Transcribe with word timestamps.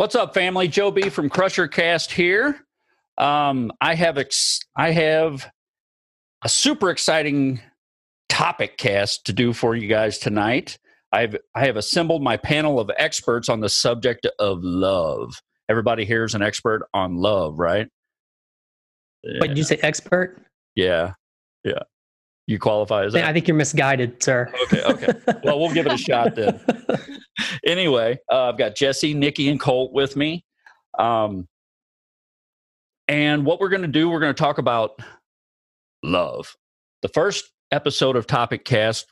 What's 0.00 0.14
up, 0.14 0.32
family? 0.32 0.66
Joe 0.66 0.90
B 0.90 1.10
from 1.10 1.28
Crushercast 1.28 2.10
here. 2.10 2.64
Um, 3.18 3.70
I 3.82 3.94
have 3.94 4.16
ex- 4.16 4.60
I 4.74 4.92
have 4.92 5.46
a 6.42 6.48
super 6.48 6.88
exciting 6.88 7.60
Topicast 8.30 9.24
to 9.24 9.34
do 9.34 9.52
for 9.52 9.76
you 9.76 9.88
guys 9.88 10.16
tonight. 10.16 10.78
I've 11.12 11.36
I 11.54 11.66
have 11.66 11.76
assembled 11.76 12.22
my 12.22 12.38
panel 12.38 12.80
of 12.80 12.90
experts 12.96 13.50
on 13.50 13.60
the 13.60 13.68
subject 13.68 14.26
of 14.38 14.64
love. 14.64 15.34
Everybody 15.68 16.06
here 16.06 16.24
is 16.24 16.34
an 16.34 16.40
expert 16.40 16.88
on 16.94 17.16
love, 17.16 17.58
right? 17.58 17.86
Wait, 19.22 19.48
did 19.48 19.58
you 19.58 19.64
say 19.64 19.78
expert? 19.82 20.42
Yeah, 20.76 21.12
yeah. 21.62 21.82
You 22.46 22.58
qualify 22.58 23.04
as 23.04 23.12
that? 23.12 23.26
I 23.26 23.34
think 23.34 23.46
you're 23.46 23.54
misguided, 23.54 24.22
sir. 24.22 24.50
Okay, 24.62 24.82
okay. 24.82 25.12
Well, 25.44 25.60
we'll 25.60 25.74
give 25.74 25.84
it 25.84 25.92
a 25.92 25.98
shot 25.98 26.36
then. 26.36 26.58
anyway, 27.66 28.18
uh, 28.30 28.48
I've 28.48 28.58
got 28.58 28.74
Jessi, 28.74 29.14
Nicki, 29.14 29.48
and 29.48 29.60
Colt 29.60 29.92
with 29.92 30.16
me. 30.16 30.44
Um, 30.98 31.48
and 33.08 33.44
what 33.44 33.60
we're 33.60 33.68
going 33.68 33.82
to 33.82 33.88
do, 33.88 34.08
we're 34.08 34.20
going 34.20 34.34
to 34.34 34.40
talk 34.40 34.58
about 34.58 35.00
love. 36.02 36.56
The 37.02 37.08
first 37.08 37.50
episode 37.70 38.16
of 38.16 38.26
Topicast, 38.26 39.04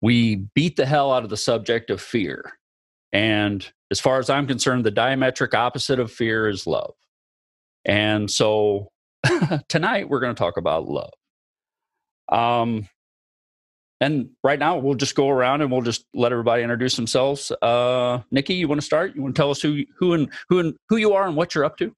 we 0.00 0.46
beat 0.54 0.76
the 0.76 0.86
hell 0.86 1.12
out 1.12 1.24
of 1.24 1.30
the 1.30 1.36
subject 1.36 1.90
of 1.90 2.00
fear. 2.00 2.52
And 3.12 3.70
as 3.90 4.00
far 4.00 4.18
as 4.18 4.30
I'm 4.30 4.46
concerned, 4.46 4.84
the 4.84 4.92
diametric 4.92 5.54
opposite 5.54 5.98
of 5.98 6.12
fear 6.12 6.48
is 6.48 6.66
love. 6.66 6.94
And 7.84 8.30
so 8.30 8.90
tonight 9.68 10.08
we're 10.08 10.20
going 10.20 10.34
to 10.34 10.38
talk 10.38 10.56
about 10.56 10.88
love. 10.88 11.12
Um, 12.30 12.88
and 14.00 14.30
right 14.42 14.58
now 14.58 14.78
we'll 14.78 14.94
just 14.94 15.14
go 15.14 15.28
around 15.28 15.60
and 15.60 15.70
we'll 15.70 15.82
just 15.82 16.04
let 16.14 16.32
everybody 16.32 16.62
introduce 16.62 16.96
themselves. 16.96 17.52
Uh, 17.62 18.20
Nicki, 18.30 18.54
you 18.54 18.68
want 18.68 18.80
to 18.80 18.84
start? 18.84 19.14
You 19.14 19.22
want 19.22 19.34
to 19.34 19.40
tell 19.40 19.50
us 19.50 19.60
who 19.60 19.84
who 19.98 20.14
and 20.14 20.28
who 20.48 20.58
and 20.58 20.74
who 20.88 20.96
you 20.96 21.12
are 21.12 21.26
and 21.26 21.36
what 21.36 21.54
you're 21.54 21.64
up 21.64 21.76
to? 21.78 21.94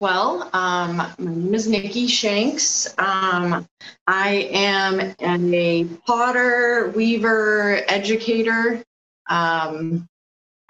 Well, 0.00 0.48
um, 0.52 0.98
my 0.98 1.14
name 1.18 1.54
is 1.54 1.66
Nicki 1.66 2.06
Shanks. 2.06 2.94
Um, 2.98 3.66
I 4.06 4.48
am 4.52 5.14
a 5.20 5.84
potter, 6.06 6.92
weaver, 6.94 7.82
educator. 7.88 8.84
Um, 9.28 10.06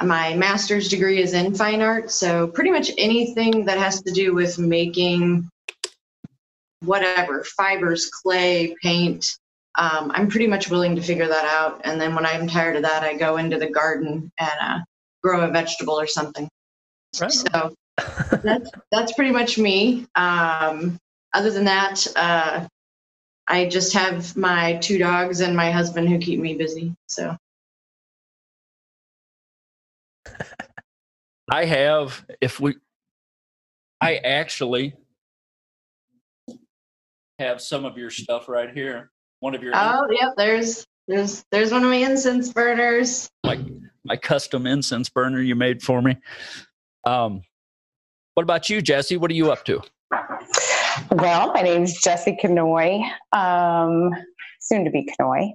my 0.03 0.35
master's 0.35 0.89
degree 0.89 1.21
is 1.21 1.35
in 1.35 1.55
fine 1.55 1.83
art, 1.83 2.11
so 2.11 2.47
pretty 2.47 2.71
much 2.71 2.91
anything 2.97 3.67
that 3.67 3.77
has 3.77 4.01
to 4.03 4.13
do 4.13 4.35
with 4.35 4.59
making 4.59 5.51
whatever 6.81 7.45
fibers, 7.45 8.09
clay, 8.09 8.75
paint. 8.83 9.37
Um, 9.79 10.11
I'm 10.15 10.29
pretty 10.29 10.47
much 10.47 10.69
willing 10.69 10.97
to 10.97 11.03
figure 11.03 11.29
that 11.29 11.45
out. 11.45 11.81
And 11.85 12.01
then 12.01 12.15
when 12.15 12.27
I'm 12.27 12.47
tired 12.47 12.77
of 12.77 12.83
that, 12.83 13.05
I 13.05 13.15
go 13.15 13.37
into 13.39 13.59
the 13.59 13.71
garden 13.71 14.31
and 14.39 14.61
uh, 14.61 14.79
grow 15.23 15.43
a 15.43 15.51
vegetable 15.51 15.99
or 15.99 16.07
something. 16.07 16.49
Right. 17.21 17.33
So 17.33 17.75
that's 18.43 18.71
that's 18.91 19.13
pretty 19.13 19.31
much 19.33 19.57
me. 19.57 20.07
Um, 20.15 20.99
other 21.33 21.51
than 21.51 21.65
that, 21.65 22.07
uh, 22.17 22.67
I 23.47 23.67
just 23.67 23.93
have 23.95 24.37
my 24.37 24.77
two 24.77 24.99
dogs 24.99 25.41
and 25.41 25.57
my 25.57 25.71
husband 25.71 26.09
who 26.09 26.19
keep 26.19 26.41
me 26.41 26.55
busy. 26.55 26.95
So. 27.07 27.37
I 31.51 31.65
have, 31.65 32.27
if 32.43 32.61
we, 32.61 32.77
I 34.03 34.17
actually 34.17 34.95
have 37.39 37.63
some 37.63 37.87
of 37.87 37.97
your 37.97 38.11
stuff 38.11 38.49
right 38.49 38.71
here. 38.71 39.11
One 39.41 39.55
of 39.55 39.63
your 39.63 39.73
Oh, 39.75 40.07
yep, 40.11 40.35
there's 40.37 40.87
there's 41.07 41.45
there's 41.51 41.73
one 41.73 41.85
of 41.85 41.91
my 41.91 41.97
incense 41.97 42.53
burners. 42.53 43.29
My 43.45 43.65
my 44.05 44.17
custom 44.17 44.67
incense 44.67 45.09
burner 45.09 45.41
you 45.41 45.55
made 45.55 45.83
for 45.83 46.03
me. 46.03 46.17
Um 47.05 47.43
what 48.35 48.45
about 48.45 48.71
you, 48.71 48.81
Jessi? 48.81 49.19
What 49.19 49.33
are 49.33 49.35
you 49.35 49.51
up 49.51 49.65
to? 49.65 49.83
Well, 51.11 51.53
my 51.53 51.63
name 51.63 51.83
is 51.83 52.01
Jessi 52.01 52.41
Canoy, 52.41 53.03
um, 53.33 54.11
soon 54.61 54.85
to 54.85 54.91
be 54.91 55.09
Canoy. 55.21 55.55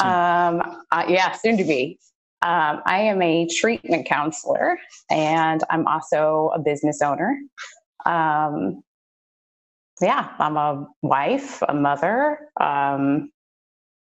Um, 0.00 0.60
uh, 0.90 1.04
yeah, 1.08 1.32
soon 1.32 1.56
to 1.56 1.64
be. 1.64 1.98
Um, 2.42 2.82
I 2.86 3.00
am 3.00 3.22
a 3.22 3.46
treatment 3.46 4.06
counselor 4.06 4.78
and 5.10 5.62
I'm 5.70 5.86
also 5.86 6.50
a 6.54 6.58
business 6.58 7.00
owner. 7.02 7.38
Um, 8.06 8.82
yeah, 10.00 10.30
I'm 10.38 10.56
a 10.56 10.86
wife, 11.02 11.62
a 11.68 11.74
mother. 11.74 12.38
Um, 12.60 13.30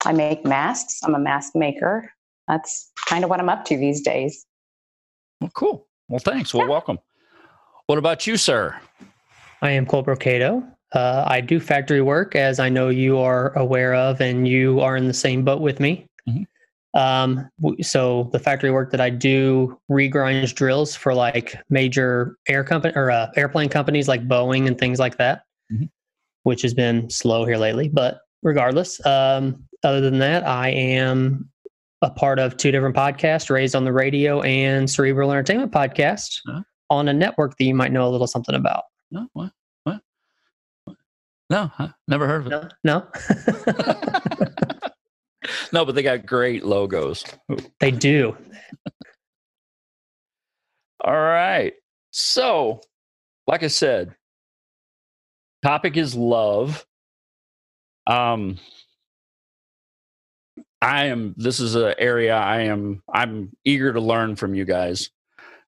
I 0.04 0.12
make 0.12 0.44
masks. 0.44 1.00
I'm 1.02 1.14
a 1.14 1.18
mask 1.18 1.52
maker. 1.54 2.10
That's 2.48 2.90
kind 3.08 3.24
of 3.24 3.30
what 3.30 3.40
I'm 3.40 3.48
up 3.48 3.64
to 3.66 3.76
these 3.76 4.02
days. 4.02 4.44
Well, 5.40 5.50
cool. 5.54 5.88
Well, 6.08 6.20
thanks. 6.20 6.54
Well, 6.54 6.66
yeah. 6.66 6.70
welcome. 6.70 6.98
What 7.86 7.98
about 7.98 8.26
you, 8.26 8.36
sir? 8.36 8.78
I 9.62 9.70
am 9.70 9.86
Colt 9.86 10.06
Brocato. 10.06 10.66
Uh, 10.92 11.24
I 11.26 11.40
do 11.40 11.58
factory 11.58 12.02
work, 12.02 12.36
as 12.36 12.60
I 12.60 12.68
know 12.68 12.88
you 12.88 13.18
are 13.18 13.56
aware 13.56 13.94
of, 13.94 14.20
and 14.20 14.46
you 14.46 14.80
are 14.80 14.96
in 14.96 15.08
the 15.08 15.14
same 15.14 15.44
boat 15.44 15.60
with 15.60 15.80
me. 15.80 16.06
Mm-hmm. 16.28 16.42
Um, 16.98 17.50
so 17.82 18.30
the 18.32 18.38
factory 18.38 18.70
work 18.70 18.90
that 18.92 19.00
I 19.00 19.10
do 19.10 19.78
regrinds 19.90 20.54
drills 20.54 20.94
for 20.94 21.14
like 21.14 21.56
major 21.68 22.36
air 22.48 22.64
company 22.64 22.94
or 22.96 23.10
uh, 23.10 23.28
airplane 23.36 23.68
companies 23.68 24.08
like 24.08 24.26
Boeing 24.26 24.66
and 24.66 24.78
things 24.78 24.98
like 24.98 25.18
that 25.18 25.45
mm-hmm. 25.72 25.84
which 26.44 26.62
has 26.62 26.74
been 26.74 27.08
slow 27.10 27.44
here 27.44 27.56
lately. 27.56 27.88
But 27.88 28.20
regardless, 28.42 29.04
um, 29.06 29.64
other 29.84 30.00
than 30.00 30.18
that, 30.18 30.46
I 30.46 30.70
am 30.70 31.50
a 32.02 32.10
part 32.10 32.38
of 32.38 32.56
two 32.56 32.70
different 32.70 32.94
podcasts, 32.96 33.50
Raised 33.50 33.74
on 33.74 33.84
the 33.84 33.92
Radio 33.92 34.42
and 34.42 34.88
Cerebral 34.88 35.30
Entertainment 35.30 35.72
Podcast 35.72 36.40
huh? 36.46 36.62
on 36.90 37.08
a 37.08 37.12
network 37.12 37.56
that 37.56 37.64
you 37.64 37.74
might 37.74 37.92
know 37.92 38.06
a 38.06 38.10
little 38.10 38.26
something 38.26 38.54
about. 38.54 38.84
No, 39.10 39.26
what? 39.32 39.52
What? 39.84 40.00
No, 41.48 41.70
huh? 41.74 41.88
never 42.08 42.26
heard 42.26 42.46
of 42.46 42.52
it. 42.52 42.72
No, 42.84 43.02
no. 43.02 43.06
no, 45.72 45.84
but 45.84 45.94
they 45.94 46.02
got 46.02 46.26
great 46.26 46.64
logos. 46.64 47.24
They 47.80 47.90
do. 47.90 48.36
All 51.02 51.14
right. 51.14 51.72
So, 52.10 52.80
like 53.46 53.62
I 53.62 53.68
said, 53.68 54.14
topic 55.62 55.96
is 55.96 56.14
love. 56.14 56.86
Um, 58.06 58.58
I 60.80 61.06
am. 61.06 61.34
This 61.36 61.60
is 61.60 61.74
an 61.74 61.94
area 61.98 62.36
I 62.36 62.62
am. 62.62 63.02
I'm 63.12 63.52
eager 63.64 63.92
to 63.92 64.00
learn 64.00 64.36
from 64.36 64.54
you 64.54 64.64
guys, 64.64 65.10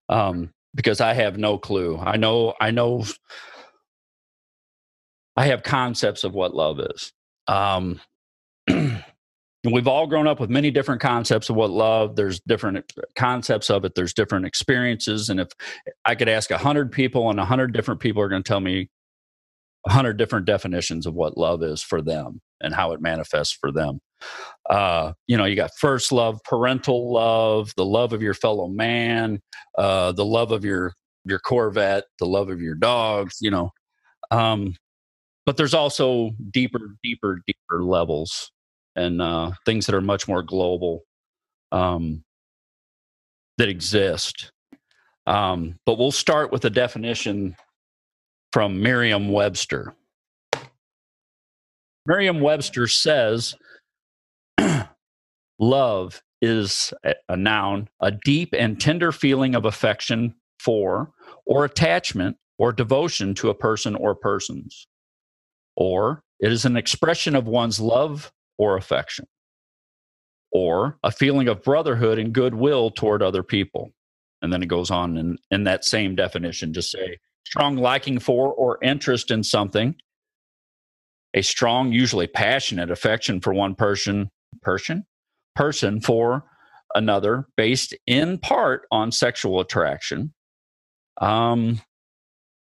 um, 0.09 0.51
because 0.75 1.01
I 1.01 1.13
have 1.13 1.37
no 1.37 1.57
clue. 1.57 1.97
I 1.97 2.17
know. 2.17 2.53
I 2.59 2.71
know. 2.71 3.03
I 5.37 5.47
have 5.47 5.63
concepts 5.63 6.23
of 6.23 6.33
what 6.33 6.55
love 6.55 6.79
is. 6.79 7.13
Um, 7.47 8.01
we've 9.63 9.87
all 9.87 10.07
grown 10.07 10.27
up 10.27 10.39
with 10.39 10.49
many 10.49 10.71
different 10.71 11.01
concepts 11.01 11.49
of 11.49 11.55
what 11.55 11.71
love. 11.71 12.15
There's 12.15 12.39
different 12.41 12.93
concepts 13.15 13.69
of 13.69 13.85
it. 13.85 13.95
There's 13.95 14.13
different 14.13 14.45
experiences, 14.45 15.29
and 15.29 15.39
if 15.39 15.49
I 16.05 16.15
could 16.15 16.29
ask 16.29 16.51
a 16.51 16.57
hundred 16.57 16.91
people, 16.91 17.29
and 17.29 17.39
a 17.39 17.45
hundred 17.45 17.73
different 17.73 18.01
people 18.01 18.21
are 18.21 18.29
going 18.29 18.43
to 18.43 18.47
tell 18.47 18.61
me 18.61 18.89
a 19.87 19.91
hundred 19.91 20.17
different 20.17 20.45
definitions 20.45 21.05
of 21.05 21.13
what 21.13 21.37
love 21.37 21.63
is 21.63 21.81
for 21.81 22.01
them 22.01 22.41
and 22.61 22.73
how 22.73 22.91
it 22.91 23.01
manifests 23.01 23.57
for 23.59 23.71
them. 23.71 23.99
Uh, 24.69 25.13
you 25.27 25.37
know, 25.37 25.45
you 25.45 25.55
got 25.55 25.71
first 25.77 26.11
love, 26.11 26.39
parental 26.43 27.13
love, 27.13 27.71
the 27.77 27.85
love 27.85 28.11
of 28.11 28.21
your 28.21 28.33
fellow 28.33 28.67
man, 28.67 29.39
uh, 29.77 30.11
the 30.11 30.25
love 30.25 30.51
of 30.51 30.65
your 30.65 30.93
your 31.25 31.39
Corvette, 31.39 32.05
the 32.19 32.25
love 32.25 32.49
of 32.49 32.61
your 32.61 32.75
dogs. 32.75 33.37
You 33.39 33.51
know, 33.51 33.71
um, 34.31 34.75
but 35.45 35.57
there's 35.57 35.73
also 35.73 36.31
deeper, 36.51 36.95
deeper, 37.01 37.41
deeper 37.47 37.83
levels 37.83 38.51
and 38.95 39.21
uh, 39.21 39.51
things 39.65 39.85
that 39.85 39.95
are 39.95 40.01
much 40.01 40.27
more 40.27 40.43
global 40.43 41.01
um, 41.71 42.23
that 43.57 43.69
exist. 43.69 44.51
Um, 45.25 45.75
but 45.85 45.97
we'll 45.97 46.11
start 46.11 46.51
with 46.51 46.65
a 46.65 46.69
definition 46.69 47.55
from 48.51 48.81
Merriam 48.81 49.29
Webster. 49.29 49.95
Merriam 52.05 52.41
Webster 52.41 52.87
says 52.87 53.55
love 55.59 56.23
is 56.41 56.93
a 57.27 57.37
noun, 57.37 57.89
a 58.01 58.11
deep 58.11 58.53
and 58.57 58.79
tender 58.79 59.11
feeling 59.11 59.55
of 59.55 59.65
affection 59.65 60.33
for, 60.59 61.11
or 61.45 61.65
attachment 61.65 62.37
or 62.57 62.71
devotion 62.71 63.33
to 63.35 63.49
a 63.49 63.55
person 63.55 63.95
or 63.95 64.15
persons. 64.15 64.87
Or 65.75 66.23
it 66.39 66.51
is 66.51 66.65
an 66.65 66.77
expression 66.77 67.35
of 67.35 67.47
one's 67.47 67.79
love 67.79 68.31
or 68.57 68.77
affection. 68.77 69.27
Or 70.51 70.97
a 71.03 71.11
feeling 71.11 71.47
of 71.47 71.63
brotherhood 71.63 72.17
and 72.17 72.33
goodwill 72.33 72.91
toward 72.91 73.21
other 73.21 73.43
people. 73.43 73.91
And 74.41 74.51
then 74.51 74.63
it 74.63 74.67
goes 74.67 74.89
on 74.89 75.17
in, 75.17 75.37
in 75.51 75.65
that 75.65 75.85
same 75.85 76.15
definition 76.15 76.73
to 76.73 76.81
say 76.81 77.17
strong 77.49 77.77
liking 77.77 78.19
for 78.19 78.53
or 78.53 78.77
interest 78.83 79.31
in 79.31 79.43
something, 79.43 79.95
a 81.33 81.41
strong, 81.41 81.91
usually 81.91 82.27
passionate 82.27 82.91
affection 82.91 83.41
for 83.41 83.55
one 83.55 83.73
person, 83.73 84.29
person, 84.61 85.03
person 85.55 85.99
for 85.99 86.43
another 86.93 87.47
based 87.57 87.95
in 88.05 88.37
part 88.37 88.83
on 88.91 89.11
sexual 89.11 89.59
attraction. 89.59 90.31
Um, 91.19 91.81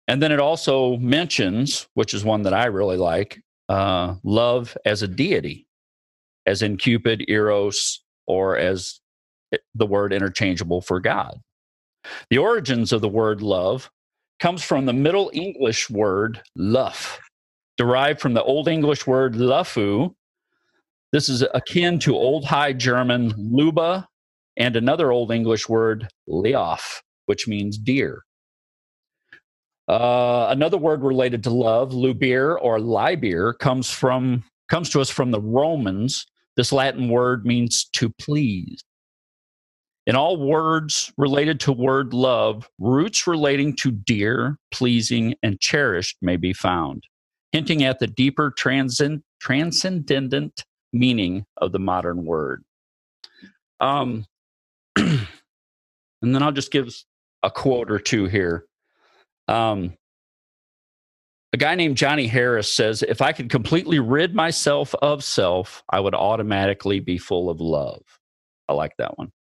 and 0.08 0.22
then 0.22 0.32
it 0.32 0.40
also 0.40 0.96
mentions, 0.96 1.90
which 1.96 2.14
is 2.14 2.24
one 2.24 2.44
that 2.44 2.54
I 2.54 2.68
really 2.68 2.98
like, 2.98 3.42
uh, 3.68 4.16
love 4.24 4.78
as 4.86 5.02
a 5.02 5.10
deity, 5.10 5.68
as 6.46 6.62
in 6.62 6.78
Cupid, 6.78 7.26
Eros, 7.28 8.02
or 8.28 8.58
as 8.58 9.02
the 9.76 9.86
word 9.86 10.14
interchangeable 10.14 10.80
for 10.80 11.02
God. 11.02 11.38
The 12.30 12.38
origins 12.38 12.94
of 12.94 13.02
the 13.02 13.10
word 13.10 13.42
love 13.42 13.92
comes 14.40 14.64
from 14.64 14.86
the 14.86 14.94
Middle 14.94 15.30
English 15.34 15.90
word 15.90 16.42
luff, 16.56 17.20
derived 17.78 18.22
from 18.22 18.34
the 18.34 18.44
Old 18.44 18.68
English 18.68 19.06
word 19.06 19.34
luffu. 19.34 20.14
This 21.12 21.30
is 21.30 21.44
akin 21.54 22.00
to 22.00 22.16
Old 22.16 22.46
High 22.46 22.74
German 22.74 23.34
luba 23.38 24.08
and 24.58 24.76
another 24.76 25.12
Old 25.12 25.32
English 25.32 25.68
word 25.68 26.08
leof, 26.28 27.02
which 27.26 27.48
means 27.48 27.78
dear. 27.78 28.24
Uh, 29.88 30.48
another 30.50 30.78
word 30.78 31.02
related 31.02 31.44
to 31.44 31.50
love, 31.50 31.92
lubir 31.92 32.58
or 32.62 32.80
libir, 32.80 33.54
comes 33.54 33.90
from 33.90 34.44
comes 34.70 34.90
to 34.92 35.02
us 35.02 35.10
from 35.10 35.32
the 35.32 35.42
Romans. 35.42 36.28
This 36.56 36.72
Latin 36.72 37.10
word 37.10 37.46
means 37.46 37.90
to 37.94 38.10
please. 38.22 38.84
In 40.10 40.16
all 40.16 40.38
words 40.38 41.14
related 41.18 41.60
to 41.60 41.72
word 41.72 42.16
love, 42.16 42.68
roots 42.80 43.28
relating 43.28 43.76
to 43.76 43.92
dear, 43.92 44.58
pleasing, 44.72 45.36
and 45.44 45.60
cherished 45.60 46.18
may 46.20 46.36
be 46.36 46.52
found, 46.52 47.04
hinting 47.52 47.84
at 47.84 48.00
the 48.00 48.08
deeper 48.08 48.50
transcend- 48.50 49.22
transcendent 49.40 50.66
meaning 50.92 51.46
of 51.58 51.74
the 51.74 51.78
modern 51.78 52.26
word. 52.26 52.64
Um, 53.80 54.26
and 54.96 55.28
then 56.24 56.42
I'll 56.42 56.54
just 56.54 56.72
give 56.72 56.92
a 57.44 57.52
quote 57.52 57.92
or 57.92 58.00
two 58.00 58.26
here. 58.26 58.66
Um, 59.48 59.94
a 61.54 61.58
guy 61.58 61.76
named 61.76 61.98
Johnny 61.98 62.26
Harris 62.26 62.74
says, 62.74 63.04
If 63.04 63.22
I 63.22 63.32
could 63.32 63.52
completely 63.52 64.00
rid 64.00 64.34
myself 64.34 64.96
of 65.04 65.24
self, 65.24 65.84
I 65.88 66.00
would 66.00 66.16
automatically 66.16 67.00
be 67.00 67.20
full 67.20 67.52
of 67.52 67.62
love. 67.62 68.02
I 68.68 68.74
like 68.74 68.94
that 68.98 69.16
one. 69.16 69.32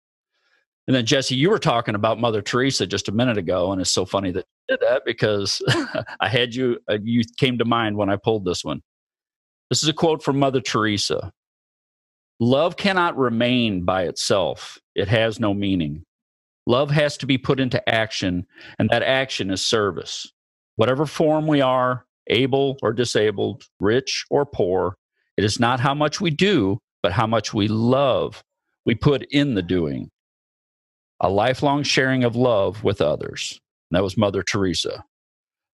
And 0.88 0.96
then 0.96 1.04
Jessi, 1.04 1.36
you 1.36 1.50
were 1.50 1.58
talking 1.58 1.94
about 1.94 2.18
Mother 2.18 2.40
Teresa 2.40 2.86
just 2.86 3.10
a 3.10 3.12
minute 3.12 3.36
ago, 3.36 3.70
and 3.72 3.80
it's 3.80 3.90
so 3.90 4.06
funny 4.06 4.30
that 4.32 4.46
you 4.68 4.76
did 4.76 4.88
that 4.88 5.02
because 5.04 5.60
I 6.20 6.28
had 6.28 6.54
you 6.54 6.78
uh, 6.90 6.96
you 7.02 7.24
came 7.36 7.58
to 7.58 7.66
mind 7.66 7.98
when 7.98 8.08
I 8.08 8.16
pulled 8.16 8.46
this 8.46 8.64
one. 8.64 8.80
This 9.68 9.82
is 9.82 9.88
a 9.90 9.92
quote 9.92 10.22
from 10.22 10.38
Mother 10.38 10.62
Teresa. 10.62 11.30
Love 12.40 12.78
cannot 12.78 13.18
remain 13.18 13.84
by 13.84 14.04
itself. 14.04 14.78
It 14.94 15.08
has 15.08 15.38
no 15.38 15.52
meaning. 15.52 16.04
Love 16.66 16.90
has 16.90 17.18
to 17.18 17.26
be 17.26 17.36
put 17.36 17.60
into 17.60 17.86
action, 17.86 18.46
and 18.78 18.88
that 18.88 19.02
action 19.02 19.50
is 19.50 19.62
service. 19.62 20.32
Whatever 20.76 21.04
form 21.04 21.46
we 21.46 21.60
are, 21.60 22.06
able 22.28 22.78
or 22.82 22.94
disabled, 22.94 23.64
rich 23.78 24.24
or 24.30 24.46
poor, 24.46 24.96
it 25.36 25.44
is 25.44 25.60
not 25.60 25.80
how 25.80 25.92
much 25.92 26.18
we 26.18 26.30
do, 26.30 26.78
but 27.02 27.12
how 27.12 27.26
much 27.26 27.52
we 27.52 27.68
love 27.68 28.42
we 28.86 28.94
put 28.94 29.26
in 29.30 29.54
the 29.54 29.62
doing 29.62 30.10
a 31.20 31.28
lifelong 31.28 31.82
sharing 31.82 32.24
of 32.24 32.36
love 32.36 32.84
with 32.84 33.00
others. 33.00 33.60
And 33.90 33.96
that 33.96 34.02
was 34.02 34.16
Mother 34.16 34.42
Teresa. 34.42 35.04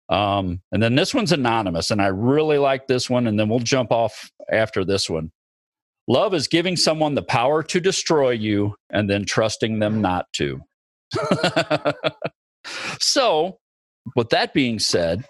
Um, 0.10 0.62
and 0.72 0.84
then 0.84 0.96
this 0.96 1.14
one's 1.14 1.32
anonymous, 1.32 1.90
and 1.90 2.02
I 2.02 2.08
really 2.08 2.58
like 2.58 2.88
this 2.88 3.10
one. 3.10 3.26
And 3.28 3.40
then 3.40 3.50
we'll 3.50 3.60
jump 3.60 3.92
off 3.92 4.30
after 4.52 4.86
this 4.86 5.10
one. 5.10 5.32
Love 6.08 6.34
is 6.34 6.48
giving 6.48 6.76
someone 6.76 7.16
the 7.16 7.24
power 7.24 7.64
to 7.64 7.80
destroy 7.80 8.32
you 8.32 8.76
and 8.90 9.10
then 9.10 9.26
trusting 9.26 9.80
them 9.80 10.02
not 10.02 10.26
to. 10.34 10.62
so, 13.00 13.60
with 14.16 14.30
that 14.30 14.54
being 14.54 14.80
said, 14.80 15.26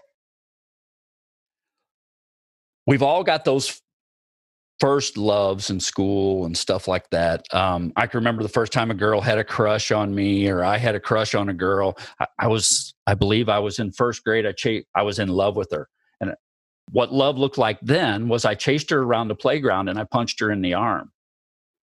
we've 2.88 3.04
all 3.04 3.24
got 3.24 3.46
those 3.46 3.83
first 4.84 5.18
loves 5.18 5.70
in 5.70 5.80
school 5.80 6.44
and 6.44 6.58
stuff 6.58 6.90
like 6.90 7.10
that. 7.10 7.46
Um, 7.56 7.94
I 7.96 8.06
can 8.06 8.18
remember 8.18 8.44
the 8.44 8.50
first 8.50 8.74
time 8.74 8.92
a 8.92 8.94
girl 8.94 9.22
had 9.22 9.38
a 9.38 9.44
crush 9.44 9.94
on 9.94 10.14
me, 10.14 10.50
or 10.50 10.62
I 10.62 10.78
had 10.78 10.94
a 10.94 11.00
crush 11.00 11.34
on 11.36 11.48
a 11.48 11.54
girl. 11.54 11.98
I, 12.20 12.28
I 12.38 12.48
was, 12.48 12.94
I 13.08 13.14
believe, 13.14 13.48
I 13.48 13.60
was 13.60 13.80
in 13.80 13.94
first 13.94 14.26
grade. 14.26 14.46
I 14.46 14.52
ch- 14.52 14.84
I 14.94 15.04
was 15.04 15.20
in 15.20 15.30
love 15.30 15.56
with 15.56 15.72
her, 15.72 15.88
and 16.20 16.36
what 16.92 17.14
love 17.14 17.38
looked 17.38 17.58
like 17.58 17.80
then 17.82 18.28
was 18.28 18.44
I 18.44 18.56
chased 18.56 18.90
her 18.90 19.02
around 19.02 19.30
the 19.30 19.36
playground 19.36 19.88
and 19.88 19.98
I 19.98 20.04
punched 20.04 20.42
her 20.42 20.52
in 20.52 20.62
the 20.62 20.74
arm. 20.74 21.14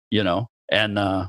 You 0.10 0.24
know, 0.24 0.50
and 0.72 0.98
uh, 0.98 1.28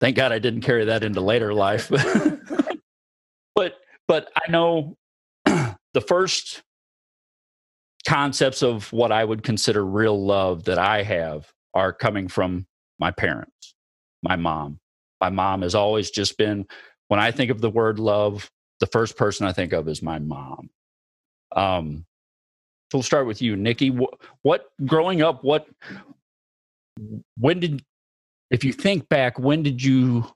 thank 0.00 0.16
God 0.16 0.32
I 0.32 0.40
didn't 0.40 0.62
carry 0.62 0.86
that 0.86 1.04
into 1.04 1.20
later 1.20 1.54
life. 1.54 1.88
but 3.54 3.74
but 4.08 4.28
I 4.36 4.50
know 4.50 4.96
the 5.44 6.00
first 6.04 6.64
concepts 8.06 8.62
of 8.62 8.92
what 8.92 9.12
I 9.12 9.24
would 9.24 9.42
consider 9.42 9.84
real 9.84 10.24
love 10.24 10.64
that 10.64 10.78
I 10.78 11.02
have 11.02 11.50
are 11.74 11.92
coming 11.92 12.28
from 12.28 12.66
my 12.98 13.10
parents, 13.10 13.74
my 14.22 14.36
mom. 14.36 14.78
My 15.20 15.30
mom 15.30 15.62
has 15.62 15.74
always 15.74 16.10
just 16.10 16.36
been, 16.36 16.66
when 17.08 17.20
I 17.20 17.30
think 17.30 17.50
of 17.50 17.60
the 17.60 17.70
word 17.70 17.98
love, 17.98 18.50
the 18.80 18.86
first 18.86 19.16
person 19.16 19.46
I 19.46 19.52
think 19.52 19.72
of 19.72 19.88
is 19.88 20.02
my 20.02 20.18
mom. 20.18 20.70
Um, 21.54 22.04
so 22.90 22.98
we'll 22.98 23.02
start 23.02 23.26
with 23.26 23.40
you, 23.40 23.56
Nicki. 23.56 23.90
What, 23.90 24.14
what 24.42 24.66
growing 24.84 25.22
up, 25.22 25.42
what, 25.42 25.66
when 27.38 27.60
did, 27.60 27.82
if 28.50 28.64
you 28.64 28.72
think 28.72 29.08
back, 29.08 29.38
when 29.38 29.62
did 29.62 29.82
you 29.82 30.26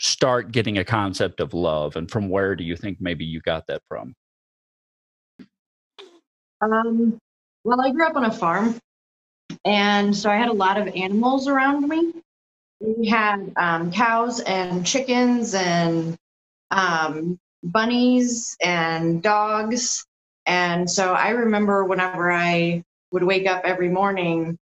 start 0.00 0.52
getting 0.52 0.78
a 0.78 0.84
concept 0.84 1.40
of 1.40 1.54
love 1.54 1.96
and 1.96 2.10
from 2.10 2.28
where 2.28 2.54
do 2.54 2.64
you 2.64 2.76
think 2.76 2.98
maybe 3.00 3.24
you 3.24 3.40
got 3.40 3.66
that 3.68 3.82
from? 3.88 4.14
Um, 6.60 7.18
well, 7.64 7.80
I 7.80 7.90
grew 7.90 8.06
up 8.06 8.16
on 8.16 8.24
a 8.24 8.32
farm, 8.32 8.78
and 9.64 10.14
so 10.14 10.30
I 10.30 10.36
had 10.36 10.48
a 10.48 10.52
lot 10.52 10.78
of 10.78 10.88
animals 10.88 11.48
around 11.48 11.88
me. 11.88 12.12
We 12.80 13.08
had 13.08 13.52
um, 13.56 13.90
cows 13.92 14.40
and 14.40 14.86
chickens 14.86 15.54
and 15.54 16.16
um, 16.70 17.38
bunnies 17.62 18.56
and 18.62 19.22
dogs. 19.22 20.04
And 20.46 20.90
so 20.90 21.14
I 21.14 21.30
remember 21.30 21.84
whenever 21.84 22.30
I 22.30 22.82
would 23.12 23.22
wake 23.22 23.46
up 23.46 23.62
every 23.64 23.88
morning, 23.88 24.58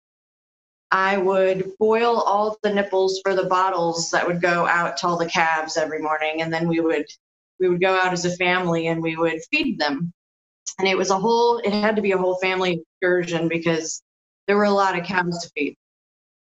I 0.90 1.16
would 1.16 1.72
boil 1.78 2.20
all 2.20 2.58
the 2.62 2.74
nipples 2.74 3.20
for 3.22 3.34
the 3.34 3.44
bottles 3.44 4.10
that 4.10 4.26
would 4.26 4.42
go 4.42 4.66
out 4.66 4.96
to 4.98 5.06
all 5.06 5.16
the 5.16 5.26
calves 5.26 5.76
every 5.76 6.00
morning, 6.00 6.42
and 6.42 6.52
then 6.52 6.68
we 6.68 6.80
would 6.80 7.06
we 7.60 7.68
would 7.68 7.80
go 7.80 7.94
out 7.94 8.12
as 8.12 8.24
a 8.24 8.36
family 8.36 8.88
and 8.88 9.02
we 9.02 9.16
would 9.16 9.40
feed 9.50 9.78
them 9.78 10.12
and 10.78 10.88
it 10.88 10.96
was 10.96 11.10
a 11.10 11.18
whole 11.18 11.58
it 11.58 11.72
had 11.72 11.96
to 11.96 12.02
be 12.02 12.12
a 12.12 12.18
whole 12.18 12.36
family 12.36 12.82
excursion 13.00 13.48
because 13.48 14.02
there 14.46 14.56
were 14.56 14.64
a 14.64 14.70
lot 14.70 14.98
of 14.98 15.04
cows 15.04 15.42
to 15.42 15.50
feed. 15.56 15.76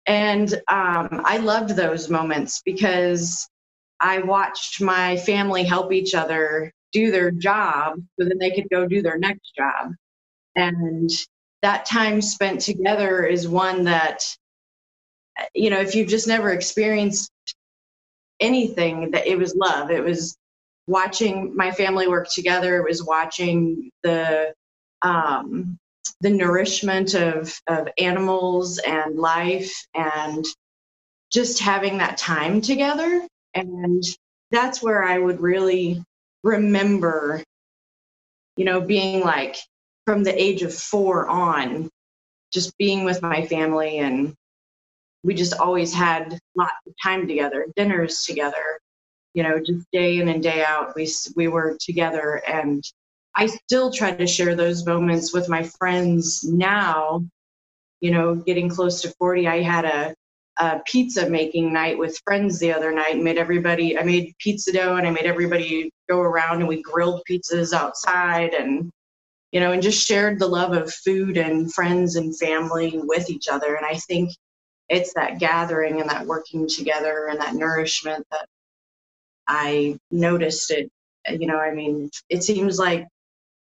And 0.06 0.52
um, 0.68 1.22
i 1.24 1.38
loved 1.38 1.70
those 1.70 2.08
moments 2.08 2.62
because 2.64 3.48
i 4.00 4.18
watched 4.18 4.80
my 4.80 5.16
family 5.18 5.64
help 5.64 5.92
each 5.92 6.14
other 6.14 6.72
do 6.92 7.10
their 7.10 7.30
job 7.30 7.94
so 8.18 8.26
then 8.26 8.38
they 8.38 8.50
could 8.50 8.68
go 8.70 8.86
do 8.86 9.02
their 9.02 9.18
next 9.18 9.54
job. 9.56 9.92
And 10.56 11.10
that 11.62 11.84
time 11.84 12.20
spent 12.20 12.60
together 12.60 13.24
is 13.24 13.46
one 13.46 13.84
that 13.84 14.24
you 15.54 15.70
know 15.70 15.80
if 15.80 15.94
you've 15.94 16.08
just 16.08 16.26
never 16.26 16.50
experienced 16.50 17.30
anything 18.40 19.10
that 19.12 19.26
it 19.26 19.38
was 19.38 19.54
love. 19.54 19.90
It 19.90 20.02
was 20.02 20.36
watching 20.90 21.54
my 21.56 21.70
family 21.70 22.08
work 22.08 22.28
together. 22.28 22.76
It 22.76 22.84
was 22.84 23.04
watching 23.04 23.90
the 24.02 24.52
um, 25.02 25.78
the 26.20 26.30
nourishment 26.30 27.14
of 27.14 27.58
of 27.68 27.88
animals 27.98 28.78
and 28.78 29.16
life, 29.16 29.72
and 29.94 30.44
just 31.32 31.60
having 31.60 31.98
that 31.98 32.18
time 32.18 32.60
together. 32.60 33.26
And 33.54 34.02
that's 34.50 34.82
where 34.82 35.04
I 35.04 35.18
would 35.18 35.40
really 35.40 36.02
remember, 36.42 37.42
you 38.56 38.64
know, 38.64 38.80
being 38.80 39.20
like 39.20 39.56
from 40.06 40.24
the 40.24 40.42
age 40.42 40.62
of 40.62 40.74
four 40.74 41.28
on, 41.28 41.88
just 42.52 42.76
being 42.78 43.04
with 43.04 43.22
my 43.22 43.46
family 43.46 43.98
and 43.98 44.34
we 45.22 45.34
just 45.34 45.54
always 45.54 45.92
had 45.92 46.38
lots 46.56 46.72
of 46.86 46.94
time 47.02 47.28
together, 47.28 47.66
dinners 47.76 48.22
together, 48.22 48.80
you 49.34 49.42
know 49.42 49.60
just 49.60 49.86
day 49.92 50.18
in 50.18 50.28
and 50.28 50.42
day 50.42 50.64
out 50.64 50.94
we 50.96 51.08
we 51.36 51.48
were 51.48 51.76
together. 51.80 52.42
And 52.46 52.82
i 53.36 53.46
still 53.46 53.92
try 53.92 54.12
to 54.12 54.26
share 54.26 54.54
those 54.54 54.86
moments 54.86 55.32
with 55.32 55.48
my 55.48 55.62
friends 55.62 56.44
now. 56.44 57.24
You 58.00 58.12
know 58.12 58.34
getting 58.34 58.68
close 58.68 59.02
to 59.02 59.14
40 59.18 59.46
i 59.46 59.60
had 59.60 59.84
a, 59.84 60.14
a 60.58 60.80
pizza 60.86 61.28
making 61.28 61.72
night 61.72 61.98
with 61.98 62.20
friends 62.24 62.58
the 62.58 62.72
other 62.72 62.92
night 62.92 63.18
made 63.18 63.38
everybody 63.38 63.98
i 63.98 64.02
made 64.02 64.34
pizza 64.38 64.72
dough 64.72 64.96
and 64.96 65.06
i 65.06 65.10
made 65.10 65.26
everybody 65.26 65.90
go 66.08 66.20
around 66.20 66.60
and 66.60 66.68
we 66.68 66.80
grilled 66.82 67.22
pizzas 67.30 67.74
outside 67.74 68.54
and 68.54 68.90
you 69.52 69.60
know 69.60 69.72
and 69.72 69.82
just 69.82 70.06
shared 70.06 70.38
the 70.38 70.46
love 70.46 70.72
of 70.72 70.92
food 70.92 71.36
and 71.36 71.72
friends 71.74 72.16
and 72.16 72.38
family 72.38 72.98
with 73.04 73.28
each 73.30 73.48
other. 73.48 73.74
And 73.76 73.86
i 73.86 73.94
think 73.94 74.30
it's 74.88 75.14
that 75.14 75.38
gathering 75.38 76.00
and 76.00 76.10
that 76.10 76.26
working 76.26 76.68
together 76.68 77.28
and 77.28 77.40
that 77.40 77.54
nourishment 77.54 78.26
that 78.30 78.46
I 79.50 79.98
noticed 80.12 80.70
it. 80.70 80.90
You 81.28 81.46
know, 81.48 81.58
I 81.58 81.72
mean, 81.72 82.08
it 82.30 82.44
seems 82.44 82.78
like 82.78 83.06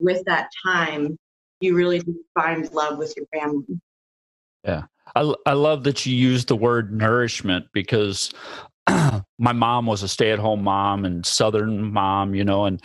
with 0.01 0.25
that 0.27 0.51
time, 0.67 1.17
you 1.61 1.77
really 1.77 2.03
find 2.35 2.71
love 2.73 2.99
with 2.99 3.15
your 3.17 3.27
family. 3.33 3.81
Yeah. 4.65 4.83
I, 5.15 5.33
I 5.47 5.53
love 5.53 5.85
that 5.85 6.05
you 6.05 6.15
use 6.15 6.45
the 6.45 6.57
word 6.57 6.93
nourishment 6.93 7.67
because 7.73 8.33
my 9.39 9.53
mom 9.53 9.87
was 9.87 10.03
a 10.03 10.09
stay-at-home 10.09 10.63
mom 10.63 11.05
and 11.05 11.25
southern 11.25 11.93
mom 11.93 12.35
you 12.35 12.45
know 12.45 12.65
and 12.65 12.83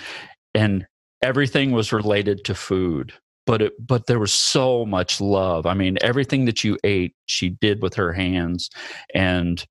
and 0.54 0.86
everything 1.22 1.72
was 1.72 1.94
related 1.94 2.44
to 2.46 2.56
food 2.56 3.14
but 3.46 3.62
it 3.62 3.74
but 3.80 4.08
there 4.08 4.20
was 4.20 4.34
so 4.34 4.86
much 4.86 5.22
love 5.22 5.66
i 5.66 5.74
mean 5.74 5.98
everything 6.02 6.46
that 6.46 6.64
you 6.64 6.78
ate 6.84 7.14
she 7.28 7.50
did 7.50 7.82
with 7.82 7.94
her 7.94 8.12
hands 8.12 8.70
and 9.14 9.66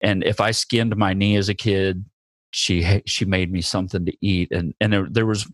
and 0.00 0.24
if 0.24 0.40
i 0.40 0.50
skinned 0.50 0.96
my 0.96 1.12
knee 1.12 1.36
as 1.36 1.48
a 1.48 1.54
kid 1.54 2.04
she 2.50 3.02
she 3.06 3.24
made 3.24 3.52
me 3.52 3.60
something 3.60 4.04
to 4.04 4.12
eat 4.20 4.50
and 4.52 4.74
and 4.80 4.92
there, 4.92 5.06
there 5.10 5.26
was 5.26 5.50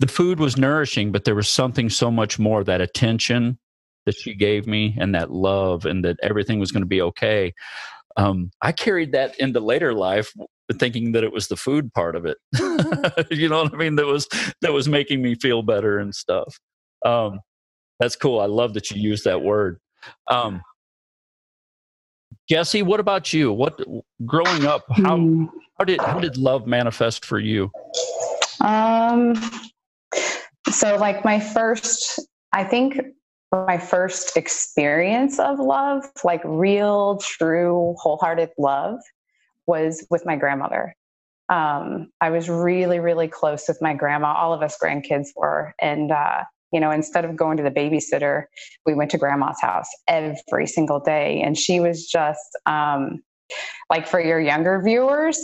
the 0.00 0.06
food 0.06 0.38
was 0.38 0.56
nourishing 0.56 1.12
but 1.12 1.24
there 1.24 1.34
was 1.34 1.48
something 1.48 1.88
so 1.88 2.10
much 2.10 2.38
more 2.38 2.62
that 2.64 2.80
attention 2.80 3.58
that 4.06 4.16
she 4.16 4.34
gave 4.34 4.66
me 4.66 4.96
and 4.98 5.14
that 5.14 5.30
love 5.30 5.86
and 5.86 6.04
that 6.04 6.16
everything 6.22 6.58
was 6.58 6.72
going 6.72 6.82
to 6.82 6.86
be 6.86 7.02
okay 7.02 7.52
um, 8.16 8.50
I 8.60 8.72
carried 8.72 9.12
that 9.12 9.38
into 9.40 9.60
later 9.60 9.94
life, 9.94 10.32
thinking 10.78 11.12
that 11.12 11.24
it 11.24 11.32
was 11.32 11.48
the 11.48 11.56
food 11.56 11.92
part 11.92 12.16
of 12.16 12.26
it. 12.26 12.38
you 13.30 13.48
know 13.48 13.62
what 13.62 13.74
I 13.74 13.76
mean? 13.76 13.96
That 13.96 14.06
was 14.06 14.28
that 14.60 14.72
was 14.72 14.88
making 14.88 15.22
me 15.22 15.34
feel 15.34 15.62
better 15.62 15.98
and 15.98 16.14
stuff. 16.14 16.58
Um, 17.04 17.40
that's 18.00 18.16
cool. 18.16 18.40
I 18.40 18.46
love 18.46 18.74
that 18.74 18.90
you 18.90 19.00
use 19.00 19.22
that 19.24 19.42
word. 19.42 19.78
Um, 20.30 20.62
Jessi, 22.50 22.82
what 22.82 23.00
about 23.00 23.32
you? 23.32 23.52
What 23.52 23.80
growing 24.26 24.66
up? 24.66 24.84
How 24.90 25.16
hmm. 25.16 25.44
How 25.78 25.84
did 25.84 26.00
how 26.00 26.18
did 26.18 26.36
love 26.36 26.66
manifest 26.66 27.24
for 27.24 27.38
you? 27.38 27.70
Um, 28.60 29.34
so 30.70 30.96
like 30.96 31.24
my 31.24 31.40
first, 31.40 32.20
I 32.52 32.64
think 32.64 33.00
my 33.52 33.78
first 33.78 34.36
experience 34.36 35.38
of 35.38 35.58
love, 35.58 36.04
like 36.24 36.40
real, 36.44 37.18
true, 37.18 37.94
wholehearted 37.98 38.50
love, 38.58 38.98
was 39.66 40.06
with 40.10 40.24
my 40.24 40.36
grandmother. 40.36 40.94
Um, 41.48 42.10
I 42.20 42.30
was 42.30 42.48
really, 42.48 42.98
really 42.98 43.28
close 43.28 43.64
with 43.68 43.78
my 43.82 43.92
grandma. 43.94 44.32
All 44.34 44.54
of 44.54 44.62
us 44.62 44.78
grandkids 44.82 45.28
were. 45.36 45.74
And, 45.80 46.10
uh, 46.10 46.44
you 46.72 46.80
know, 46.80 46.90
instead 46.90 47.26
of 47.26 47.36
going 47.36 47.58
to 47.58 47.62
the 47.62 47.70
babysitter, 47.70 48.44
we 48.86 48.94
went 48.94 49.10
to 49.10 49.18
grandma's 49.18 49.60
house 49.60 49.88
every 50.08 50.66
single 50.66 51.00
day. 51.00 51.42
And 51.42 51.58
she 51.58 51.78
was 51.78 52.06
just, 52.06 52.58
um, 52.64 53.22
like 53.90 54.06
for 54.06 54.20
your 54.20 54.40
younger 54.40 54.80
viewers, 54.82 55.38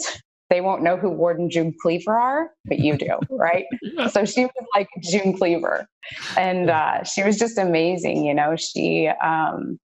they 0.50 0.60
won't 0.60 0.82
know 0.82 0.96
who 0.96 1.10
Ward 1.10 1.38
and 1.38 1.50
June 1.50 1.74
Cleaver 1.80 2.16
are, 2.16 2.50
but 2.64 2.78
you 2.78 2.96
do, 2.96 3.18
right? 3.30 3.66
So 4.10 4.24
she 4.24 4.44
was 4.44 4.66
like 4.74 4.88
June 5.02 5.36
Cleaver, 5.36 5.86
and 6.36 6.70
uh, 6.70 7.04
she 7.04 7.22
was 7.22 7.38
just 7.38 7.58
amazing. 7.58 8.24
You 8.24 8.34
know, 8.34 8.56
she 8.56 9.08
um, 9.08 9.78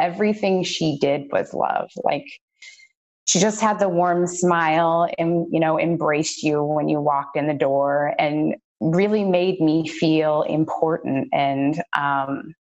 everything 0.00 0.64
she 0.64 0.98
did 0.98 1.26
was 1.32 1.54
love. 1.54 1.90
Like 2.02 2.26
she 3.26 3.38
just 3.38 3.60
had 3.60 3.78
the 3.78 3.88
warm 3.88 4.26
smile 4.26 5.08
and 5.18 5.46
you 5.52 5.60
know 5.60 5.78
embraced 5.78 6.42
you 6.42 6.64
when 6.64 6.88
you 6.88 7.00
walked 7.00 7.36
in 7.36 7.46
the 7.46 7.54
door 7.54 8.14
and 8.18 8.56
really 8.80 9.24
made 9.24 9.60
me 9.60 9.86
feel 9.86 10.42
important 10.42 11.28
and 11.32 11.80
um, 11.96 12.54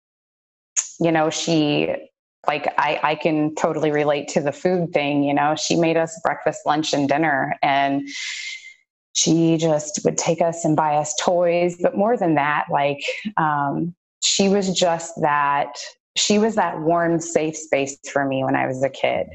you 0.99 1.11
know 1.11 1.31
she 1.31 1.95
like 2.49 2.73
I, 2.77 2.99
I 3.03 3.15
can 3.15 3.55
totally 3.55 3.91
relate 3.91 4.27
to 4.29 4.41
the 4.41 4.51
food 4.51 4.91
thing 4.91 5.23
you 5.23 5.33
know? 5.33 5.55
She 5.55 5.75
made 5.75 5.95
us 5.95 6.19
breakfast 6.23 6.61
lunch 6.65 6.93
and 6.93 7.07
dinner 7.07 7.55
and 7.61 8.07
she 9.13 9.57
just 9.57 10.01
would 10.03 10.17
take 10.17 10.41
us 10.41 10.65
and 10.65 10.75
buy 10.75 10.95
us 10.95 11.13
toys. 11.21 11.77
But 11.81 11.95
more 11.95 12.17
than 12.17 12.35
that 12.35 12.65
like 12.71 13.01
um, 13.37 13.95
she 14.21 14.49
was 14.49 14.73
just 14.73 15.13
that 15.21 15.73
she 16.17 16.39
was 16.39 16.55
that 16.55 16.81
warm 16.81 17.19
safe 17.19 17.55
space 17.55 17.97
for 18.11 18.25
me 18.25 18.43
when 18.43 18.55
i 18.55 18.65
was 18.65 18.83
a 18.83 18.89
kid 18.89 19.27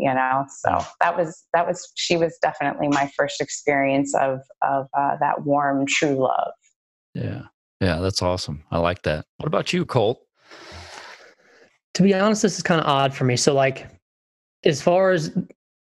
you 0.00 0.14
know? 0.14 0.46
So 0.48 0.84
that 1.00 1.16
was 1.16 1.44
that 1.52 1.66
was 1.66 1.92
she 1.94 2.16
was 2.16 2.38
definitely 2.40 2.88
my 2.88 3.10
first 3.16 3.40
experience 3.40 4.14
of 4.14 4.40
of 4.62 4.86
uh, 4.96 5.16
that 5.20 5.44
warm 5.44 5.84
true 5.86 6.14
love. 6.14 6.52
Yeah. 7.14 7.42
Yeah 7.80 8.00
that's 8.00 8.22
awesome. 8.22 8.64
I 8.70 8.78
like 8.78 9.02
that. 9.02 9.26
What 9.36 9.46
about 9.46 9.72
you 9.72 9.84
colt 9.84 10.20
to 11.94 12.02
be 12.02 12.14
honest, 12.14 12.42
this 12.42 12.56
is 12.56 12.62
kind 12.62 12.80
of 12.80 12.86
odd 12.86 13.14
for 13.14 13.24
me. 13.24 13.36
So, 13.36 13.54
like, 13.54 13.88
as 14.64 14.80
far 14.80 15.10
as 15.10 15.36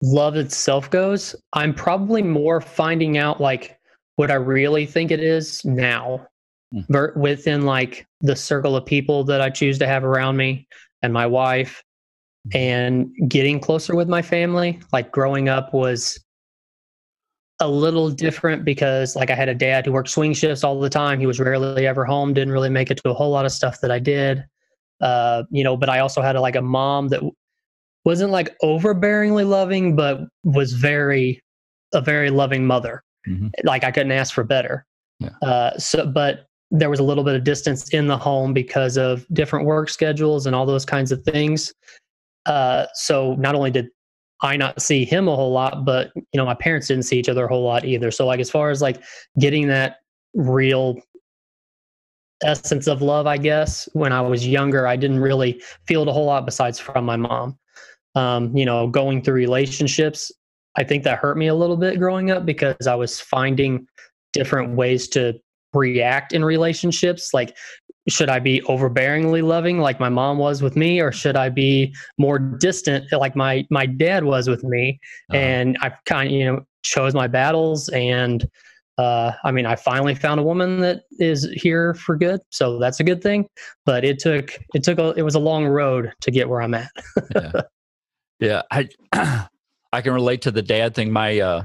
love 0.02 0.36
itself 0.36 0.90
goes, 0.90 1.36
I'm 1.52 1.74
probably 1.74 2.22
more 2.22 2.60
finding 2.60 3.18
out 3.18 3.40
like 3.40 3.78
what 4.16 4.30
I 4.30 4.34
really 4.34 4.86
think 4.86 5.10
it 5.10 5.20
is 5.20 5.64
now 5.64 6.26
mm. 6.74 7.16
within 7.16 7.62
like 7.62 8.06
the 8.20 8.36
circle 8.36 8.76
of 8.76 8.86
people 8.86 9.24
that 9.24 9.40
I 9.40 9.50
choose 9.50 9.78
to 9.78 9.86
have 9.86 10.04
around 10.04 10.36
me 10.36 10.66
and 11.02 11.12
my 11.12 11.26
wife 11.26 11.82
hmm. 12.50 12.56
and 12.56 13.10
getting 13.28 13.60
closer 13.60 13.94
with 13.94 14.08
my 14.08 14.22
family. 14.22 14.80
Like, 14.92 15.12
growing 15.12 15.48
up 15.48 15.74
was 15.74 16.18
a 17.60 17.68
little 17.68 18.10
different 18.10 18.64
because 18.64 19.14
like 19.14 19.30
I 19.30 19.34
had 19.34 19.48
a 19.48 19.54
dad 19.54 19.86
who 19.86 19.92
worked 19.92 20.10
swing 20.10 20.34
shifts 20.34 20.64
all 20.64 20.80
the 20.80 20.90
time. 20.90 21.20
He 21.20 21.26
was 21.26 21.38
rarely 21.38 21.86
ever 21.86 22.04
home, 22.04 22.34
didn't 22.34 22.52
really 22.52 22.68
make 22.68 22.90
it 22.90 22.96
to 22.98 23.10
a 23.10 23.14
whole 23.14 23.30
lot 23.30 23.46
of 23.46 23.52
stuff 23.52 23.80
that 23.80 23.90
I 23.90 23.98
did. 23.98 24.44
Uh, 25.04 25.44
you 25.50 25.62
know, 25.62 25.76
but 25.76 25.90
I 25.90 26.00
also 26.00 26.22
had 26.22 26.34
a, 26.34 26.40
like 26.40 26.56
a 26.56 26.62
mom 26.62 27.08
that 27.08 27.22
wasn't 28.04 28.32
like 28.32 28.56
overbearingly 28.62 29.46
loving, 29.46 29.94
but 29.94 30.20
was 30.44 30.72
very 30.72 31.40
a 31.92 32.00
very 32.00 32.30
loving 32.30 32.66
mother. 32.66 33.02
Mm-hmm. 33.28 33.48
Like 33.64 33.84
I 33.84 33.90
couldn't 33.90 34.12
ask 34.12 34.34
for 34.34 34.44
better. 34.44 34.86
Yeah. 35.20 35.28
Uh, 35.42 35.78
so, 35.78 36.06
but 36.06 36.46
there 36.70 36.90
was 36.90 37.00
a 37.00 37.02
little 37.02 37.22
bit 37.22 37.36
of 37.36 37.44
distance 37.44 37.90
in 37.90 38.06
the 38.08 38.16
home 38.16 38.52
because 38.52 38.96
of 38.96 39.26
different 39.32 39.66
work 39.66 39.90
schedules 39.90 40.46
and 40.46 40.56
all 40.56 40.66
those 40.66 40.86
kinds 40.86 41.12
of 41.12 41.22
things. 41.22 41.72
Uh, 42.46 42.86
so 42.94 43.34
not 43.34 43.54
only 43.54 43.70
did 43.70 43.88
I 44.42 44.56
not 44.56 44.80
see 44.80 45.04
him 45.04 45.28
a 45.28 45.36
whole 45.36 45.52
lot, 45.52 45.84
but 45.84 46.12
you 46.14 46.24
know 46.34 46.46
my 46.46 46.54
parents 46.54 46.88
didn't 46.88 47.04
see 47.04 47.18
each 47.18 47.28
other 47.28 47.44
a 47.44 47.48
whole 47.48 47.62
lot 47.62 47.84
either. 47.84 48.10
So 48.10 48.26
like 48.26 48.40
as 48.40 48.50
far 48.50 48.70
as 48.70 48.80
like 48.80 49.02
getting 49.38 49.68
that 49.68 49.98
real 50.34 50.96
essence 52.42 52.86
of 52.86 53.02
love, 53.02 53.26
I 53.26 53.36
guess. 53.36 53.88
When 53.92 54.12
I 54.12 54.20
was 54.20 54.46
younger, 54.46 54.86
I 54.86 54.96
didn't 54.96 55.20
really 55.20 55.62
feel 55.86 56.02
it 56.02 56.08
a 56.08 56.12
whole 56.12 56.26
lot 56.26 56.44
besides 56.44 56.78
from 56.78 57.04
my 57.04 57.16
mom. 57.16 57.58
Um, 58.14 58.56
you 58.56 58.64
know, 58.64 58.86
going 58.86 59.22
through 59.22 59.34
relationships, 59.34 60.30
I 60.76 60.84
think 60.84 61.04
that 61.04 61.18
hurt 61.18 61.36
me 61.36 61.48
a 61.48 61.54
little 61.54 61.76
bit 61.76 61.98
growing 61.98 62.30
up 62.30 62.46
because 62.46 62.86
I 62.86 62.94
was 62.94 63.20
finding 63.20 63.86
different 64.32 64.74
ways 64.76 65.08
to 65.08 65.34
react 65.72 66.32
in 66.32 66.44
relationships. 66.44 67.32
Like, 67.32 67.56
should 68.08 68.28
I 68.28 68.38
be 68.38 68.60
overbearingly 68.62 69.42
loving 69.42 69.78
like 69.78 69.98
my 69.98 70.08
mom 70.08 70.38
was 70.38 70.62
with 70.62 70.76
me, 70.76 71.00
or 71.00 71.10
should 71.10 71.36
I 71.36 71.48
be 71.48 71.94
more 72.18 72.38
distant 72.38 73.10
like 73.12 73.34
my 73.34 73.66
my 73.70 73.86
dad 73.86 74.24
was 74.24 74.48
with 74.48 74.62
me? 74.62 75.00
Uh-huh. 75.30 75.38
And 75.38 75.78
I 75.80 75.92
kind 76.04 76.28
of 76.28 76.32
you 76.32 76.44
know 76.44 76.66
chose 76.82 77.14
my 77.14 77.26
battles 77.26 77.88
and 77.90 78.48
uh, 78.98 79.32
I 79.42 79.50
mean, 79.50 79.66
I 79.66 79.76
finally 79.76 80.14
found 80.14 80.38
a 80.38 80.42
woman 80.42 80.80
that 80.80 81.02
is 81.18 81.48
here 81.54 81.94
for 81.94 82.16
good, 82.16 82.40
so 82.50 82.78
that's 82.78 83.00
a 83.00 83.04
good 83.04 83.22
thing. 83.22 83.46
But 83.84 84.04
it 84.04 84.18
took 84.18 84.56
it 84.74 84.84
took 84.84 84.98
a 84.98 85.10
it 85.16 85.22
was 85.22 85.34
a 85.34 85.40
long 85.40 85.66
road 85.66 86.12
to 86.20 86.30
get 86.30 86.48
where 86.48 86.62
I'm 86.62 86.74
at. 86.74 86.90
yeah. 87.34 87.52
yeah, 88.40 88.62
I 88.70 88.88
I 89.92 90.00
can 90.00 90.12
relate 90.12 90.42
to 90.42 90.50
the 90.50 90.62
dad 90.62 90.94
thing. 90.94 91.10
My 91.10 91.40
uh, 91.40 91.64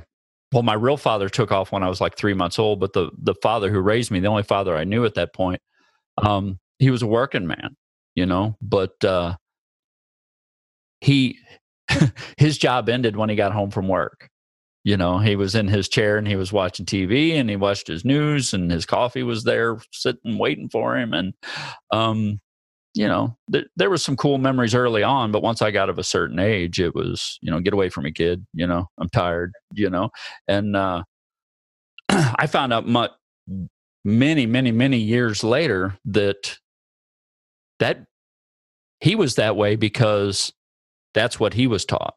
well, 0.51 0.63
my 0.63 0.73
real 0.73 0.97
father 0.97 1.29
took 1.29 1.51
off 1.51 1.71
when 1.71 1.83
I 1.83 1.89
was 1.89 2.01
like 2.01 2.17
three 2.17 2.33
months 2.33 2.57
old, 2.57 2.79
but 2.79 2.93
the 2.93 3.11
the 3.21 3.35
father 3.43 3.71
who 3.71 3.79
raised 3.79 4.09
me, 4.09 4.19
the 4.19 4.27
only 4.27 4.43
father 4.43 4.75
I 4.75 4.83
knew 4.83 5.05
at 5.05 5.13
that 5.15 5.33
point, 5.33 5.61
um, 6.17 6.59
he 6.79 6.89
was 6.89 7.03
a 7.03 7.07
working 7.07 7.45
man, 7.45 7.75
you 8.15 8.25
know, 8.25 8.55
but 8.59 9.03
uh, 9.03 9.35
he 11.01 11.37
his 12.37 12.57
job 12.57 12.89
ended 12.89 13.15
when 13.15 13.29
he 13.29 13.35
got 13.35 13.51
home 13.51 13.69
from 13.69 13.87
work 13.87 14.28
you 14.89 14.97
know 14.97 15.19
he 15.19 15.35
was 15.35 15.53
in 15.53 15.67
his 15.67 15.87
chair 15.87 16.17
and 16.17 16.27
he 16.27 16.35
was 16.35 16.51
watching 16.51 16.83
tv 16.83 17.33
and 17.33 17.47
he 17.47 17.55
watched 17.55 17.87
his 17.87 18.03
news 18.03 18.55
and 18.55 18.71
his 18.71 18.87
coffee 18.87 19.21
was 19.21 19.43
there 19.43 19.77
sitting 19.91 20.39
waiting 20.39 20.67
for 20.67 20.97
him. 20.97 21.13
And 21.13 21.35
um 21.91 22.41
you 22.95 23.07
know 23.07 23.37
th- 23.51 23.67
there 23.75 23.91
was 23.91 24.03
some 24.03 24.17
cool 24.17 24.39
memories 24.39 24.73
early 24.73 25.03
on 25.03 25.31
but 25.31 25.43
once 25.43 25.61
i 25.61 25.69
got 25.69 25.89
of 25.89 25.99
a 25.99 26.03
certain 26.03 26.39
age 26.39 26.79
it 26.79 26.95
was 26.95 27.37
you 27.39 27.51
know 27.51 27.59
get 27.59 27.71
away 27.71 27.87
from 27.87 28.05
me 28.05 28.11
kid 28.11 28.43
you 28.51 28.65
know 28.65 28.87
i'm 28.99 29.09
tired 29.09 29.51
you 29.75 29.91
know. 29.91 30.09
And 30.47 30.75
uh 30.75 31.03
i 32.09 32.47
found 32.47 32.73
out 32.73 32.87
much 32.87 33.11
many 34.03 34.47
many 34.47 34.71
many 34.71 34.97
years 34.97 35.43
later 35.43 35.99
that 36.05 36.57
that 37.77 38.07
he 39.01 39.13
was 39.13 39.35
that 39.35 39.55
way 39.55 39.75
because 39.75 40.51
that's 41.13 41.39
what 41.39 41.53
he 41.53 41.67
was 41.67 41.85
taught 41.85 42.15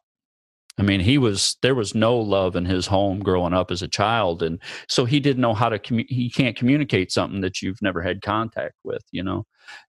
I 0.78 0.82
mean, 0.82 1.00
he 1.00 1.18
was 1.18 1.56
there 1.62 1.74
was 1.74 1.94
no 1.94 2.16
love 2.16 2.56
in 2.56 2.64
his 2.64 2.86
home 2.86 3.20
growing 3.20 3.52
up 3.52 3.70
as 3.70 3.82
a 3.82 3.88
child, 3.88 4.42
and 4.42 4.58
so 4.88 5.04
he 5.04 5.20
didn't 5.20 5.42
know 5.42 5.54
how 5.54 5.68
to. 5.68 5.78
Commu- 5.78 6.06
he 6.08 6.30
can't 6.30 6.56
communicate 6.56 7.12
something 7.12 7.42
that 7.42 7.60
you've 7.60 7.82
never 7.82 8.00
had 8.00 8.22
contact 8.22 8.74
with, 8.82 9.02
you 9.10 9.22
know, 9.22 9.44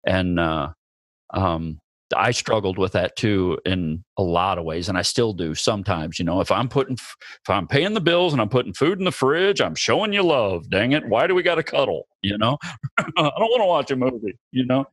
and 0.05 0.39
uh, 0.39 0.69
um, 1.33 1.79
I 2.15 2.31
struggled 2.31 2.77
with 2.77 2.91
that 2.93 3.15
too 3.15 3.59
in 3.65 4.03
a 4.17 4.23
lot 4.23 4.57
of 4.57 4.65
ways, 4.65 4.89
and 4.89 4.97
I 4.97 5.03
still 5.03 5.33
do 5.33 5.55
sometimes. 5.55 6.19
You 6.19 6.25
know, 6.25 6.41
if 6.41 6.51
I'm 6.51 6.69
putting, 6.69 6.95
if 6.95 7.49
I'm 7.49 7.67
paying 7.67 7.93
the 7.93 8.01
bills 8.01 8.33
and 8.33 8.41
I'm 8.41 8.49
putting 8.49 8.73
food 8.73 8.99
in 8.99 9.05
the 9.05 9.11
fridge, 9.11 9.61
I'm 9.61 9.75
showing 9.75 10.13
you 10.13 10.23
love. 10.23 10.69
Dang 10.69 10.91
it! 10.91 11.07
Why 11.07 11.27
do 11.27 11.35
we 11.35 11.43
got 11.43 11.55
to 11.55 11.63
cuddle? 11.63 12.07
You 12.21 12.37
know, 12.37 12.57
I 12.99 13.05
don't 13.15 13.33
want 13.37 13.61
to 13.61 13.67
watch 13.67 13.91
a 13.91 13.95
movie. 13.95 14.37
You 14.51 14.65
know, 14.65 14.85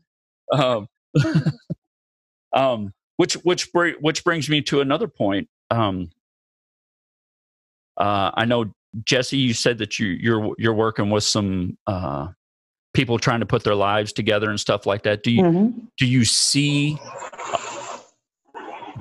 um, 0.52 0.86
um, 2.52 2.92
which 3.16 3.34
which 3.34 3.68
which 3.72 4.24
brings 4.24 4.48
me 4.48 4.62
to 4.62 4.80
another 4.80 5.08
point. 5.08 5.48
Um, 5.70 6.10
uh, 7.96 8.30
I 8.34 8.44
know 8.44 8.72
Jessi, 9.04 9.38
you 9.38 9.54
said 9.54 9.78
that 9.78 9.98
you 9.98 10.08
you're 10.08 10.54
you're 10.58 10.74
working 10.74 11.10
with 11.10 11.24
some 11.24 11.76
uh, 11.86 12.28
people 12.94 13.18
trying 13.18 13.40
to 13.40 13.46
put 13.46 13.64
their 13.64 13.74
lives 13.74 14.12
together 14.12 14.50
and 14.50 14.58
stuff 14.58 14.86
like 14.86 15.02
that. 15.02 15.22
Do 15.22 15.30
you 15.30 15.42
mm-hmm. 15.42 15.78
do 15.96 16.06
you 16.06 16.24
see 16.24 16.98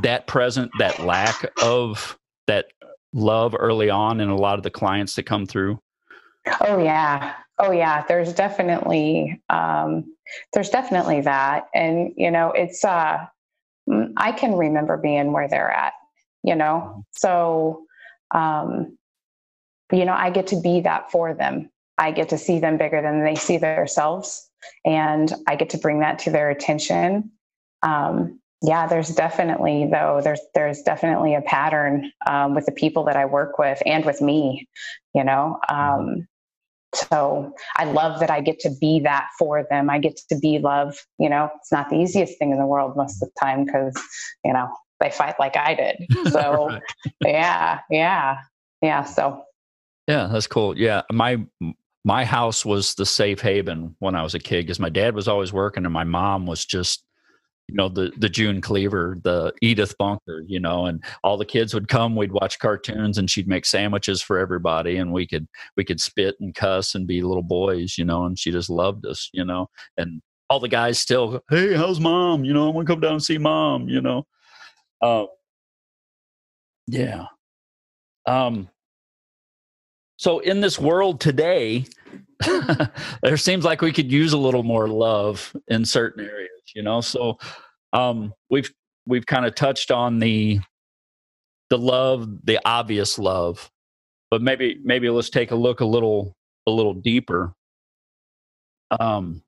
that 0.01 0.27
present 0.27 0.71
that 0.79 0.99
lack 0.99 1.45
of 1.63 2.17
that 2.47 2.67
love 3.13 3.55
early 3.57 3.89
on 3.89 4.19
in 4.19 4.29
a 4.29 4.35
lot 4.35 4.57
of 4.57 4.63
the 4.63 4.69
clients 4.69 5.15
that 5.15 5.23
come 5.23 5.45
through? 5.45 5.79
Oh 6.61 6.77
yeah, 6.77 7.33
oh 7.57 7.71
yeah. 7.71 8.03
There's 8.07 8.33
definitely 8.33 9.41
um, 9.49 10.15
there's 10.53 10.69
definitely 10.69 11.21
that, 11.21 11.67
and 11.73 12.13
you 12.15 12.29
know 12.29 12.51
it's 12.51 12.85
uh, 12.85 13.25
I 14.17 14.31
can 14.31 14.55
remember 14.55 14.97
being 14.97 15.31
where 15.31 15.47
they're 15.47 15.71
at. 15.71 15.93
You 16.43 16.55
know, 16.55 16.83
mm-hmm. 16.89 16.99
so 17.11 17.85
um, 18.31 18.97
you 19.91 20.05
know, 20.05 20.13
I 20.13 20.29
get 20.29 20.47
to 20.47 20.61
be 20.61 20.81
that 20.81 21.11
for 21.11 21.33
them. 21.33 21.69
I 21.97 22.11
get 22.11 22.29
to 22.29 22.37
see 22.37 22.59
them 22.59 22.77
bigger 22.77 23.01
than 23.01 23.23
they 23.23 23.35
see 23.35 23.57
themselves, 23.57 24.49
and 24.85 25.33
I 25.47 25.55
get 25.55 25.71
to 25.71 25.77
bring 25.77 25.99
that 25.99 26.19
to 26.19 26.31
their 26.31 26.49
attention. 26.49 27.31
Um, 27.81 28.39
yeah, 28.61 28.87
there's 28.87 29.09
definitely 29.09 29.87
though 29.91 30.21
there's 30.23 30.41
there's 30.53 30.81
definitely 30.81 31.35
a 31.35 31.41
pattern 31.41 32.11
um, 32.27 32.55
with 32.55 32.65
the 32.65 32.71
people 32.71 33.05
that 33.05 33.15
I 33.15 33.25
work 33.25 33.57
with 33.57 33.81
and 33.85 34.05
with 34.05 34.21
me. 34.21 34.67
You 35.13 35.23
know, 35.23 35.59
um, 35.69 36.27
so 36.93 37.53
I 37.77 37.85
love 37.85 38.19
that 38.19 38.29
I 38.29 38.41
get 38.41 38.59
to 38.61 38.71
be 38.79 39.01
that 39.01 39.27
for 39.37 39.65
them. 39.69 39.89
I 39.89 39.99
get 39.99 40.17
to 40.29 40.37
be 40.37 40.59
love. 40.59 40.97
You 41.17 41.29
know, 41.29 41.49
it's 41.57 41.71
not 41.71 41.89
the 41.89 41.97
easiest 41.97 42.37
thing 42.37 42.51
in 42.51 42.59
the 42.59 42.65
world 42.65 42.95
most 42.95 43.21
of 43.21 43.29
the 43.29 43.39
time 43.39 43.65
because 43.65 43.95
you 44.43 44.53
know 44.53 44.69
they 44.99 45.09
fight 45.09 45.35
like 45.39 45.55
I 45.55 45.73
did. 45.75 46.07
So 46.31 46.67
right. 46.67 46.81
yeah, 47.25 47.79
yeah, 47.89 48.37
yeah. 48.81 49.03
So 49.03 49.43
yeah, 50.07 50.27
that's 50.31 50.47
cool. 50.47 50.77
Yeah, 50.77 51.01
my 51.11 51.37
my 52.03 52.25
house 52.25 52.65
was 52.65 52.95
the 52.95 53.05
safe 53.05 53.41
haven 53.41 53.95
when 53.99 54.15
I 54.15 54.23
was 54.23 54.35
a 54.35 54.39
kid 54.39 54.63
because 54.63 54.79
my 54.79 54.89
dad 54.89 55.15
was 55.15 55.27
always 55.27 55.53
working 55.53 55.85
and 55.85 55.93
my 55.93 56.03
mom 56.03 56.45
was 56.45 56.65
just 56.65 57.03
you 57.69 57.75
know 57.75 57.87
the 57.87 58.11
the 58.17 58.29
June 58.29 58.61
Cleaver, 58.61 59.19
the 59.23 59.53
Edith 59.61 59.95
Bunker, 59.99 60.43
you 60.47 60.59
know, 60.59 60.87
and 60.87 61.03
all 61.23 61.37
the 61.37 61.45
kids 61.45 61.73
would 61.73 61.87
come. 61.87 62.15
We'd 62.15 62.31
watch 62.31 62.57
cartoons, 62.57 63.17
and 63.17 63.29
she'd 63.29 63.47
make 63.47 63.65
sandwiches 63.65 64.21
for 64.21 64.39
everybody, 64.39 64.97
and 64.97 65.13
we 65.13 65.27
could 65.27 65.47
we 65.77 65.83
could 65.83 66.01
spit 66.01 66.35
and 66.39 66.55
cuss 66.55 66.95
and 66.95 67.05
be 67.05 67.21
little 67.21 67.43
boys, 67.43 67.95
you 67.97 68.05
know. 68.05 68.25
And 68.25 68.39
she 68.39 68.51
just 68.51 68.71
loved 68.71 69.05
us, 69.05 69.29
you 69.33 69.45
know. 69.45 69.69
And 69.97 70.21
all 70.49 70.59
the 70.59 70.67
guys 70.67 70.99
still, 70.99 71.43
hey, 71.49 71.75
how's 71.75 71.99
mom? 71.99 72.43
You 72.43 72.53
know, 72.53 72.67
I'm 72.67 72.73
gonna 72.73 72.85
come 72.85 73.01
down 73.01 73.13
and 73.13 73.23
see 73.23 73.37
mom, 73.37 73.87
you 73.87 74.01
know. 74.01 74.25
Uh, 75.01 75.25
yeah. 76.87 77.25
Um, 78.25 78.69
so 80.17 80.39
in 80.39 80.61
this 80.61 80.77
world 80.79 81.21
today, 81.21 81.85
there 83.21 83.37
seems 83.37 83.63
like 83.63 83.81
we 83.81 83.91
could 83.91 84.11
use 84.11 84.33
a 84.33 84.37
little 84.37 84.63
more 84.63 84.87
love 84.87 85.55
in 85.67 85.85
certain 85.85 86.25
areas, 86.25 86.49
you 86.75 86.83
know. 86.83 87.01
So 87.01 87.37
um, 87.93 88.33
we've 88.49 88.71
we've 89.05 89.25
kind 89.25 89.45
of 89.45 89.55
touched 89.55 89.91
on 89.91 90.19
the 90.19 90.59
the 91.69 91.77
love, 91.77 92.27
the 92.45 92.59
obvious 92.65 93.19
love, 93.19 93.69
but 94.31 94.41
maybe 94.41 94.79
maybe 94.83 95.09
let's 95.09 95.29
take 95.29 95.51
a 95.51 95.55
look 95.55 95.79
a 95.79 95.85
little 95.85 96.35
a 96.67 96.71
little 96.71 96.93
deeper. 96.93 97.53
Um, 98.99 99.43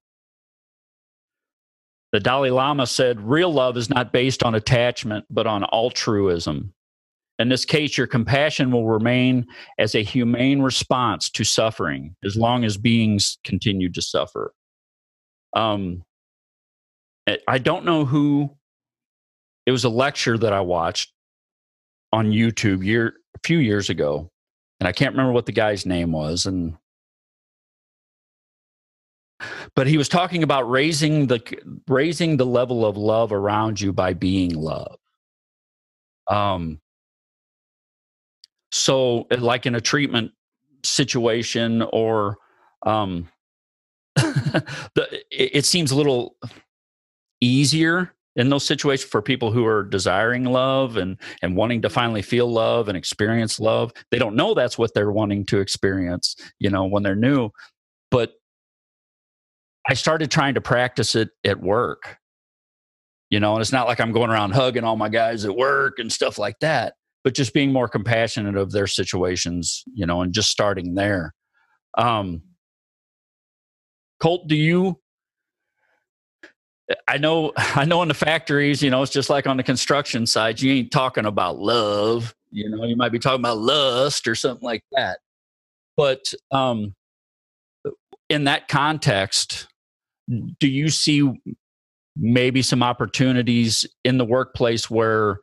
the 2.12 2.20
Dalai 2.20 2.50
Lama 2.50 2.86
said, 2.86 3.22
"Real 3.22 3.52
love 3.52 3.78
is 3.78 3.90
not 3.90 4.12
based 4.12 4.44
on 4.44 4.56
attachment, 4.56 5.26
but 5.30 5.48
on 5.48 5.64
altruism." 5.72 6.74
In 7.40 7.50
this 7.50 7.66
case, 7.66 7.98
your 7.98 8.08
compassion 8.08 8.72
will 8.72 8.88
remain 8.88 9.48
as 9.80 9.96
a 9.96 10.04
humane 10.04 10.62
response 10.62 11.30
to 11.32 11.44
suffering 11.44 12.16
as 12.24 12.36
long 12.36 12.64
as 12.64 12.78
beings 12.78 13.40
continue 13.44 13.92
to 13.94 14.02
suffer. 14.02 14.54
Um, 15.56 16.04
eh, 17.26 17.38
I 17.48 17.58
don't 17.58 17.86
know 17.86 18.06
who. 18.06 18.56
It 19.66 19.72
was 19.72 19.84
a 19.84 19.90
lecture 19.90 20.38
that 20.38 20.54
I 20.54 20.62
watched 20.62 21.14
on 22.12 22.32
YouTube 22.32 22.86
year 22.86 23.16
a 23.36 23.40
few 23.44 23.58
years 23.58 23.90
ago, 23.90 24.30
and 24.80 24.88
I 24.88 24.92
can't 24.92 25.14
remember 25.14 25.32
what 25.32 25.46
the 25.46 25.52
guy's 25.52 25.86
name 25.86 26.12
was. 26.12 26.46
And 26.46 26.78
but 29.76 29.88
he 29.88 29.98
was 29.98 30.10
talking 30.10 30.44
about 30.44 30.70
raising 30.70 31.28
the 31.28 31.42
raising 31.88 32.38
the 32.38 32.46
level 32.46 32.86
of 32.86 32.98
love 32.98 33.32
around 33.32 33.80
you 33.80 33.94
by 33.94 34.14
being 34.14 34.54
love. 34.54 34.98
Um, 36.30 36.80
so, 38.72 39.28
uh, 39.32 39.38
like 39.38 39.66
in 39.66 39.76
a 39.76 39.82
treatment 39.82 40.32
situation, 40.84 41.82
or 41.82 42.38
um, 42.86 43.28
the, 44.16 45.24
it 45.32 45.66
seems 45.66 45.92
a 45.92 45.96
little 45.96 46.36
easier 47.42 48.14
in 48.36 48.50
those 48.50 48.66
situations 48.66 49.10
for 49.10 49.22
people 49.22 49.52
who 49.52 49.66
are 49.66 49.84
desiring 49.84 50.46
love 50.46 50.96
and 50.98 51.18
and 51.42 51.56
wanting 51.56 51.82
to 51.82 51.90
finally 51.90 52.22
feel 52.22 52.50
love 52.52 52.88
and 52.88 52.98
experience 52.98 53.60
love 53.60 53.92
they 54.10 54.20
don't 54.20 54.36
know 54.36 54.54
that's 54.54 54.78
what 54.78 54.94
they're 54.94 55.12
wanting 55.12 55.46
to 55.46 55.60
experience 55.60 56.36
you 56.60 56.70
know 56.70 56.86
when 56.86 57.04
they're 57.04 57.16
new 57.16 57.50
but 58.10 58.34
i 59.92 59.94
started 59.94 60.32
trying 60.32 60.54
to 60.54 60.62
practice 60.62 61.16
it 61.16 61.30
at 61.46 61.62
work 61.62 62.18
you 63.30 63.40
know 63.40 63.54
and 63.54 63.62
it's 63.62 63.72
not 63.72 63.88
like 63.88 64.00
i'm 64.00 64.12
going 64.12 64.30
around 64.30 64.52
hugging 64.52 64.84
all 64.84 64.96
my 64.96 65.10
guys 65.10 65.46
at 65.46 65.56
work 65.56 66.00
and 66.00 66.12
stuff 66.12 66.38
like 66.38 66.58
that 66.60 66.94
but 67.24 67.36
just 67.36 67.54
being 67.54 67.72
more 67.72 67.88
compassionate 67.88 68.58
of 68.58 68.72
their 68.72 68.88
situations, 68.88 69.84
you 69.94 70.06
know, 70.06 70.22
and 70.22 70.34
just 70.34 70.50
starting 70.50 70.96
there. 70.96 71.34
Um, 71.98 72.42
Colt, 74.20 74.48
do 74.48 74.56
you? 74.56 75.00
I 77.08 77.18
know, 77.18 77.54
I 77.58 77.86
know 77.86 78.02
in 78.02 78.08
the 78.08 78.14
factories, 78.14 78.82
you 78.82 78.90
know, 78.90 79.02
it's 79.02 79.12
just 79.12 79.30
like 79.30 79.48
on 79.48 79.58
the 79.58 79.64
construction 79.64 80.26
side, 80.26 80.62
you 80.62 80.72
ain't 80.74 80.92
talking 80.92 81.26
about 81.26 81.60
love, 81.60 82.34
you 82.50 82.70
know, 82.70 82.84
you 82.86 82.96
might 82.96 83.12
be 83.12 83.20
talking 83.20 83.42
about 83.42 83.60
lust 83.60 84.28
or 84.28 84.36
something 84.36 84.66
like 84.66 84.84
that. 84.92 85.20
But 85.96 86.34
um, 86.52 86.96
in 88.30 88.46
that 88.46 88.68
context, 88.68 89.68
do 90.60 90.68
you 90.68 90.90
see 90.90 91.30
maybe 92.16 92.62
some 92.62 92.84
opportunities 92.84 93.86
in 94.04 94.18
the 94.18 94.26
workplace 94.26 94.90
where 94.90 95.40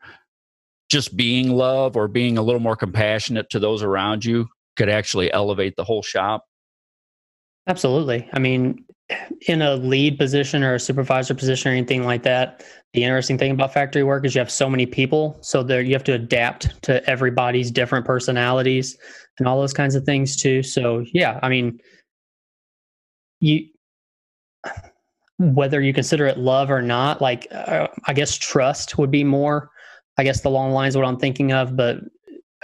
just 0.90 1.16
being 1.16 1.50
love 1.50 1.96
or 1.96 2.08
being 2.08 2.38
a 2.38 2.42
little 2.42 2.60
more 2.60 2.76
compassionate 2.76 3.50
to 3.50 3.58
those 3.58 3.82
around 3.82 4.24
you 4.24 4.48
could 4.76 4.88
actually 4.88 5.32
elevate 5.32 5.74
the 5.76 5.84
whole 5.84 6.02
shop? 6.02 6.44
Absolutely. 7.66 8.28
I 8.32 8.38
mean, 8.38 8.84
in 9.46 9.62
a 9.62 9.76
lead 9.76 10.18
position 10.18 10.62
or 10.62 10.74
a 10.74 10.80
supervisor 10.80 11.34
position 11.34 11.70
or 11.70 11.74
anything 11.74 12.04
like 12.04 12.22
that, 12.22 12.64
the 12.94 13.04
interesting 13.04 13.36
thing 13.36 13.50
about 13.50 13.72
factory 13.72 14.02
work 14.02 14.24
is 14.24 14.34
you 14.34 14.38
have 14.38 14.50
so 14.50 14.70
many 14.70 14.86
people, 14.86 15.38
so 15.42 15.62
there 15.62 15.82
you 15.82 15.92
have 15.92 16.04
to 16.04 16.14
adapt 16.14 16.82
to 16.82 17.04
everybody's 17.08 17.70
different 17.70 18.06
personalities 18.06 18.96
and 19.38 19.46
all 19.46 19.60
those 19.60 19.74
kinds 19.74 19.94
of 19.94 20.04
things 20.04 20.36
too. 20.36 20.62
So 20.62 21.04
yeah, 21.12 21.38
I 21.42 21.48
mean, 21.48 21.78
you 23.40 23.66
whether 25.38 25.80
you 25.80 25.92
consider 25.92 26.26
it 26.26 26.38
love 26.38 26.70
or 26.70 26.82
not, 26.82 27.20
like 27.20 27.46
uh, 27.52 27.88
I 28.06 28.12
guess 28.12 28.36
trust 28.36 28.98
would 28.98 29.10
be 29.10 29.24
more 29.24 29.70
I 30.18 30.24
guess 30.24 30.40
the 30.40 30.50
long 30.50 30.72
lines 30.72 30.96
what 30.96 31.06
I'm 31.06 31.16
thinking 31.16 31.52
of. 31.52 31.76
But 31.76 32.00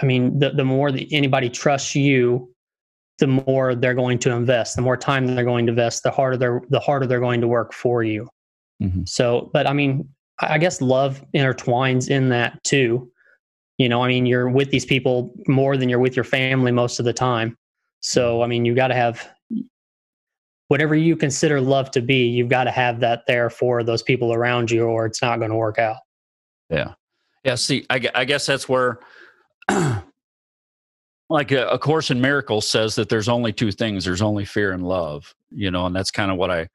I 0.01 0.05
mean, 0.05 0.37
the, 0.37 0.51
the 0.51 0.65
more 0.65 0.91
that 0.91 1.07
anybody 1.11 1.49
trusts 1.49 1.95
you, 1.95 2.51
the 3.19 3.27
more 3.27 3.73
they're 3.73 3.93
going 3.93 4.19
to 4.19 4.31
invest. 4.31 4.75
The 4.75 4.81
more 4.81 4.97
time 4.97 5.25
they're 5.25 5.45
going 5.45 5.65
to 5.67 5.71
invest, 5.71 6.03
the 6.03 6.11
harder 6.11 6.35
they're 6.35 6.61
the 6.69 6.81
harder 6.81 7.07
they're 7.07 7.21
going 7.21 7.39
to 7.41 7.47
work 7.47 7.73
for 7.73 8.03
you. 8.03 8.27
Mm-hmm. 8.83 9.03
So, 9.05 9.49
but 9.53 9.67
I 9.67 9.73
mean, 9.73 10.07
I 10.41 10.57
guess 10.57 10.81
love 10.81 11.23
intertwines 11.33 12.09
in 12.09 12.27
that 12.29 12.61
too. 12.65 13.09
You 13.77 13.87
know, 13.87 14.03
I 14.03 14.09
mean, 14.09 14.25
you're 14.25 14.49
with 14.49 14.69
these 14.69 14.85
people 14.85 15.33
more 15.47 15.77
than 15.77 15.87
you're 15.87 15.99
with 15.99 16.15
your 16.15 16.25
family 16.25 16.73
most 16.73 16.99
of 16.99 17.05
the 17.05 17.13
time. 17.13 17.57
So, 18.01 18.41
I 18.41 18.47
mean, 18.47 18.65
you 18.65 18.75
got 18.75 18.89
to 18.89 18.95
have 18.95 19.29
whatever 20.67 20.95
you 20.95 21.15
consider 21.15 21.61
love 21.61 21.91
to 21.91 22.01
be, 22.01 22.27
you've 22.27 22.49
got 22.49 22.65
to 22.65 22.71
have 22.71 22.99
that 23.01 23.23
there 23.27 23.49
for 23.49 23.83
those 23.83 24.01
people 24.01 24.33
around 24.33 24.71
you, 24.71 24.85
or 24.85 25.05
it's 25.05 25.21
not 25.21 25.39
going 25.39 25.51
to 25.51 25.57
work 25.57 25.79
out. 25.79 25.97
Yeah. 26.69 26.93
Yeah, 27.43 27.55
see, 27.55 27.85
I, 27.91 28.01
I 28.15 28.25
guess 28.25 28.47
that's 28.47 28.67
where, 28.67 28.99
like 31.29 31.51
a, 31.51 31.67
a, 31.67 31.77
course 31.77 32.09
in 32.09 32.19
miracles 32.19 32.67
says 32.67 32.95
that 32.95 33.07
there's 33.07 33.29
only 33.29 33.53
two 33.53 33.71
things: 33.71 34.03
there's 34.03 34.23
only 34.23 34.45
fear 34.45 34.71
and 34.71 34.81
love. 34.81 35.31
You 35.51 35.69
know, 35.69 35.85
and 35.85 35.95
that's 35.95 36.09
kind 36.09 36.31
of 36.31 36.37
what 36.37 36.49
I 36.49 36.69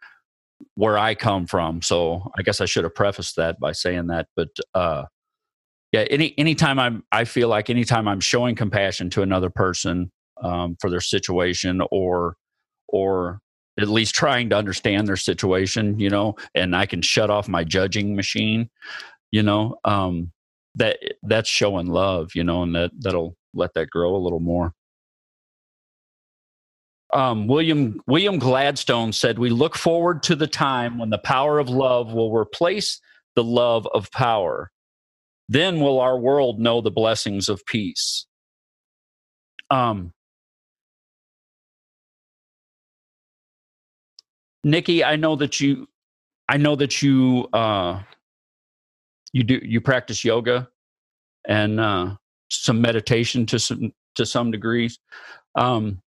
where 0.75 0.97
I 0.97 1.17
come 1.17 1.47
from. 1.47 1.83
So 1.83 2.31
I 2.39 2.43
guess 2.43 2.61
I 2.61 2.67
should 2.67 2.85
have 2.85 2.95
prefaced 2.95 3.35
that 3.37 3.59
by 3.59 3.73
saying 3.73 4.09
that. 4.09 4.29
But 4.37 4.49
uh, 4.75 5.07
yeah, 5.91 6.05
any 6.11 6.35
anytime 6.39 6.79
I'm 6.79 7.03
I 7.11 7.25
feel 7.25 7.49
like 7.49 7.69
anytime 7.69 8.07
I'm 8.07 8.21
showing 8.21 8.55
compassion 8.55 9.11
to 9.11 9.23
another 9.23 9.51
person 9.51 10.13
um, 10.43 10.77
for 10.81 10.89
their 10.89 11.01
situation 11.01 11.83
or 11.91 12.37
or 12.89 13.41
at 13.79 13.89
least 13.89 14.15
trying 14.15 14.51
to 14.51 14.57
understand 14.57 15.09
their 15.09 15.17
situation, 15.17 15.99
you 15.99 16.11
know, 16.11 16.37
and 16.55 16.75
I 16.75 16.87
can 16.87 17.03
shut 17.03 17.31
off 17.31 17.49
my 17.49 17.65
judging 17.65 18.17
machine, 18.17 18.69
you 19.31 19.43
know, 19.43 19.77
um, 19.85 20.33
that 20.75 20.99
that's 21.23 21.49
showing 21.49 21.89
love, 21.89 22.31
you 22.35 22.45
know, 22.45 22.63
and 22.63 22.75
that 22.75 22.91
that'll 22.99 23.37
let 23.55 23.75
that 23.75 23.91
grow 23.91 24.15
a 24.15 24.19
little 24.19 24.41
more. 24.41 24.73
Um, 27.13 27.49
William 27.49 28.01
William 28.07 28.39
Gladstone 28.39 29.13
said, 29.13 29.39
"We 29.39 29.51
look 29.51 29.77
forward 29.77 30.23
to 30.25 30.37
the 30.37 30.47
time 30.47 30.99
when 30.99 31.11
the 31.11 31.19
power 31.19 31.59
of 31.59 31.69
love 31.69 32.13
will 32.13 32.33
replace 32.33 33.01
the 33.35 33.43
love 33.43 33.87
of 33.93 34.11
power. 34.13 34.71
Then 35.49 35.81
will 35.81 35.99
our 35.99 36.19
world 36.19 36.61
know 36.61 36.81
the 36.81 36.91
blessings 36.91 37.49
of 37.49 37.65
peace." 37.67 38.27
Um, 39.71 40.13
Nicki, 44.65 45.03
I 45.05 45.17
know 45.17 45.37
that 45.37 45.61
you, 45.61 45.89
I 46.49 46.57
know 46.57 46.77
that 46.77 47.03
you, 47.03 47.49
uh, 47.53 48.03
you 49.33 49.45
do 49.45 49.61
you 49.63 49.81
practice 49.81 50.25
yoga 50.25 50.69
and 51.47 51.79
uh, 51.79 52.17
some 52.51 52.81
meditation 52.81 53.47
to 53.47 53.59
some 53.59 53.93
to 54.17 54.27
some 54.27 54.51
degrees. 54.51 54.99
Um, 55.55 56.03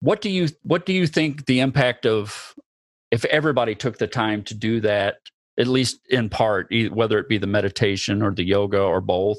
what 0.00 0.20
do 0.20 0.30
you 0.30 0.48
what 0.62 0.86
do 0.86 0.92
you 0.92 1.06
think 1.06 1.46
the 1.46 1.60
impact 1.60 2.06
of 2.06 2.54
if 3.10 3.24
everybody 3.26 3.74
took 3.74 3.98
the 3.98 4.06
time 4.06 4.42
to 4.44 4.54
do 4.54 4.80
that 4.80 5.16
at 5.58 5.66
least 5.66 5.98
in 6.10 6.28
part 6.28 6.72
whether 6.90 7.18
it 7.18 7.28
be 7.28 7.38
the 7.38 7.46
meditation 7.46 8.22
or 8.22 8.30
the 8.30 8.44
yoga 8.44 8.80
or 8.80 9.00
both 9.00 9.38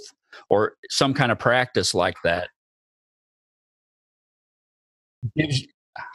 or 0.50 0.74
some 0.90 1.14
kind 1.14 1.32
of 1.32 1.40
practice 1.40 1.94
like 1.94 2.18
that 2.24 2.50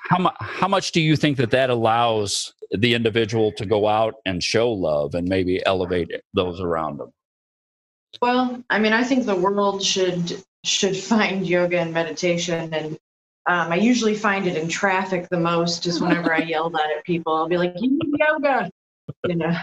how, 0.09 0.19
mu- 0.19 0.31
how 0.41 0.69
much 0.69 0.93
do 0.93 1.01
you 1.01 1.17
think 1.17 1.37
that 1.37 1.51
that 1.51 1.71
allows 1.71 2.55
the 2.71 2.95
individual 2.95 3.53
to 3.53 3.67
go 3.67 3.87
out 3.87 4.15
and 4.25 4.43
show 4.43 4.71
love 4.73 5.15
and 5.15 5.29
maybe 5.29 5.65
elevate 5.67 6.11
those 6.33 6.61
around 6.61 6.99
them 6.99 7.11
well 8.23 8.63
i 8.71 8.79
mean 8.79 8.93
i 8.93 9.03
think 9.03 9.27
the 9.27 9.35
world 9.35 9.83
should 9.83 10.43
should 10.65 10.97
find 10.97 11.47
yoga 11.47 11.79
and 11.79 11.93
meditation 11.93 12.73
and 12.73 12.99
um, 13.47 13.73
I 13.73 13.77
usually 13.77 14.15
find 14.15 14.47
it 14.47 14.57
in 14.57 14.69
traffic 14.69 15.29
the 15.29 15.39
most 15.39 15.87
is 15.87 16.01
whenever 16.01 16.33
I 16.33 16.39
yell 16.39 16.71
that 16.71 16.91
at 16.97 17.05
people. 17.05 17.35
I'll 17.35 17.49
be 17.49 17.59
like, 17.59 17.75
you 17.77 17.91
need 17.91 18.19
yoga, 18.19 18.71
you 19.27 19.37
know, 19.37 19.55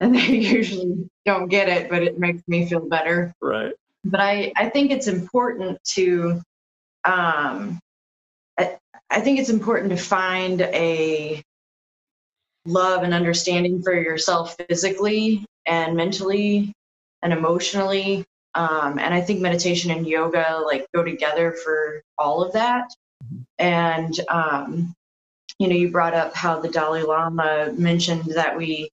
and 0.00 0.14
they 0.14 0.36
usually 0.36 1.10
don't 1.26 1.48
get 1.48 1.68
it, 1.68 1.90
but 1.90 2.02
it 2.02 2.18
makes 2.18 2.42
me 2.46 2.66
feel 2.66 2.88
better. 2.88 3.34
Right. 3.40 3.72
But 4.04 4.20
I, 4.20 4.52
I 4.56 4.68
think 4.68 4.92
it's 4.92 5.08
important 5.08 5.82
to, 5.94 6.40
um, 7.04 7.80
I, 9.10 9.20
think 9.20 9.38
it's 9.38 9.50
important 9.50 9.90
to 9.90 9.96
find 9.96 10.62
a 10.62 11.42
love 12.66 13.02
and 13.02 13.14
understanding 13.14 13.82
for 13.82 13.94
yourself 13.94 14.56
physically 14.68 15.44
and 15.66 15.96
mentally 15.96 16.72
and 17.22 17.32
emotionally. 17.32 18.24
Um, 18.56 18.98
and 18.98 19.14
i 19.14 19.20
think 19.20 19.40
meditation 19.40 19.92
and 19.92 20.04
yoga 20.04 20.60
like 20.64 20.84
go 20.92 21.04
together 21.04 21.52
for 21.52 22.02
all 22.18 22.42
of 22.42 22.52
that. 22.54 22.92
And 23.58 24.18
um, 24.28 24.94
you 25.60 25.68
know 25.68 25.76
you 25.76 25.90
brought 25.90 26.14
up 26.14 26.34
how 26.34 26.58
the 26.58 26.68
dalai 26.68 27.02
lama 27.02 27.72
mentioned 27.76 28.24
that 28.34 28.56
we 28.56 28.90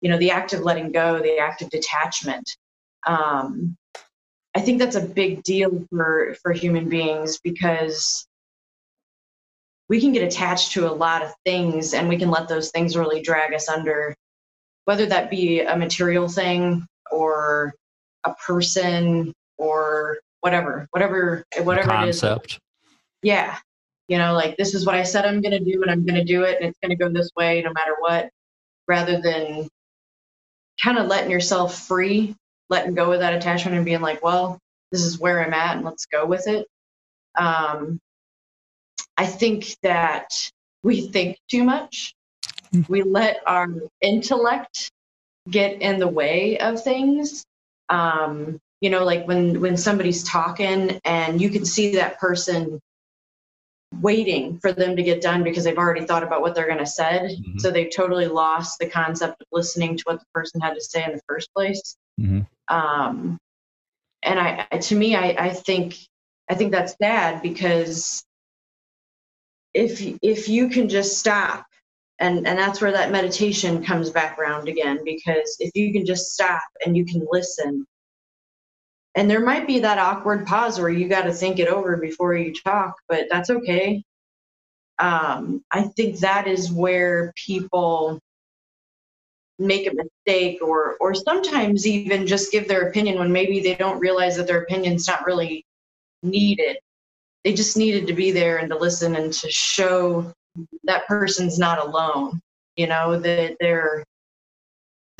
you 0.00 0.08
know 0.08 0.16
the 0.18 0.30
act 0.30 0.54
of 0.54 0.60
letting 0.60 0.92
go 0.92 1.20
the 1.20 1.38
act 1.38 1.62
of 1.62 1.68
detachment. 1.70 2.48
Um, 3.06 3.76
i 4.54 4.60
think 4.60 4.78
that's 4.78 4.96
a 4.96 5.00
big 5.00 5.42
deal 5.42 5.86
for 5.90 6.34
for 6.42 6.52
human 6.52 6.88
beings 6.88 7.38
because 7.42 8.26
we 9.90 10.00
can 10.00 10.12
get 10.12 10.22
attached 10.22 10.70
to 10.70 10.88
a 10.88 10.94
lot 10.94 11.20
of 11.20 11.34
things 11.44 11.94
and 11.94 12.08
we 12.08 12.16
can 12.16 12.30
let 12.30 12.46
those 12.46 12.70
things 12.70 12.96
really 12.96 13.20
drag 13.20 13.52
us 13.52 13.68
under 13.68 14.14
whether 14.84 15.04
that 15.04 15.30
be 15.30 15.60
a 15.60 15.76
material 15.76 16.28
thing 16.28 16.86
or 17.10 17.74
a 18.24 18.32
person 18.34 19.32
or 19.58 20.18
whatever, 20.40 20.86
whatever, 20.92 21.44
whatever 21.64 21.88
Concept. 21.90 22.46
it 22.46 22.52
is. 22.52 22.58
Yeah. 23.22 23.58
You 24.06 24.18
know, 24.18 24.32
like 24.32 24.56
this 24.56 24.74
is 24.74 24.86
what 24.86 24.94
I 24.94 25.02
said 25.02 25.26
I'm 25.26 25.40
going 25.40 25.58
to 25.58 25.72
do 25.72 25.82
and 25.82 25.90
I'm 25.90 26.06
going 26.06 26.18
to 26.18 26.24
do 26.24 26.44
it 26.44 26.58
and 26.60 26.68
it's 26.68 26.78
going 26.80 26.96
to 26.96 26.96
go 26.96 27.08
this 27.12 27.30
way 27.36 27.60
no 27.60 27.72
matter 27.72 27.96
what, 27.98 28.30
rather 28.86 29.20
than 29.20 29.68
kind 30.82 30.98
of 30.98 31.08
letting 31.08 31.30
yourself 31.30 31.86
free, 31.86 32.36
letting 32.68 32.94
go 32.94 33.12
of 33.12 33.20
that 33.20 33.34
attachment 33.34 33.76
and 33.76 33.84
being 33.84 34.00
like, 34.00 34.22
well, 34.22 34.56
this 34.92 35.02
is 35.02 35.18
where 35.18 35.44
I'm 35.44 35.52
at 35.52 35.76
and 35.76 35.84
let's 35.84 36.06
go 36.06 36.26
with 36.26 36.46
it. 36.46 36.66
Um, 37.36 38.00
I 39.20 39.26
think 39.26 39.76
that 39.82 40.32
we 40.82 41.02
think 41.08 41.36
too 41.50 41.62
much. 41.62 42.14
We 42.88 43.02
let 43.02 43.42
our 43.46 43.68
intellect 44.00 44.90
get 45.50 45.82
in 45.82 45.98
the 45.98 46.08
way 46.08 46.58
of 46.58 46.82
things 46.82 47.44
um, 47.90 48.58
you 48.80 48.88
know 48.88 49.04
like 49.04 49.26
when 49.28 49.60
when 49.60 49.76
somebody's 49.76 50.24
talking 50.24 50.98
and 51.04 51.38
you 51.38 51.50
can 51.50 51.66
see 51.66 51.96
that 51.96 52.18
person 52.18 52.80
waiting 54.00 54.58
for 54.58 54.72
them 54.72 54.96
to 54.96 55.02
get 55.02 55.20
done 55.20 55.44
because 55.44 55.64
they've 55.64 55.76
already 55.76 56.06
thought 56.06 56.22
about 56.22 56.40
what 56.40 56.54
they're 56.54 56.72
going 56.72 56.78
to 56.78 56.86
say 56.86 57.36
mm-hmm. 57.38 57.58
so 57.58 57.70
they've 57.70 57.94
totally 57.94 58.26
lost 58.26 58.78
the 58.78 58.88
concept 58.88 59.42
of 59.42 59.46
listening 59.52 59.98
to 59.98 60.02
what 60.06 60.18
the 60.18 60.26
person 60.32 60.62
had 60.62 60.74
to 60.74 60.80
say 60.80 61.04
in 61.04 61.12
the 61.12 61.20
first 61.28 61.52
place 61.54 61.94
mm-hmm. 62.18 62.40
um, 62.74 63.36
and 64.22 64.38
i 64.38 64.64
to 64.78 64.94
me 64.94 65.14
I, 65.14 65.34
I 65.38 65.50
think 65.50 65.96
i 66.48 66.54
think 66.54 66.72
that's 66.72 66.94
bad 66.96 67.42
because 67.42 68.24
if 69.74 70.00
if 70.22 70.48
you 70.48 70.68
can 70.68 70.88
just 70.88 71.18
stop 71.18 71.66
and 72.18 72.46
and 72.46 72.58
that's 72.58 72.80
where 72.80 72.92
that 72.92 73.10
meditation 73.10 73.84
comes 73.84 74.10
back 74.10 74.38
around 74.38 74.68
again 74.68 75.00
because 75.04 75.56
if 75.58 75.70
you 75.74 75.92
can 75.92 76.04
just 76.04 76.32
stop 76.32 76.62
and 76.84 76.96
you 76.96 77.04
can 77.04 77.26
listen. 77.30 77.86
And 79.16 79.28
there 79.28 79.44
might 79.44 79.66
be 79.66 79.80
that 79.80 79.98
awkward 79.98 80.46
pause 80.46 80.78
where 80.78 80.88
you 80.88 81.08
got 81.08 81.22
to 81.22 81.32
think 81.32 81.58
it 81.58 81.66
over 81.66 81.96
before 81.96 82.34
you 82.34 82.52
talk 82.54 82.94
but 83.08 83.26
that's 83.30 83.50
okay. 83.50 84.02
Um, 84.98 85.64
i 85.72 85.82
think 85.82 86.18
that 86.18 86.46
is 86.46 86.70
where 86.70 87.32
people 87.36 88.20
make 89.58 89.86
a 89.86 89.94
mistake 89.94 90.60
or 90.62 90.96
or 91.00 91.14
sometimes 91.14 91.86
even 91.86 92.26
just 92.26 92.52
give 92.52 92.66
their 92.66 92.88
opinion 92.88 93.18
when 93.18 93.32
maybe 93.32 93.60
they 93.60 93.74
don't 93.74 94.00
realize 94.00 94.36
that 94.36 94.46
their 94.46 94.62
opinion's 94.62 95.06
not 95.06 95.24
really 95.26 95.64
needed 96.22 96.76
they 97.44 97.54
just 97.54 97.76
needed 97.76 98.06
to 98.06 98.12
be 98.12 98.30
there 98.30 98.58
and 98.58 98.70
to 98.70 98.76
listen 98.76 99.16
and 99.16 99.32
to 99.32 99.50
show 99.50 100.32
that 100.84 101.06
person's 101.06 101.58
not 101.58 101.78
alone 101.78 102.40
you 102.76 102.86
know 102.86 103.18
that 103.18 103.56
there 103.60 104.04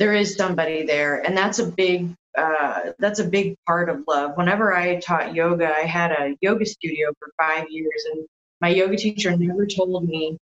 there 0.01 0.15
is 0.15 0.35
somebody 0.35 0.83
there. 0.83 1.23
And 1.27 1.37
that's 1.37 1.59
a 1.59 1.67
big 1.67 2.11
uh, 2.35 2.91
that's 2.97 3.19
a 3.19 3.23
big 3.23 3.55
part 3.67 3.87
of 3.87 4.03
love. 4.07 4.31
Whenever 4.35 4.73
i 4.73 4.99
taught 4.99 5.35
yoga 5.35 5.71
i 5.75 5.85
had 5.85 6.11
a 6.11 6.35
yoga 6.41 6.65
studio 6.65 7.13
for 7.19 7.29
five 7.39 7.65
years 7.69 8.03
and 8.11 8.25
my 8.61 8.69
yoga 8.69 8.97
teacher 8.97 9.35
never 9.37 9.67
told 9.67 10.07
me 10.07 10.37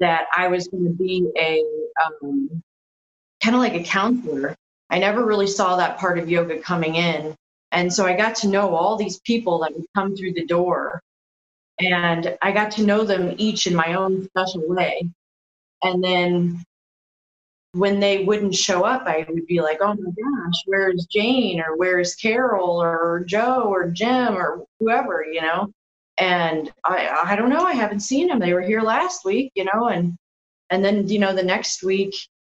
that 0.00 0.26
i 0.36 0.48
was 0.48 0.66
going 0.68 0.84
to 0.84 0.90
be 0.90 1.28
a 1.38 1.62
um, 2.04 2.62
kind 3.42 3.54
of 3.54 3.60
like 3.60 3.74
a 3.74 3.84
counselor. 3.84 4.56
I 4.92 4.98
never 4.98 5.24
really 5.24 5.46
saw 5.46 5.76
that 5.76 5.98
part 5.98 6.18
of 6.18 6.28
yoga 6.28 6.58
coming 6.58 6.96
in 6.96 7.36
and 7.72 7.92
so 7.92 8.06
i 8.06 8.16
got 8.16 8.34
to 8.34 8.48
know 8.48 8.74
all 8.74 8.96
these 8.96 9.20
people 9.20 9.58
that 9.58 9.74
would 9.74 9.86
come 9.94 10.16
through 10.16 10.32
the 10.32 10.46
door 10.46 11.02
and 11.80 12.36
I 12.42 12.52
got 12.52 12.70
to 12.72 12.84
know 12.84 13.04
them 13.04 13.34
each 13.38 13.66
in 13.66 13.74
my 13.74 13.94
own 13.94 14.24
special 14.24 14.68
way. 14.68 15.08
And 15.82 16.04
then 16.04 16.62
when 17.72 18.00
they 18.00 18.24
wouldn't 18.24 18.54
show 18.54 18.84
up, 18.84 19.04
I 19.06 19.24
would 19.28 19.46
be 19.46 19.60
like, 19.60 19.78
oh 19.80 19.94
my 19.94 20.10
gosh, 20.10 20.62
where's 20.66 21.06
Jane 21.06 21.60
or 21.60 21.76
where's 21.76 22.14
Carol 22.16 22.82
or 22.82 23.24
Joe 23.26 23.62
or 23.62 23.90
Jim 23.90 24.36
or 24.36 24.64
whoever, 24.78 25.24
you 25.24 25.40
know? 25.40 25.72
And 26.18 26.70
I, 26.84 27.08
I 27.24 27.36
don't 27.36 27.48
know, 27.48 27.64
I 27.64 27.72
haven't 27.72 28.00
seen 28.00 28.28
them. 28.28 28.40
They 28.40 28.52
were 28.52 28.60
here 28.60 28.82
last 28.82 29.24
week, 29.24 29.52
you 29.54 29.64
know, 29.64 29.88
and, 29.88 30.16
and 30.68 30.84
then, 30.84 31.08
you 31.08 31.18
know, 31.18 31.34
the 31.34 31.42
next 31.42 31.82
week 31.82 32.14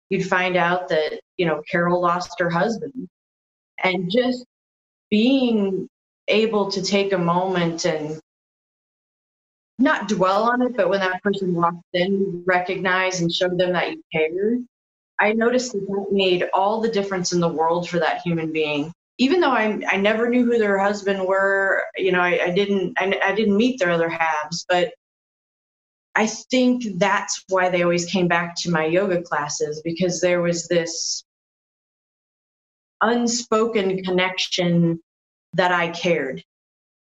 you'd 0.10 0.28
find 0.28 0.58
out 0.58 0.90
that, 0.90 1.22
you 1.38 1.46
know, 1.46 1.62
Carol 1.72 2.02
lost 2.02 2.40
her 2.40 2.50
husband 2.50 3.08
and 3.84 4.12
just 4.12 4.46
being 5.14 5.88
able 6.28 6.72
to 6.72 6.82
take 6.82 7.14
a 7.14 7.18
moment 7.20 7.86
and 7.86 8.20
not 9.78 10.08
dwell 10.08 10.42
on 10.46 10.64
it, 10.64 10.76
but 10.76 10.90
when 10.90 11.02
that 11.02 11.22
person 11.22 11.54
walked 11.54 11.78
in, 11.94 12.44
recognize 12.48 13.22
and 13.22 13.32
show 13.32 13.48
them 13.48 13.74
that 13.74 13.92
you 13.92 14.02
care. 14.12 14.58
I 15.20 15.34
noticed 15.34 15.74
that 15.74 15.86
that 15.86 16.08
made 16.10 16.50
all 16.52 16.82
the 16.82 16.90
difference 16.90 17.32
in 17.32 17.40
the 17.40 17.48
world 17.48 17.88
for 17.88 18.00
that 18.00 18.24
human 18.24 18.52
being. 18.52 18.92
Even 19.20 19.40
though 19.40 19.52
I, 19.52 19.80
I 19.88 19.98
never 19.98 20.28
knew 20.30 20.46
who 20.46 20.58
their 20.58 20.80
husband 20.80 21.24
were, 21.24 21.84
you 21.96 22.12
know, 22.12 22.20
I, 22.20 22.46
I 22.46 22.50
didn't 22.50 22.96
I, 22.98 23.16
I 23.24 23.36
didn't 23.36 23.56
meet 23.56 23.78
their 23.78 23.92
other 23.92 24.10
halves, 24.10 24.66
but 24.68 24.94
I 26.16 26.26
think 26.26 26.86
that's 26.98 27.44
why 27.50 27.70
they 27.70 27.84
always 27.84 28.06
came 28.06 28.28
back 28.28 28.56
to 28.62 28.72
my 28.72 28.86
yoga 28.86 29.22
classes 29.22 29.80
because 29.86 30.22
there 30.22 30.42
was 30.42 30.68
this 30.68 31.24
unspoken 33.04 34.04
connection 34.04 35.00
that 35.54 35.72
I 35.72 35.90
cared 35.90 36.44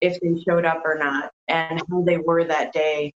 if 0.00 0.20
they 0.20 0.42
showed 0.46 0.64
up 0.66 0.82
or 0.84 0.98
not 0.98 1.30
and 1.48 1.82
how 1.90 2.02
they 2.02 2.18
were 2.18 2.44
that 2.44 2.72
day. 2.72 3.12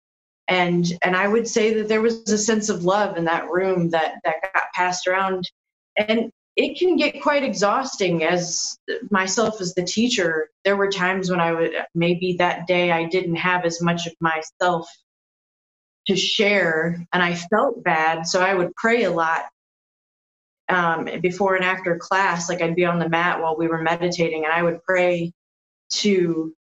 And 0.49 0.85
and 1.03 1.15
i 1.15 1.27
would 1.27 1.47
say 1.47 1.73
that 1.73 1.89
there 1.89 2.01
was 2.01 2.29
a 2.29 2.37
sense 2.37 2.69
of 2.69 2.85
love 2.85 3.17
in 3.17 3.25
that 3.25 3.49
room 3.49 3.89
that 3.89 4.15
that 4.23 4.35
got 4.53 4.71
passed 4.73 5.07
around. 5.07 5.49
And 5.97 6.31
it 6.55 6.77
can 6.77 6.95
get 6.95 7.21
quite 7.21 7.43
exhausting 7.43 8.23
as 8.23 8.77
myself 9.11 9.61
as 9.61 9.73
the 9.73 9.83
teacher. 9.83 10.49
There 10.63 10.77
were 10.77 10.89
times 10.89 11.29
when 11.29 11.39
i 11.39 11.51
would 11.51 11.73
maybe 11.95 12.37
that 12.37 12.67
day 12.67 12.91
i 12.91 13.05
didn't 13.05 13.35
have 13.35 13.65
as 13.65 13.81
much 13.81 14.07
of 14.07 14.13
myself 14.21 14.89
to 16.07 16.15
share 16.15 17.05
and 17.11 17.21
i 17.21 17.35
felt 17.35 17.83
bad 17.83 18.25
so 18.25 18.41
i 18.41 18.53
would 18.53 18.73
pray 18.75 19.03
a 19.03 19.11
lot 19.11 19.45
um, 20.69 21.07
before 21.21 21.55
and 21.55 21.63
after 21.63 21.97
class 21.97 22.49
like 22.49 22.61
i'd 22.61 22.75
be 22.75 22.85
on 22.85 22.99
the 22.99 23.09
mat 23.09 23.41
while 23.41 23.55
we 23.57 23.67
were 23.67 23.81
meditating 23.81 24.43
and 24.43 24.53
i 24.53 24.61
would 24.61 24.83
pray 24.83 25.31
to 25.89 26.53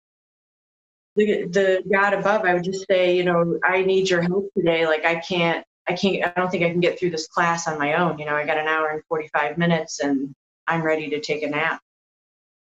the, 1.15 1.47
the 1.47 1.83
God 1.91 2.13
above, 2.13 2.43
I 2.43 2.53
would 2.53 2.63
just 2.63 2.85
say, 2.89 3.15
you 3.15 3.23
know, 3.23 3.57
I 3.63 3.83
need 3.83 4.09
your 4.09 4.21
help 4.21 4.51
today. 4.55 4.85
Like 4.85 5.05
I 5.05 5.15
can't, 5.15 5.65
I 5.87 5.93
can't, 5.93 6.25
I 6.25 6.39
don't 6.39 6.49
think 6.49 6.63
I 6.63 6.69
can 6.69 6.79
get 6.79 6.99
through 6.99 7.11
this 7.11 7.27
class 7.27 7.67
on 7.67 7.79
my 7.79 7.95
own. 7.95 8.19
You 8.19 8.25
know, 8.25 8.35
I 8.35 8.45
got 8.45 8.57
an 8.57 8.67
hour 8.67 8.89
and 8.89 9.01
45 9.07 9.57
minutes 9.57 9.99
and 10.01 10.33
I'm 10.67 10.81
ready 10.81 11.09
to 11.11 11.21
take 11.21 11.43
a 11.43 11.49
nap. 11.49 11.79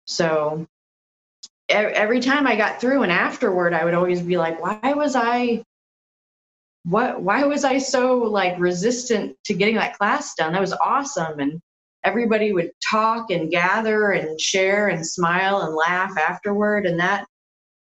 So 0.04 0.66
every 1.68 2.20
time 2.20 2.46
I 2.46 2.56
got 2.56 2.80
through 2.80 3.02
and 3.02 3.12
afterward, 3.12 3.74
I 3.74 3.84
would 3.84 3.94
always 3.94 4.22
be 4.22 4.38
like, 4.38 4.62
why 4.62 4.94
was 4.94 5.16
I, 5.16 5.64
what, 6.88 7.20
why 7.20 7.44
was 7.44 7.64
I 7.64 7.78
so 7.78 8.16
like 8.16 8.58
resistant 8.58 9.36
to 9.44 9.54
getting 9.54 9.74
that 9.74 9.98
class 9.98 10.34
done? 10.34 10.52
That 10.52 10.60
was 10.60 10.72
awesome. 10.72 11.38
And 11.38 11.60
everybody 12.02 12.52
would 12.52 12.70
talk 12.88 13.30
and 13.30 13.50
gather 13.50 14.12
and 14.12 14.40
share 14.40 14.88
and 14.88 15.06
smile 15.06 15.60
and 15.60 15.74
laugh 15.74 16.16
afterward. 16.16 16.86
And 16.86 16.98
that, 16.98 17.26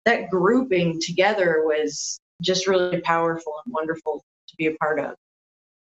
that 0.05 0.29
grouping 0.29 1.01
together 1.01 1.63
was 1.65 2.17
just 2.41 2.65
really 2.65 3.01
powerful 3.01 3.53
and 3.65 3.73
wonderful 3.73 4.23
to 4.47 4.55
be 4.57 4.67
a 4.67 4.75
part 4.75 4.99
of. 4.99 5.15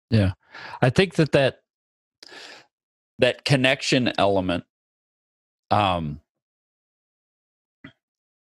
Yeah. 0.10 0.34
I 0.82 0.90
think 0.90 1.16
that 1.16 1.34
that 1.34 1.60
that 3.20 3.46
connection 3.46 4.12
element 4.18 4.64
um 5.72 6.20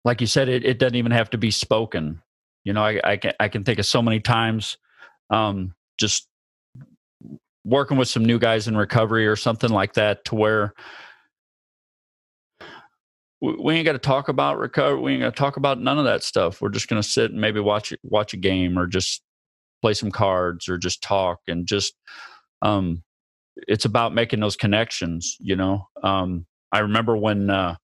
like 0.04 0.20
you 0.20 0.26
said 0.26 0.48
it, 0.48 0.64
it 0.64 0.78
doesn't 0.78 0.94
even 0.94 1.12
have 1.12 1.30
to 1.30 1.38
be 1.38 1.50
spoken 1.50 2.22
you 2.68 2.74
know 2.74 2.84
I, 2.84 3.00
I 3.02 3.16
can 3.16 3.32
i 3.40 3.48
can 3.48 3.64
think 3.64 3.78
of 3.78 3.86
so 3.86 4.02
many 4.02 4.20
times 4.20 4.76
um 5.30 5.74
just 5.98 6.28
working 7.64 7.96
with 7.96 8.08
some 8.08 8.26
new 8.26 8.38
guys 8.38 8.68
in 8.68 8.76
recovery 8.76 9.26
or 9.26 9.36
something 9.36 9.70
like 9.70 9.94
that 9.94 10.26
to 10.26 10.34
where 10.34 10.74
we 13.40 13.74
ain't 13.74 13.86
got 13.86 13.92
to 13.92 13.98
talk 13.98 14.28
about 14.28 14.58
recovery. 14.58 15.00
We 15.00 15.12
ain't 15.12 15.22
got 15.22 15.34
to 15.34 15.38
talk 15.38 15.56
about 15.56 15.80
none 15.80 15.98
of 15.98 16.04
that 16.04 16.24
stuff. 16.24 16.60
We're 16.60 16.70
just 16.70 16.88
going 16.88 17.00
to 17.00 17.08
sit 17.08 17.30
and 17.30 17.40
maybe 17.40 17.60
watch 17.60 17.94
watch 18.02 18.34
a 18.34 18.36
game 18.36 18.78
or 18.78 18.86
just 18.86 19.22
play 19.80 19.94
some 19.94 20.10
cards 20.10 20.68
or 20.68 20.76
just 20.76 21.02
talk 21.02 21.38
and 21.46 21.66
just 21.66 21.94
um 22.62 23.02
it's 23.68 23.84
about 23.84 24.14
making 24.14 24.40
those 24.40 24.56
connections, 24.56 25.36
you 25.40 25.56
know. 25.56 25.86
Um 26.02 26.46
I 26.72 26.80
remember 26.80 27.16
when 27.16 27.48
uh 27.48 27.76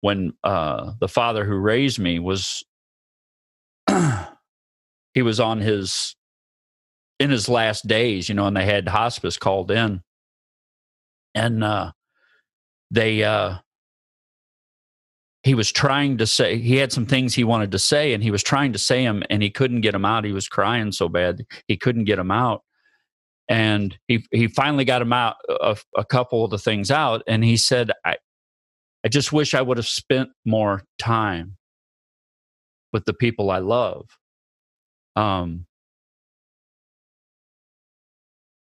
when 0.00 0.32
uh 0.42 0.92
the 1.00 1.08
father 1.08 1.44
who 1.44 1.54
raised 1.54 1.98
me 2.00 2.18
was 2.18 2.64
he 5.14 5.22
was 5.22 5.40
on 5.40 5.60
his 5.60 6.14
in 7.18 7.30
his 7.30 7.48
last 7.48 7.86
days, 7.86 8.28
you 8.28 8.34
know, 8.34 8.46
and 8.46 8.56
they 8.56 8.64
had 8.64 8.88
hospice 8.88 9.36
called 9.36 9.70
in. 9.70 10.02
And 11.34 11.62
uh 11.62 11.92
they 12.90 13.22
uh 13.22 13.58
he 15.42 15.54
was 15.54 15.72
trying 15.72 16.18
to 16.18 16.26
say 16.26 16.58
he 16.58 16.76
had 16.76 16.92
some 16.92 17.06
things 17.06 17.34
he 17.34 17.44
wanted 17.44 17.72
to 17.72 17.78
say 17.78 18.12
and 18.12 18.22
he 18.22 18.30
was 18.30 18.42
trying 18.42 18.72
to 18.72 18.78
say 18.78 19.04
them 19.04 19.22
and 19.30 19.42
he 19.42 19.50
couldn't 19.50 19.80
get 19.80 19.92
them 19.92 20.04
out 20.04 20.24
he 20.24 20.32
was 20.32 20.48
crying 20.48 20.92
so 20.92 21.08
bad 21.08 21.44
he 21.66 21.76
couldn't 21.76 22.04
get 22.04 22.16
them 22.16 22.30
out 22.30 22.62
and 23.48 23.98
he 24.06 24.24
he 24.32 24.48
finally 24.48 24.84
got 24.84 25.02
him 25.02 25.12
out 25.12 25.36
a, 25.48 25.76
a 25.96 26.04
couple 26.04 26.44
of 26.44 26.50
the 26.50 26.58
things 26.58 26.90
out 26.90 27.22
and 27.26 27.44
he 27.44 27.56
said 27.56 27.90
i 28.04 28.16
i 29.04 29.08
just 29.08 29.32
wish 29.32 29.54
i 29.54 29.62
would 29.62 29.76
have 29.76 29.86
spent 29.86 30.28
more 30.44 30.82
time 30.98 31.56
with 32.92 33.04
the 33.04 33.14
people 33.14 33.50
i 33.50 33.58
love 33.58 34.06
um 35.16 35.66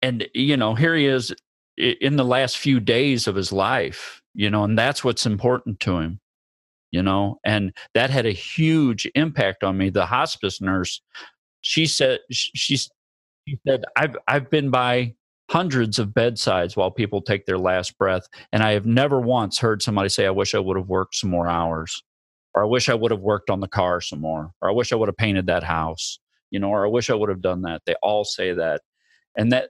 and 0.03 0.29
you 0.35 0.57
know 0.57 0.75
here 0.75 0.95
he 0.95 1.07
is 1.07 1.35
in 1.77 2.17
the 2.17 2.25
last 2.25 2.59
few 2.59 2.81
days 2.81 3.27
of 3.27 3.35
his 3.35 3.53
life 3.53 4.23
you 4.35 4.51
know 4.51 4.65
and 4.65 4.79
that's 4.79 5.03
what's 5.05 5.27
important 5.27 5.81
to 5.81 5.99
him 5.99 6.21
you 6.91 7.03
know 7.03 7.39
and 7.45 7.73
that 7.95 8.11
had 8.11 8.27
a 8.27 8.33
huge 8.33 9.09
impact 9.15 9.65
on 9.65 9.77
me. 9.77 9.91
The 9.91 10.07
hospice 10.07 10.61
nurse 10.61 11.01
she 11.61 11.87
said 11.87 12.21
she, 12.31 12.77
she 12.77 13.59
said 13.67 13.85
i've 13.97 14.17
i've 14.29 14.49
been 14.51 14.71
by 14.71 15.15
hundreds 15.51 15.99
of 15.99 16.15
bedsides 16.15 16.77
while 16.77 16.91
people 16.91 17.21
take 17.21 17.47
their 17.47 17.59
last 17.59 17.97
breath 17.99 18.27
and 18.53 18.63
i 18.63 18.73
have 18.73 18.87
never 18.87 19.21
once 19.21 19.59
heard 19.59 19.83
somebody 19.83 20.09
say 20.09 20.27
i 20.27 20.31
wish 20.31 20.55
i 20.55 20.59
would 20.59 20.77
have 20.77 20.89
worked 20.89 21.15
some 21.15 21.31
more 21.31 21.49
hours 21.49 22.03
or 22.57 22.65
i 22.65 22.67
wish 22.67 22.89
i 22.89 22.95
would 22.95 23.13
have 23.13 23.21
worked 23.21 23.51
on 23.51 23.61
the 23.61 23.69
car 23.69 24.01
some 24.01 24.21
more 24.21 24.51
or 24.61 24.69
i 24.69 24.73
wish 24.73 24.93
i 24.93 24.97
would 24.97 25.09
have 25.09 25.17
painted 25.17 25.47
that 25.47 25.63
house 25.63 26.19
you 26.51 26.59
know 26.59 26.71
or 26.71 26.85
i 26.85 26.89
wish 26.89 27.11
i 27.11 27.15
would 27.15 27.29
have 27.29 27.43
done 27.43 27.63
that 27.63 27.83
they 27.87 27.95
all 28.03 28.25
say 28.25 28.53
that 28.53 28.81
and 29.37 29.53
that 29.53 29.69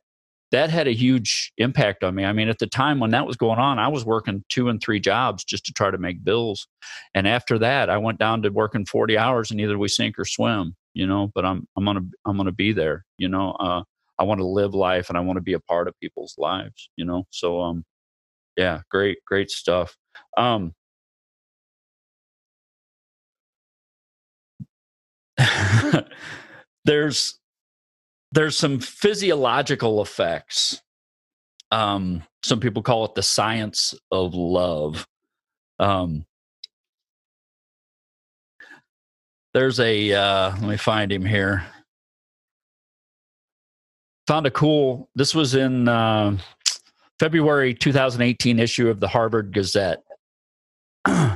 that 0.52 0.70
had 0.70 0.86
a 0.86 0.92
huge 0.92 1.52
impact 1.58 2.04
on 2.04 2.14
me. 2.14 2.24
I 2.24 2.32
mean, 2.32 2.48
at 2.48 2.58
the 2.58 2.66
time 2.66 3.00
when 3.00 3.10
that 3.10 3.26
was 3.26 3.36
going 3.36 3.58
on, 3.58 3.78
I 3.78 3.88
was 3.88 4.04
working 4.04 4.44
two 4.48 4.68
and 4.68 4.80
three 4.80 5.00
jobs 5.00 5.44
just 5.44 5.64
to 5.66 5.72
try 5.72 5.90
to 5.90 5.98
make 5.98 6.22
bills. 6.22 6.68
And 7.14 7.26
after 7.26 7.58
that, 7.58 7.90
I 7.90 7.98
went 7.98 8.18
down 8.18 8.42
to 8.42 8.50
working 8.50 8.86
40 8.86 9.18
hours 9.18 9.50
and 9.50 9.60
either 9.60 9.76
we 9.76 9.88
sink 9.88 10.18
or 10.18 10.24
swim, 10.24 10.76
you 10.94 11.06
know, 11.06 11.30
but 11.34 11.44
I'm, 11.44 11.66
I'm 11.76 11.84
going 11.84 11.96
to, 11.96 12.06
I'm 12.24 12.36
going 12.36 12.46
to 12.46 12.52
be 12.52 12.72
there, 12.72 13.04
you 13.18 13.28
know, 13.28 13.52
uh, 13.52 13.82
I 14.18 14.22
want 14.22 14.40
to 14.40 14.46
live 14.46 14.74
life 14.74 15.08
and 15.08 15.18
I 15.18 15.20
want 15.20 15.36
to 15.36 15.42
be 15.42 15.54
a 15.54 15.60
part 15.60 15.88
of 15.88 15.98
people's 16.00 16.36
lives, 16.38 16.90
you 16.96 17.04
know? 17.04 17.24
So, 17.30 17.60
um, 17.60 17.84
yeah, 18.56 18.80
great, 18.90 19.18
great 19.26 19.50
stuff. 19.50 19.96
Um, 20.38 20.72
there's 26.84 27.38
there's 28.32 28.56
some 28.56 28.80
physiological 28.80 30.02
effects. 30.02 30.82
Um, 31.70 32.22
some 32.42 32.60
people 32.60 32.82
call 32.82 33.04
it 33.04 33.14
the 33.14 33.22
science 33.22 33.94
of 34.10 34.34
love. 34.34 35.06
Um, 35.78 36.24
there's 39.54 39.80
a 39.80 40.12
uh, 40.12 40.50
let 40.50 40.62
me 40.62 40.76
find 40.76 41.10
him 41.10 41.24
here. 41.24 41.64
Found 44.26 44.46
a 44.46 44.50
cool. 44.50 45.08
This 45.14 45.34
was 45.34 45.54
in 45.54 45.88
uh, 45.88 46.36
February 47.18 47.74
2018 47.74 48.58
issue 48.58 48.88
of 48.88 49.00
the 49.00 49.08
Harvard 49.08 49.52
Gazette. 49.52 50.02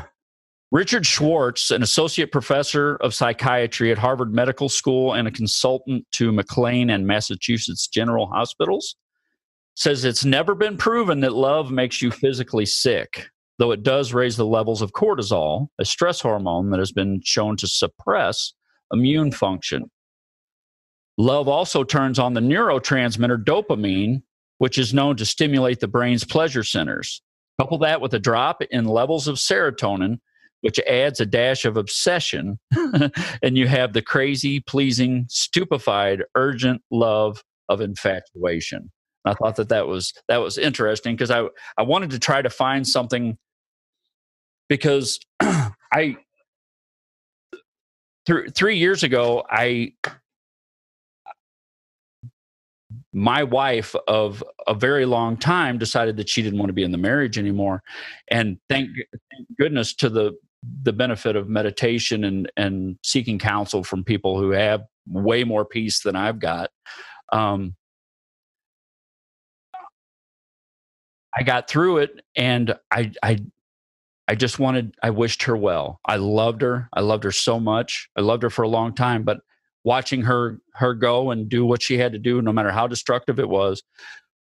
Richard 0.72 1.04
Schwartz, 1.04 1.72
an 1.72 1.82
associate 1.82 2.30
professor 2.30 2.94
of 2.96 3.12
psychiatry 3.12 3.90
at 3.90 3.98
Harvard 3.98 4.32
Medical 4.32 4.68
School 4.68 5.14
and 5.14 5.26
a 5.26 5.32
consultant 5.32 6.06
to 6.12 6.30
McLean 6.30 6.90
and 6.90 7.06
Massachusetts 7.06 7.88
General 7.88 8.28
Hospitals, 8.28 8.94
says 9.74 10.04
it's 10.04 10.24
never 10.24 10.54
been 10.54 10.76
proven 10.76 11.20
that 11.20 11.32
love 11.32 11.72
makes 11.72 12.00
you 12.00 12.12
physically 12.12 12.66
sick, 12.66 13.26
though 13.58 13.72
it 13.72 13.82
does 13.82 14.14
raise 14.14 14.36
the 14.36 14.46
levels 14.46 14.80
of 14.80 14.92
cortisol, 14.92 15.66
a 15.80 15.84
stress 15.84 16.20
hormone 16.20 16.70
that 16.70 16.78
has 16.78 16.92
been 16.92 17.20
shown 17.24 17.56
to 17.56 17.66
suppress 17.66 18.52
immune 18.92 19.32
function. 19.32 19.90
Love 21.18 21.48
also 21.48 21.82
turns 21.82 22.20
on 22.20 22.34
the 22.34 22.40
neurotransmitter 22.40 23.42
dopamine, 23.42 24.22
which 24.58 24.78
is 24.78 24.94
known 24.94 25.16
to 25.16 25.26
stimulate 25.26 25.80
the 25.80 25.88
brain's 25.88 26.24
pleasure 26.24 26.62
centers. 26.62 27.22
Couple 27.58 27.78
that 27.78 28.00
with 28.00 28.14
a 28.14 28.20
drop 28.20 28.62
in 28.70 28.84
levels 28.84 29.26
of 29.26 29.36
serotonin, 29.36 30.18
which 30.62 30.78
adds 30.80 31.20
a 31.20 31.26
dash 31.26 31.64
of 31.64 31.76
obsession, 31.76 32.58
and 33.42 33.56
you 33.56 33.66
have 33.66 33.92
the 33.92 34.02
crazy, 34.02 34.60
pleasing, 34.60 35.26
stupefied, 35.28 36.22
urgent 36.34 36.82
love 36.90 37.42
of 37.68 37.80
infatuation. 37.80 38.90
I 39.24 39.34
thought 39.34 39.56
that 39.56 39.68
that 39.68 39.86
was 39.86 40.14
that 40.28 40.38
was 40.38 40.58
interesting 40.58 41.14
because 41.14 41.30
I 41.30 41.46
I 41.76 41.82
wanted 41.82 42.10
to 42.10 42.18
try 42.18 42.40
to 42.40 42.50
find 42.50 42.86
something 42.86 43.36
because 44.68 45.18
I 45.40 46.16
th- 48.26 48.52
three 48.54 48.78
years 48.78 49.02
ago 49.02 49.44
I 49.50 49.92
my 53.12 53.42
wife 53.42 53.94
of 54.08 54.42
a 54.66 54.74
very 54.74 55.04
long 55.04 55.36
time 55.36 55.78
decided 55.78 56.16
that 56.16 56.28
she 56.28 56.42
didn't 56.42 56.58
want 56.58 56.68
to 56.68 56.74
be 56.74 56.84
in 56.84 56.92
the 56.92 56.98
marriage 56.98 57.38
anymore 57.38 57.82
and 58.30 58.58
thank, 58.68 58.88
thank 59.30 59.48
goodness 59.58 59.94
to 59.94 60.08
the 60.08 60.32
the 60.82 60.92
benefit 60.92 61.36
of 61.36 61.48
meditation 61.48 62.24
and 62.24 62.50
and 62.56 62.98
seeking 63.04 63.38
counsel 63.38 63.82
from 63.84 64.04
people 64.04 64.38
who 64.38 64.50
have 64.50 64.82
way 65.06 65.44
more 65.44 65.64
peace 65.64 66.02
than 66.02 66.16
I've 66.16 66.38
got. 66.38 66.70
Um, 67.32 67.76
I 71.36 71.42
got 71.42 71.68
through 71.68 71.98
it, 71.98 72.20
and 72.36 72.74
I 72.90 73.12
I 73.22 73.38
I 74.28 74.34
just 74.34 74.58
wanted 74.58 74.94
I 75.02 75.10
wished 75.10 75.44
her 75.44 75.56
well. 75.56 76.00
I 76.04 76.16
loved 76.16 76.62
her. 76.62 76.88
I 76.92 77.00
loved 77.00 77.24
her 77.24 77.32
so 77.32 77.58
much. 77.60 78.08
I 78.16 78.20
loved 78.20 78.42
her 78.42 78.50
for 78.50 78.62
a 78.62 78.68
long 78.68 78.94
time, 78.94 79.22
but 79.24 79.40
watching 79.84 80.22
her 80.22 80.58
her 80.74 80.94
go 80.94 81.30
and 81.30 81.48
do 81.48 81.64
what 81.64 81.82
she 81.82 81.98
had 81.98 82.12
to 82.12 82.18
do 82.18 82.42
no 82.42 82.52
matter 82.52 82.70
how 82.70 82.86
destructive 82.86 83.38
it 83.38 83.48
was 83.48 83.82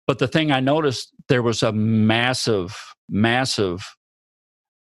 but 0.07 0.19
the 0.19 0.29
thing 0.29 0.51
i 0.51 0.61
noticed 0.61 1.13
there 1.29 1.43
was 1.43 1.63
a 1.63 1.73
massive 1.73 2.77
massive 3.09 3.97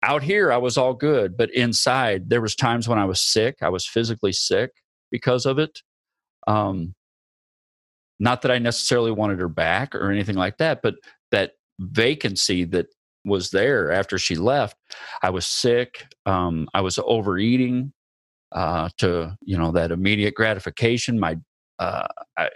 out 0.03 0.23
here 0.23 0.51
i 0.51 0.57
was 0.57 0.77
all 0.77 0.93
good 0.93 1.35
but 1.38 1.53
inside 1.53 2.29
there 2.29 2.41
was 2.41 2.55
times 2.55 2.88
when 2.88 2.99
i 2.99 3.05
was 3.05 3.19
sick 3.21 3.57
i 3.62 3.69
was 3.69 3.85
physically 3.85 4.31
sick 4.31 4.71
because 5.12 5.45
of 5.45 5.59
it. 5.59 5.81
Um 6.47 6.93
not 8.19 8.41
that 8.41 8.51
i 8.51 8.59
necessarily 8.59 9.12
wanted 9.12 9.39
her 9.39 9.49
back 9.49 9.95
or 9.95 10.12
anything 10.12 10.35
like 10.35 10.57
that 10.57 10.81
but 10.81 10.95
that 11.31 11.53
vacancy 11.79 12.63
that 12.65 12.88
was 13.25 13.49
there 13.49 13.91
after 13.91 14.17
she 14.17 14.35
left 14.35 14.77
i 15.23 15.29
was 15.29 15.45
sick 15.45 16.05
um 16.25 16.67
i 16.73 16.81
was 16.81 16.99
overeating 17.05 17.91
uh 18.53 18.89
to 18.97 19.35
you 19.41 19.57
know 19.57 19.71
that 19.71 19.91
immediate 19.91 20.33
gratification. 20.33 21.19
My 21.19 21.38
uh 21.77 22.07
i 22.38 22.49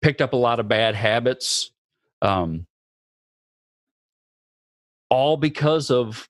picked 0.00 0.20
up 0.20 0.32
a 0.32 0.36
lot 0.36 0.60
of 0.60 0.68
bad 0.68 0.94
habits 0.94 1.72
um 2.22 2.66
all 5.12 5.36
because 5.36 5.90
of 5.90 6.26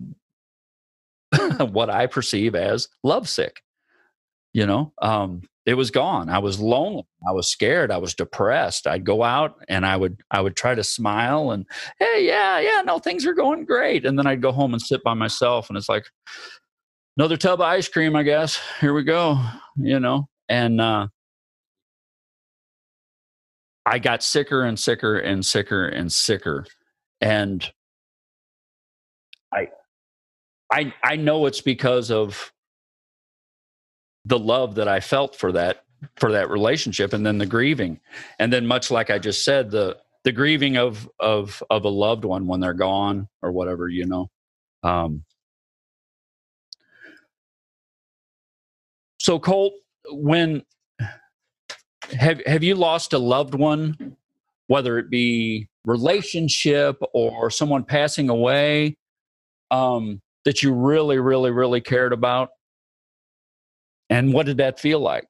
what 1.61 1.89
I 1.89 2.09
perceive 2.09 2.57
as 2.57 2.89
lovesick. 3.05 3.63
You 4.53 4.67
know, 4.67 4.93
um, 5.01 5.43
it 5.65 5.75
was 5.75 5.93
gone. 5.93 6.29
I 6.29 6.41
was 6.41 6.59
lonely. 6.59 7.05
I 7.27 7.31
was 7.31 7.49
scared. 7.49 7.93
I 7.93 7.99
was 7.99 8.13
depressed. 8.13 8.89
I'd 8.89 9.05
go 9.05 9.23
out 9.23 9.65
and 9.69 9.87
I 9.87 9.97
would 9.97 10.21
I 10.33 10.41
would 10.41 10.57
try 10.57 10.75
to 10.75 10.83
smile 10.83 11.53
and 11.53 11.65
hey, 12.01 12.27
yeah, 12.27 12.59
yeah, 12.59 12.83
no, 12.85 12.99
things 12.99 13.25
are 13.25 13.35
going 13.35 13.65
great. 13.65 14.05
And 14.05 14.19
then 14.19 14.27
I'd 14.27 14.43
go 14.43 14.51
home 14.51 14.73
and 14.75 14.83
sit 14.83 15.03
by 15.05 15.15
myself, 15.15 15.69
and 15.69 15.79
it's 15.79 15.89
like 15.89 16.05
another 17.17 17.37
tub 17.37 17.61
of 17.61 17.67
ice 17.67 17.89
cream, 17.89 18.17
I 18.17 18.25
guess. 18.25 18.61
Here 18.81 18.93
we 18.93 19.05
go. 19.05 19.39
You 19.77 20.01
know, 20.01 20.29
and 20.49 20.81
uh, 20.81 21.07
I 23.87 24.01
got 24.01 24.25
sicker 24.25 24.65
and 24.65 24.79
sicker 24.79 25.19
and 25.19 25.47
sicker 25.47 25.87
and 25.87 26.11
sicker, 26.11 26.67
and 27.21 27.73
I 30.73 30.95
I 31.05 31.17
know 31.17 31.47
it's 31.47 31.63
because 31.63 32.13
of 32.13 32.53
the 34.27 34.39
love 34.39 34.77
that 34.77 34.89
I 34.89 35.01
felt 35.01 35.37
for 35.37 35.53
that 35.53 35.85
for 36.17 36.33
that 36.33 36.51
relationship 36.51 37.13
and 37.15 37.27
then 37.27 37.39
the 37.39 37.47
grieving. 37.47 38.01
And 38.39 38.53
then 38.53 38.67
much 38.67 38.91
like 38.91 39.11
I 39.11 39.19
just 39.19 39.45
said, 39.45 39.71
the 39.73 39.99
the 40.25 40.33
grieving 40.33 40.79
of 40.79 41.09
of 41.21 41.63
of 41.71 41.85
a 41.85 41.91
loved 41.91 42.25
one 42.27 42.47
when 42.49 42.61
they're 42.61 42.75
gone 42.75 43.29
or 43.43 43.53
whatever, 43.53 43.89
you 43.89 44.07
know. 44.07 44.31
Um 44.85 45.25
so 49.21 49.39
Colt, 49.41 49.75
when 50.11 50.63
have 52.13 52.43
have 52.47 52.65
you 52.65 52.77
lost 52.77 53.13
a 53.15 53.19
loved 53.19 53.55
one, 53.55 54.17
whether 54.69 54.99
it 54.99 55.11
be 55.11 55.69
relationship 55.87 56.99
or 57.15 57.51
someone 57.51 57.85
passing 57.85 58.31
away? 58.31 58.91
um, 59.73 60.22
that 60.45 60.63
you 60.63 60.73
really, 60.73 61.19
really, 61.19 61.51
really 61.51 61.81
cared 61.81 62.13
about? 62.13 62.51
And 64.11 64.33
what 64.33 64.47
did 64.47 64.59
that 64.59 64.79
feel 64.79 65.01
like? 65.01 65.25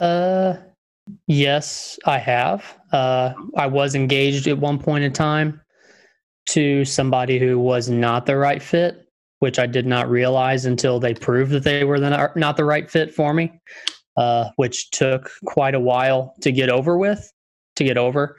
Uh, 0.00 0.54
yes, 1.26 1.98
I 2.04 2.18
have. 2.18 2.78
Uh, 2.92 3.34
I 3.56 3.66
was 3.66 3.94
engaged 3.94 4.48
at 4.48 4.58
one 4.58 4.78
point 4.78 5.04
in 5.04 5.12
time 5.12 5.60
to 6.46 6.84
somebody 6.84 7.38
who 7.38 7.58
was 7.58 7.88
not 7.88 8.26
the 8.26 8.36
right 8.36 8.62
fit, 8.62 9.06
which 9.38 9.58
I 9.58 9.66
did 9.66 9.86
not 9.86 10.10
realize 10.10 10.66
until 10.66 10.98
they 10.98 11.14
proved 11.14 11.52
that 11.52 11.62
they 11.62 11.84
were 11.84 12.00
the, 12.00 12.32
not 12.36 12.56
the 12.56 12.64
right 12.64 12.90
fit 12.90 13.14
for 13.14 13.32
me, 13.32 13.52
uh, 14.16 14.50
which 14.56 14.90
took 14.90 15.30
quite 15.44 15.74
a 15.74 15.80
while 15.80 16.34
to 16.42 16.52
get 16.52 16.70
over 16.70 16.98
with, 16.98 17.32
to 17.76 17.84
get 17.84 17.96
over. 17.96 18.36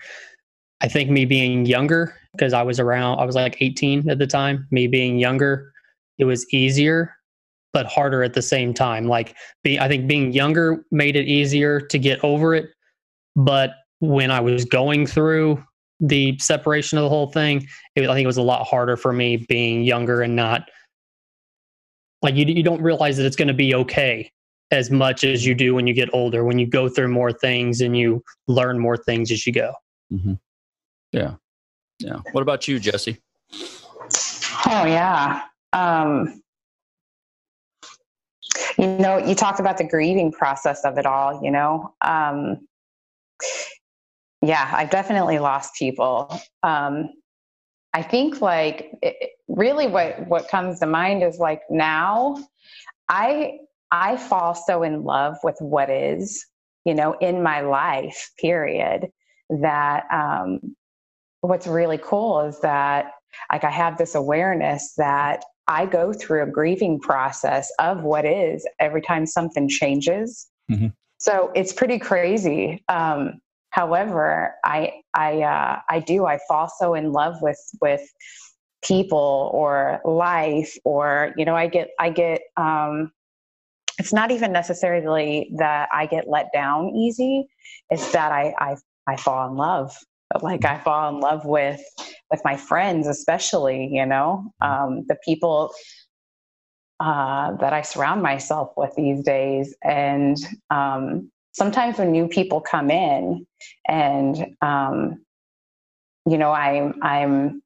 I 0.86 0.88
think 0.88 1.10
me 1.10 1.26
being 1.26 1.66
younger 1.66 2.16
because 2.34 2.54
I 2.54 2.62
was 2.62 2.80
around, 2.80 3.18
I 3.18 3.26
was 3.26 3.34
like 3.34 3.60
18 3.60 4.08
at 4.08 4.20
the 4.20 4.28
time. 4.28 4.68
Me 4.70 4.86
being 4.86 5.18
younger, 5.18 5.72
it 6.20 6.26
was 6.26 6.46
easier, 6.54 7.12
but 7.74 7.88
harder 7.88 8.22
at 8.22 8.36
the 8.36 8.44
same 8.44 8.72
time. 8.72 9.08
Like, 9.08 9.36
be, 9.64 9.80
I 9.80 9.88
think 9.88 10.08
being 10.08 10.32
younger 10.32 10.86
made 10.92 11.16
it 11.16 11.28
easier 11.28 11.82
to 11.82 11.98
get 11.98 12.24
over 12.24 12.54
it. 12.54 12.70
But 13.36 13.72
when 13.98 14.30
I 14.30 14.40
was 14.42 14.64
going 14.64 15.08
through 15.08 15.64
the 16.00 16.38
separation 16.38 17.00
of 17.00 17.04
the 17.04 17.10
whole 17.10 17.32
thing, 17.32 17.66
it, 17.96 18.08
I 18.08 18.14
think 18.14 18.24
it 18.24 18.28
was 18.28 18.38
a 18.38 18.44
lot 18.44 18.68
harder 18.68 18.96
for 18.96 19.12
me 19.12 19.38
being 19.38 19.82
younger 19.82 20.22
and 20.22 20.36
not 20.36 20.70
like 22.22 22.36
you, 22.36 22.46
you 22.46 22.62
don't 22.62 22.82
realize 22.82 23.18
that 23.18 23.26
it's 23.26 23.36
going 23.36 23.48
to 23.48 23.56
be 23.56 23.74
okay 23.74 24.32
as 24.70 24.92
much 24.92 25.24
as 25.24 25.48
you 25.48 25.56
do 25.56 25.74
when 25.74 25.88
you 25.88 25.96
get 25.96 26.14
older, 26.14 26.44
when 26.44 26.60
you 26.60 26.68
go 26.68 26.88
through 26.88 27.08
more 27.08 27.32
things 27.32 27.82
and 27.82 27.98
you 27.98 28.24
learn 28.48 28.78
more 28.78 28.98
things 28.98 29.32
as 29.32 29.48
you 29.48 29.54
go. 29.54 29.74
Mm-hmm. 30.14 30.34
Yeah. 31.16 31.36
Yeah. 32.00 32.20
What 32.34 32.42
about 32.42 32.68
you, 32.68 32.78
Jessi? 32.78 33.20
Oh 34.68 34.86
yeah. 34.86 35.44
Um, 35.72 36.42
you 38.78 38.88
know, 38.88 39.18
you 39.18 39.34
talked 39.34 39.62
about 39.62 39.78
the 39.78 39.86
grieving 39.86 40.32
process 40.32 40.84
of 40.84 40.98
it 40.98 41.06
all. 41.06 41.42
You 41.42 41.52
know, 41.52 41.94
um, 42.02 42.68
yeah, 44.42 44.70
I've 44.74 44.90
definitely 44.90 45.40
lost 45.40 45.76
people. 45.76 46.38
Um, 46.64 47.10
I 47.94 48.02
think 48.02 48.42
like 48.42 48.92
it, 49.02 49.32
really 49.48 49.88
what 49.88 50.28
what 50.28 50.50
comes 50.50 50.80
to 50.82 50.86
mind 50.86 51.24
is 51.24 51.40
like 51.40 51.62
now, 51.70 52.38
I 53.08 53.60
I 53.92 54.18
fall 54.18 54.54
so 54.54 54.84
in 54.84 55.04
love 55.04 55.38
with 55.44 55.56
what 55.60 55.90
is, 55.90 56.46
you 56.84 56.94
know, 56.94 57.14
in 57.22 57.42
my 57.42 57.62
life. 57.62 58.32
Period. 58.38 59.08
That 59.50 60.06
um, 60.12 60.76
what's 61.46 61.68
really 61.68 62.00
cool 62.02 62.42
is 62.42 62.60
that 62.62 63.12
like 63.52 63.64
I 63.64 63.70
have 63.70 63.98
this 63.98 64.16
awareness 64.16 64.94
that 64.98 65.44
I 65.68 65.86
go 65.86 66.14
through 66.14 66.44
a 66.44 66.48
grieving 66.48 67.00
process 67.00 67.72
of 67.80 68.04
what 68.04 68.26
is 68.26 68.68
every 68.80 69.02
time 69.02 69.26
something 69.26 69.68
changes. 69.68 70.48
Mm-hmm. 70.70 70.88
So 71.18 71.52
it's 71.56 71.74
pretty 71.74 71.98
crazy. 71.98 72.84
Um, 72.88 73.40
however, 73.72 74.56
I 74.64 74.94
I 75.14 75.42
uh, 75.42 75.80
I 75.90 76.00
do 76.00 76.26
I 76.26 76.40
fall 76.48 76.70
so 76.80 76.94
in 76.94 77.12
love 77.12 77.36
with 77.42 77.60
with 77.82 78.02
people 78.84 79.50
or 79.54 80.00
life 80.06 80.78
or 80.84 81.34
you 81.38 81.46
know 81.46 81.56
I 81.56 81.68
get 81.68 81.90
I 82.00 82.10
get 82.10 82.42
um, 82.58 83.12
it's 83.98 84.14
not 84.14 84.30
even 84.32 84.52
necessarily 84.52 85.52
that 85.58 85.90
I 85.92 86.06
get 86.06 86.28
let 86.28 86.52
down 86.54 86.90
easy. 86.90 87.48
It's 87.90 88.12
that 88.12 88.32
I 88.32 88.54
I 88.60 88.76
I 89.08 89.16
fall 89.16 89.50
in 89.50 89.56
love 89.56 89.96
like 90.44 90.66
I 90.66 90.80
fall 90.80 91.10
in 91.14 91.20
love 91.22 91.46
with 91.46 91.82
with 92.32 92.42
my 92.44 92.58
friends, 92.58 93.08
especially 93.08 93.90
you 93.92 94.06
know? 94.06 94.52
Um, 94.62 95.06
the 95.08 95.18
people 95.24 95.74
uh, 97.00 97.56
that 97.58 97.74
I 97.74 97.82
surround 97.82 98.22
myself 98.22 98.72
with 98.78 98.94
these 98.96 99.24
days, 99.24 99.76
and 99.84 100.38
um, 100.70 101.32
sometimes 101.52 101.98
when 101.98 102.12
new 102.12 102.28
people 102.28 102.62
come 102.62 102.90
in, 102.90 103.46
and 103.88 104.56
um, 104.62 105.24
you 106.26 106.38
know 106.38 106.52
I'm 106.52 106.96
I'm 107.04 107.62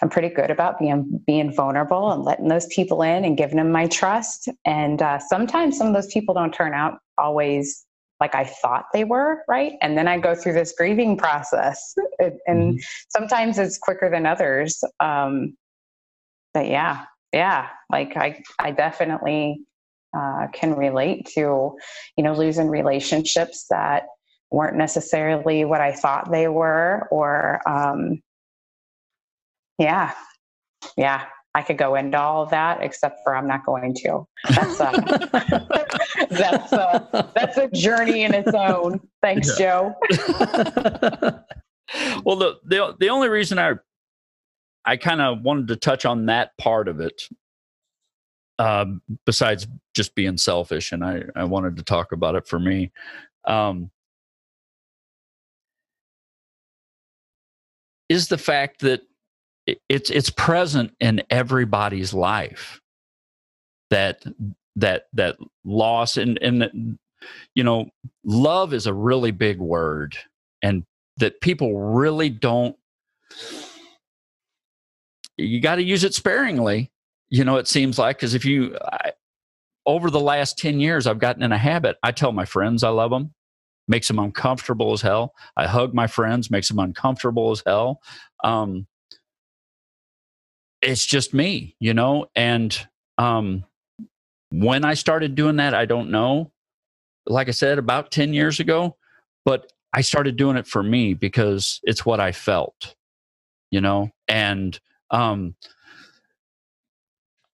I'm 0.00 0.08
pretty 0.08 0.28
good 0.28 0.50
about 0.50 0.78
being 0.78 1.20
being 1.26 1.54
vulnerable 1.54 2.12
and 2.12 2.22
letting 2.22 2.48
those 2.48 2.66
people 2.66 3.02
in 3.02 3.24
and 3.24 3.36
giving 3.36 3.56
them 3.56 3.72
my 3.72 3.86
trust. 3.86 4.48
And 4.64 5.00
uh, 5.00 5.18
sometimes 5.18 5.76
some 5.78 5.88
of 5.88 5.94
those 5.94 6.12
people 6.12 6.34
don't 6.34 6.52
turn 6.52 6.74
out 6.74 6.98
always 7.18 7.84
like 8.22 8.36
I 8.36 8.44
thought 8.44 8.84
they 8.94 9.02
were, 9.02 9.42
right? 9.48 9.72
And 9.82 9.98
then 9.98 10.06
I 10.06 10.16
go 10.16 10.32
through 10.32 10.52
this 10.52 10.72
grieving 10.78 11.16
process, 11.16 11.92
and 12.20 12.38
mm-hmm. 12.46 12.76
sometimes 13.08 13.58
it's 13.58 13.78
quicker 13.78 14.08
than 14.08 14.26
others. 14.26 14.84
Um, 15.00 15.56
but 16.54 16.68
yeah, 16.68 17.06
yeah, 17.32 17.70
like 17.90 18.16
I, 18.16 18.40
I 18.60 18.70
definitely 18.70 19.62
uh, 20.16 20.46
can 20.52 20.76
relate 20.76 21.26
to, 21.34 21.76
you 22.16 22.22
know, 22.22 22.32
losing 22.32 22.68
relationships 22.68 23.66
that 23.70 24.04
weren't 24.52 24.76
necessarily 24.76 25.64
what 25.64 25.80
I 25.80 25.90
thought 25.90 26.30
they 26.30 26.46
were, 26.46 27.08
or 27.10 27.60
um, 27.68 28.22
yeah, 29.80 30.12
yeah, 30.96 31.24
I 31.54 31.62
could 31.62 31.76
go 31.76 31.96
into 31.96 32.18
all 32.18 32.42
of 32.42 32.48
that, 32.50 32.82
except 32.82 33.20
for 33.22 33.36
I'm 33.36 33.46
not 33.46 33.66
going 33.66 33.94
to. 33.96 34.26
That's 34.48 34.80
uh, 34.80 34.90
a, 34.94 35.86
that's 36.30 36.72
a, 36.72 37.08
uh, 37.12 37.26
that's 37.34 37.58
a 37.58 37.68
journey 37.68 38.22
in 38.22 38.32
its 38.32 38.54
own. 38.54 39.00
Thanks, 39.20 39.50
yeah. 39.58 39.58
Joe. 39.58 39.94
well, 42.24 42.36
the, 42.36 42.58
the 42.64 42.96
the 42.98 43.10
only 43.10 43.28
reason 43.28 43.58
I 43.58 43.74
I 44.84 44.96
kind 44.96 45.20
of 45.20 45.42
wanted 45.42 45.68
to 45.68 45.76
touch 45.76 46.06
on 46.06 46.26
that 46.26 46.56
part 46.58 46.88
of 46.88 47.00
it 47.00 47.22
um, 48.58 49.02
besides 49.26 49.66
just 49.94 50.14
being 50.14 50.36
selfish, 50.36 50.92
and 50.92 51.04
I, 51.04 51.22
I 51.34 51.44
wanted 51.44 51.76
to 51.76 51.82
talk 51.82 52.12
about 52.12 52.34
it 52.34 52.46
for 52.46 52.58
me. 52.58 52.92
Um, 53.46 53.90
is 58.08 58.28
the 58.28 58.38
fact 58.38 58.80
that 58.80 59.02
it's 59.66 60.10
it's 60.10 60.30
present 60.30 60.92
in 61.00 61.22
everybody's 61.30 62.12
life 62.12 62.80
that 63.90 64.24
that 64.76 65.04
that 65.12 65.36
loss 65.64 66.16
and 66.16 66.38
and 66.42 66.98
you 67.54 67.62
know 67.62 67.86
love 68.24 68.74
is 68.74 68.86
a 68.86 68.94
really 68.94 69.30
big 69.30 69.58
word 69.58 70.16
and 70.62 70.84
that 71.18 71.40
people 71.40 71.78
really 71.78 72.28
don't 72.28 72.76
you 75.36 75.60
got 75.60 75.76
to 75.76 75.82
use 75.82 76.04
it 76.04 76.14
sparingly 76.14 76.90
you 77.30 77.44
know 77.44 77.56
it 77.56 77.68
seems 77.68 77.98
like 77.98 78.16
because 78.16 78.34
if 78.34 78.44
you 78.44 78.76
I, 78.84 79.12
over 79.86 80.10
the 80.10 80.20
last 80.20 80.58
10 80.58 80.80
years 80.80 81.06
i've 81.06 81.18
gotten 81.18 81.42
in 81.42 81.52
a 81.52 81.58
habit 81.58 81.96
i 82.02 82.10
tell 82.10 82.32
my 82.32 82.44
friends 82.44 82.82
i 82.82 82.88
love 82.88 83.10
them 83.10 83.32
makes 83.88 84.08
them 84.08 84.18
uncomfortable 84.18 84.92
as 84.92 85.02
hell. 85.02 85.34
I 85.56 85.66
hug 85.66 85.94
my 85.94 86.06
friends 86.06 86.50
makes 86.50 86.68
them 86.68 86.78
uncomfortable 86.78 87.50
as 87.50 87.62
hell. 87.66 88.00
Um, 88.44 88.86
it's 90.82 91.06
just 91.06 91.32
me 91.32 91.76
you 91.80 91.94
know? 91.94 92.26
And 92.34 92.76
um, 93.18 93.64
when 94.50 94.84
i 94.84 94.94
started 94.94 95.34
doing 95.34 95.56
that 95.56 95.74
i 95.74 95.86
don't 95.86 96.10
know. 96.10 96.50
Like 97.26 97.48
i 97.48 97.52
said 97.52 97.78
about 97.78 98.10
10 98.10 98.34
years 98.34 98.60
ago 98.60 98.96
but 99.44 99.72
i 99.92 100.00
started 100.00 100.36
doing 100.36 100.56
it 100.56 100.66
for 100.66 100.82
me 100.82 101.14
because 101.14 101.80
it's 101.84 102.04
what 102.04 102.20
i 102.20 102.32
felt 102.32 102.94
you 103.72 103.80
know? 103.80 104.10
And 104.28 104.78
um, 105.10 105.56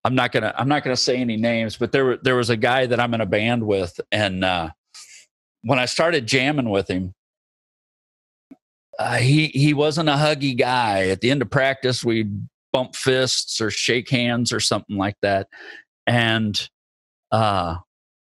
I'm 0.05 0.15
not 0.15 0.33
gonna 0.33 0.53
I'm 0.59 0.69
not 0.69 0.85
gonna 0.85 0.97
say 0.97 1.17
any 1.17 1.39
names, 1.39 1.79
but 1.79 1.93
there 1.93 2.05
were, 2.05 2.19
there 2.19 2.37
was 2.37 2.51
a 2.51 2.57
guy 2.57 2.85
that 2.85 3.01
I'm 3.01 3.15
in 3.15 3.23
a 3.23 3.27
band 3.27 3.67
with, 3.67 3.99
and 4.13 4.45
uh, 4.45 4.71
when 5.63 5.79
I 5.79 5.87
started 5.87 6.27
jamming 6.27 6.69
with 6.69 6.89
him, 6.89 7.15
uh, 8.99 9.17
he 9.17 9.47
he 9.47 9.73
wasn't 9.73 10.11
a 10.11 10.13
huggy 10.13 10.59
guy. 10.59 11.09
At 11.09 11.23
the 11.23 11.31
end 11.31 11.41
of 11.41 11.51
practice, 11.51 12.05
we'd 12.05 12.49
bump 12.73 12.95
fists 12.95 13.61
or 13.61 13.71
shake 13.71 14.11
hands 14.11 14.53
or 14.53 14.61
something 14.61 14.97
like 14.97 15.17
that, 15.23 15.49
and 16.07 16.69
uh, 17.31 17.77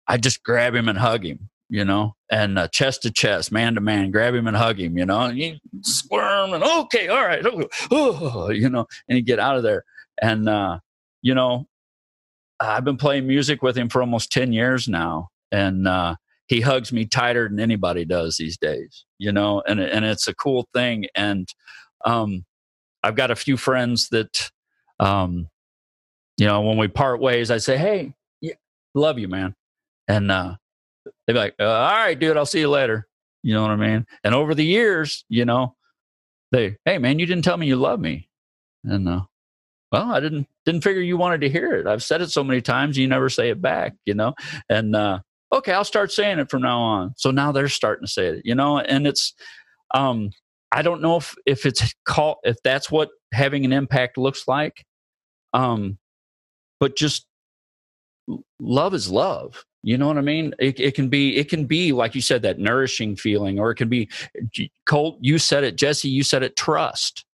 I 0.06 0.16
just 0.16 0.42
grab 0.42 0.74
him 0.74 0.88
and 0.88 0.98
hug 0.98 1.24
him, 1.24 1.50
you 1.68 1.84
know, 1.84 2.14
and 2.30 2.58
uh, 2.58 2.68
chest 2.68 3.02
to 3.02 3.12
chest, 3.12 3.52
man 3.52 3.74
to 3.74 3.80
man, 3.80 4.10
grab 4.10 4.34
him 4.34 4.46
and 4.46 4.56
hug 4.56 4.80
him, 4.80 4.96
you 4.96 5.06
know, 5.06 5.20
and 5.20 5.38
he 5.38 5.60
squirm 5.82 6.54
and 6.54 6.64
okay, 6.64 7.08
all 7.08 7.24
right, 7.24 7.44
oh, 7.90 8.50
you 8.50 8.68
know, 8.68 8.86
and 9.08 9.16
he 9.16 9.22
get 9.22 9.38
out 9.38 9.56
of 9.56 9.62
there. 9.62 9.84
And, 10.20 10.48
uh, 10.48 10.78
you 11.22 11.34
know, 11.34 11.66
I've 12.58 12.84
been 12.84 12.96
playing 12.96 13.26
music 13.26 13.62
with 13.62 13.76
him 13.76 13.88
for 13.88 14.00
almost 14.00 14.32
10 14.32 14.52
years 14.52 14.88
now. 14.88 15.28
And, 15.52 15.86
uh, 15.86 16.16
he 16.46 16.62
hugs 16.62 16.92
me 16.92 17.04
tighter 17.04 17.46
than 17.48 17.60
anybody 17.60 18.06
does 18.06 18.36
these 18.38 18.56
days, 18.56 19.04
you 19.18 19.30
know, 19.30 19.62
and, 19.66 19.78
and 19.78 20.04
it's 20.04 20.26
a 20.26 20.34
cool 20.34 20.66
thing. 20.72 21.06
And, 21.14 21.46
um, 22.06 22.44
I've 23.02 23.16
got 23.16 23.30
a 23.30 23.36
few 23.36 23.56
friends 23.56 24.08
that, 24.10 24.50
um, 25.00 25.48
you 26.36 26.46
know, 26.46 26.62
when 26.62 26.76
we 26.76 26.88
part 26.88 27.20
ways, 27.20 27.50
I 27.50 27.58
say, 27.58 27.76
Hey, 27.76 28.14
love 28.94 29.18
you, 29.18 29.28
man. 29.28 29.54
And, 30.08 30.30
uh, 30.30 30.56
they'd 31.26 31.34
be 31.34 31.38
like, 31.38 31.54
uh, 31.60 31.64
all 31.64 31.96
right, 31.96 32.18
dude, 32.18 32.36
I'll 32.36 32.46
see 32.46 32.60
you 32.60 32.68
later. 32.68 33.06
You 33.42 33.54
know 33.54 33.62
what 33.62 33.70
I 33.70 33.76
mean? 33.76 34.06
And 34.24 34.34
over 34.34 34.54
the 34.54 34.64
years, 34.64 35.24
you 35.28 35.44
know, 35.44 35.76
they, 36.50 36.76
hey 36.84 36.98
man, 36.98 37.18
you 37.18 37.26
didn't 37.26 37.44
tell 37.44 37.56
me 37.56 37.66
you 37.66 37.76
love 37.76 38.00
me. 38.00 38.28
And 38.84 39.08
uh, 39.08 39.22
well, 39.92 40.12
I 40.12 40.20
didn't 40.20 40.48
didn't 40.64 40.82
figure 40.82 41.02
you 41.02 41.16
wanted 41.16 41.42
to 41.42 41.48
hear 41.48 41.74
it. 41.76 41.86
I've 41.86 42.02
said 42.02 42.20
it 42.20 42.30
so 42.30 42.42
many 42.42 42.60
times, 42.60 42.96
you 42.98 43.06
never 43.06 43.28
say 43.28 43.50
it 43.50 43.62
back, 43.62 43.94
you 44.04 44.14
know? 44.14 44.34
And 44.68 44.96
uh, 44.96 45.20
okay, 45.52 45.72
I'll 45.72 45.84
start 45.84 46.12
saying 46.12 46.38
it 46.38 46.50
from 46.50 46.62
now 46.62 46.80
on. 46.80 47.14
So 47.16 47.30
now 47.30 47.52
they're 47.52 47.68
starting 47.68 48.06
to 48.06 48.12
say 48.12 48.26
it, 48.26 48.42
you 48.44 48.54
know, 48.54 48.78
and 48.78 49.06
it's 49.06 49.34
um 49.94 50.30
I 50.72 50.82
don't 50.82 51.02
know 51.02 51.16
if 51.16 51.34
if 51.46 51.66
it's 51.66 51.94
called 52.04 52.38
if 52.42 52.56
that's 52.62 52.90
what 52.90 53.08
having 53.32 53.64
an 53.64 53.72
impact 53.72 54.18
looks 54.18 54.46
like. 54.46 54.84
Um 55.52 55.98
but 56.80 56.96
just 56.96 57.26
love 58.60 58.94
is 58.94 59.10
love 59.10 59.64
you 59.82 59.96
know 59.96 60.08
what 60.08 60.18
I 60.18 60.22
mean? 60.22 60.54
It, 60.58 60.80
it 60.80 60.94
can 60.94 61.08
be, 61.08 61.36
it 61.36 61.48
can 61.48 61.64
be 61.64 61.92
like 61.92 62.14
you 62.14 62.20
said, 62.20 62.42
that 62.42 62.58
nourishing 62.58 63.16
feeling, 63.16 63.60
or 63.60 63.70
it 63.70 63.76
can 63.76 63.88
be 63.88 64.08
Colt. 64.86 65.18
You 65.20 65.38
said 65.38 65.64
it, 65.64 65.76
Jessi. 65.76 66.10
You 66.10 66.22
said 66.24 66.42
it. 66.42 66.56
Trust. 66.56 67.24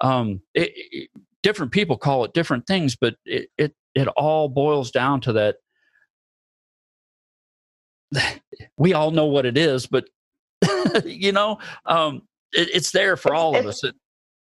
Um, 0.00 0.40
it, 0.54 0.72
it, 0.74 1.10
different 1.42 1.72
people 1.72 1.96
call 1.96 2.24
it 2.24 2.34
different 2.34 2.66
things, 2.66 2.96
but 2.96 3.14
it 3.24 3.50
it 3.56 3.74
it 3.94 4.08
all 4.08 4.48
boils 4.48 4.90
down 4.90 5.20
to 5.22 5.32
that. 5.34 5.56
We 8.78 8.94
all 8.94 9.10
know 9.10 9.26
what 9.26 9.44
it 9.46 9.58
is, 9.58 9.86
but 9.86 10.04
you 11.04 11.32
know, 11.32 11.58
um, 11.84 12.22
it, 12.52 12.68
it's 12.72 12.90
there 12.92 13.16
for 13.16 13.34
all 13.34 13.56
of 13.56 13.66
us. 13.66 13.84
It, 13.84 13.94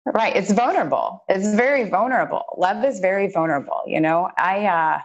Right. 0.06 0.36
It's 0.36 0.52
vulnerable. 0.52 1.24
It's 1.30 1.54
very 1.54 1.88
vulnerable. 1.88 2.44
Love 2.58 2.84
is 2.84 3.00
very 3.00 3.30
vulnerable. 3.30 3.82
You 3.86 4.00
know, 4.00 4.32
I 4.38 4.66
uh, 4.66 5.02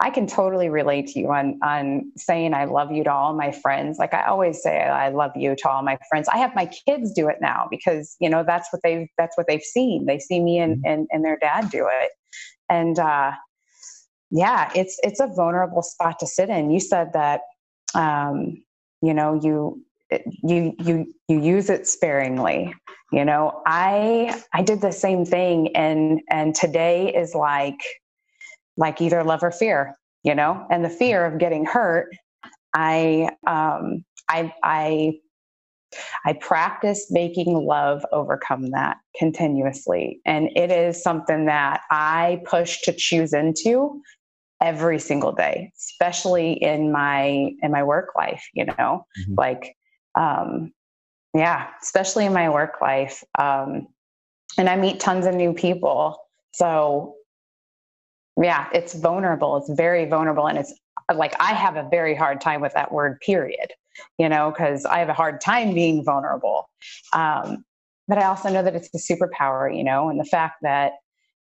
I 0.00 0.10
can 0.10 0.26
totally 0.26 0.68
relate 0.68 1.06
to 1.08 1.20
you 1.20 1.30
on 1.30 1.60
on 1.62 2.10
saying 2.16 2.54
I 2.54 2.64
love 2.64 2.90
you 2.90 3.04
to 3.04 3.12
all 3.12 3.34
my 3.34 3.52
friends. 3.52 3.98
Like 3.98 4.14
I 4.14 4.24
always 4.24 4.60
say 4.60 4.82
I 4.82 5.10
love 5.10 5.32
you 5.36 5.54
to 5.54 5.68
all 5.68 5.82
my 5.82 5.98
friends. 6.08 6.28
I 6.28 6.38
have 6.38 6.54
my 6.56 6.66
kids 6.66 7.12
do 7.12 7.28
it 7.28 7.36
now 7.40 7.68
because, 7.70 8.16
you 8.20 8.28
know, 8.28 8.42
that's 8.42 8.72
what 8.72 8.82
they've 8.82 9.06
that's 9.16 9.36
what 9.36 9.46
they've 9.46 9.62
seen. 9.62 10.06
They 10.06 10.18
see 10.18 10.40
me 10.40 10.58
and 10.58 10.78
mm-hmm. 10.78 10.92
and, 10.92 11.08
and 11.12 11.24
their 11.24 11.38
dad 11.38 11.70
do 11.70 11.86
it. 11.88 12.10
And 12.68 12.98
uh 12.98 13.32
yeah, 14.30 14.70
it's 14.74 14.98
it's 15.02 15.20
a 15.20 15.28
vulnerable 15.28 15.82
spot 15.82 16.18
to 16.20 16.26
sit 16.26 16.48
in. 16.48 16.70
You 16.70 16.80
said 16.80 17.12
that 17.12 17.42
um, 17.94 18.62
you 19.02 19.14
know, 19.14 19.38
you 19.40 19.84
you 20.42 20.74
you 20.78 21.12
you 21.28 21.40
use 21.40 21.68
it 21.68 21.86
sparingly 21.86 22.74
you 23.12 23.24
know 23.24 23.60
i 23.66 24.42
i 24.54 24.62
did 24.62 24.80
the 24.80 24.92
same 24.92 25.24
thing 25.24 25.74
and 25.76 26.20
and 26.30 26.54
today 26.54 27.12
is 27.14 27.34
like 27.34 27.80
like 28.76 29.00
either 29.00 29.22
love 29.22 29.42
or 29.42 29.50
fear 29.50 29.94
you 30.22 30.34
know 30.34 30.66
and 30.70 30.84
the 30.84 30.90
fear 30.90 31.24
of 31.24 31.38
getting 31.38 31.64
hurt 31.64 32.08
i 32.74 33.28
um 33.46 34.04
i 34.28 34.52
i 34.62 35.12
I 36.26 36.34
practice 36.34 37.06
making 37.10 37.54
love 37.54 38.04
overcome 38.12 38.72
that 38.72 38.98
continuously. 39.16 40.20
And 40.26 40.50
it 40.54 40.70
is 40.70 41.02
something 41.02 41.46
that 41.46 41.80
I 41.90 42.42
push 42.44 42.82
to 42.82 42.92
choose 42.92 43.32
into 43.32 44.00
every 44.60 44.98
single 44.98 45.32
day, 45.32 45.72
especially 45.78 46.52
in 46.52 46.92
my 46.92 47.52
in 47.62 47.70
my 47.70 47.82
work 47.82 48.10
life, 48.16 48.44
you 48.54 48.66
know. 48.66 49.06
Mm-hmm. 49.20 49.34
Like 49.36 49.76
um, 50.14 50.72
yeah, 51.34 51.68
especially 51.82 52.26
in 52.26 52.32
my 52.32 52.48
work 52.48 52.80
life. 52.80 53.22
Um, 53.38 53.88
and 54.56 54.68
I 54.68 54.76
meet 54.76 55.00
tons 55.00 55.26
of 55.26 55.34
new 55.34 55.52
people. 55.52 56.18
So, 56.52 57.14
yeah, 58.40 58.68
it's 58.72 58.94
vulnerable. 58.94 59.56
It's 59.58 59.70
very 59.70 60.06
vulnerable. 60.06 60.48
And 60.48 60.58
it's 60.58 60.74
like 61.14 61.34
I 61.40 61.52
have 61.52 61.76
a 61.76 61.88
very 61.90 62.14
hard 62.14 62.40
time 62.40 62.60
with 62.60 62.74
that 62.74 62.92
word, 62.92 63.20
period, 63.20 63.72
you 64.18 64.28
know, 64.28 64.50
because 64.50 64.84
I 64.84 64.98
have 64.98 65.08
a 65.08 65.14
hard 65.14 65.40
time 65.40 65.74
being 65.74 66.04
vulnerable. 66.04 66.68
Um, 67.12 67.64
but 68.08 68.18
I 68.18 68.24
also 68.24 68.48
know 68.48 68.62
that 68.62 68.74
it's 68.74 68.90
the 68.90 68.98
superpower, 68.98 69.74
you 69.76 69.84
know, 69.84 70.08
and 70.08 70.18
the 70.18 70.24
fact 70.24 70.56
that 70.62 70.92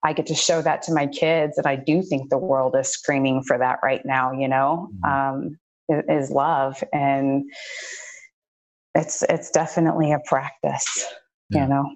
I 0.03 0.13
get 0.13 0.27
to 0.27 0.35
show 0.35 0.61
that 0.61 0.81
to 0.83 0.93
my 0.93 1.07
kids, 1.07 1.57
and 1.57 1.67
I 1.67 1.75
do 1.75 2.01
think 2.01 2.29
the 2.29 2.37
world 2.37 2.75
is 2.75 2.87
screaming 2.87 3.43
for 3.43 3.57
that 3.57 3.79
right 3.83 4.01
now, 4.05 4.31
you 4.31 4.47
know, 4.47 4.89
mm-hmm. 5.03 5.35
um, 5.35 5.59
is, 5.89 6.27
is 6.27 6.31
love. 6.31 6.83
And, 6.93 7.51
it's 8.95 9.23
it's 9.23 9.49
definitely 9.51 10.11
a 10.11 10.19
practice 10.25 11.05
yeah. 11.51 11.63
you 11.63 11.69
know? 11.69 11.95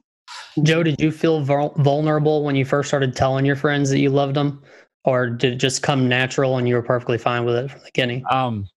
Joe 0.64 0.84
did 0.84 1.00
you 1.02 1.12
feel 1.12 1.42
vulnerable 1.42 2.44
when 2.44 2.56
you 2.56 2.66
first 2.66 2.90
started 2.90 3.16
telling 3.16 3.46
your 3.46 3.56
friends 3.56 3.90
that 3.90 4.00
you 4.00 4.10
loved 4.10 4.36
them 4.36 4.62
or 5.04 5.30
did 5.30 5.54
it 5.54 5.58
just 5.58 5.84
come 5.84 6.08
natural 6.08 6.58
and 6.58 6.68
you 6.68 6.76
were 6.76 6.82
perfectly 6.82 7.18
fine 7.18 7.46
with 7.46 7.56
it 7.56 7.72
from 7.72 7.80
the 7.80 7.86
beginning? 7.86 8.24
Um 8.30 8.70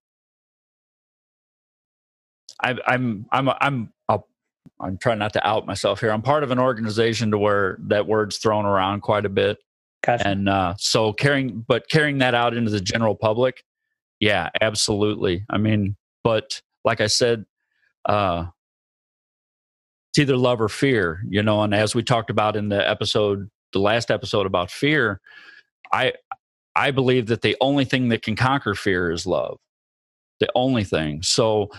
I, 2.61 2.75
i'm 2.87 3.25
i'm 3.31 3.49
i'm 3.61 3.93
i 4.09 4.17
i'm 4.81 4.97
trying 4.97 5.19
not 5.19 5.31
to 5.33 5.47
out 5.47 5.65
myself 5.65 6.01
here. 6.01 6.11
I'm 6.11 6.21
part 6.21 6.43
of 6.43 6.51
an 6.51 6.59
organization 6.59 7.31
to 7.31 7.37
where 7.37 7.77
that 7.87 8.05
word's 8.07 8.37
thrown 8.37 8.65
around 8.65 9.01
quite 9.01 9.25
a 9.25 9.29
bit. 9.29 9.59
Gotcha. 10.01 10.27
and 10.27 10.47
uh, 10.47 10.75
so 10.77 11.11
carrying 11.11 11.65
but 11.67 11.89
carrying 11.89 12.19
that 12.19 12.33
out 12.33 12.55
into 12.55 12.71
the 12.71 12.79
general 12.79 13.15
public 13.15 13.63
yeah 14.21 14.49
absolutely. 14.61 15.45
I 15.49 15.57
mean 15.57 15.97
but 16.23 16.61
like 16.85 17.01
i 17.01 17.07
said 17.07 17.45
uh, 18.05 18.45
it's 20.11 20.19
either 20.19 20.37
love 20.37 20.61
or 20.61 20.69
fear, 20.69 21.21
you 21.27 21.43
know. 21.43 21.61
And 21.61 21.73
as 21.73 21.93
we 21.93 22.03
talked 22.03 22.29
about 22.29 22.55
in 22.55 22.69
the 22.69 22.89
episode, 22.89 23.49
the 23.73 23.79
last 23.79 24.09
episode 24.09 24.45
about 24.45 24.71
fear, 24.71 25.21
I 25.93 26.13
I 26.75 26.91
believe 26.91 27.27
that 27.27 27.41
the 27.41 27.57
only 27.61 27.85
thing 27.85 28.09
that 28.09 28.21
can 28.21 28.35
conquer 28.35 28.75
fear 28.75 29.11
is 29.11 29.25
love. 29.25 29.57
The 30.39 30.49
only 30.55 30.83
thing. 30.83 31.21
So 31.21 31.69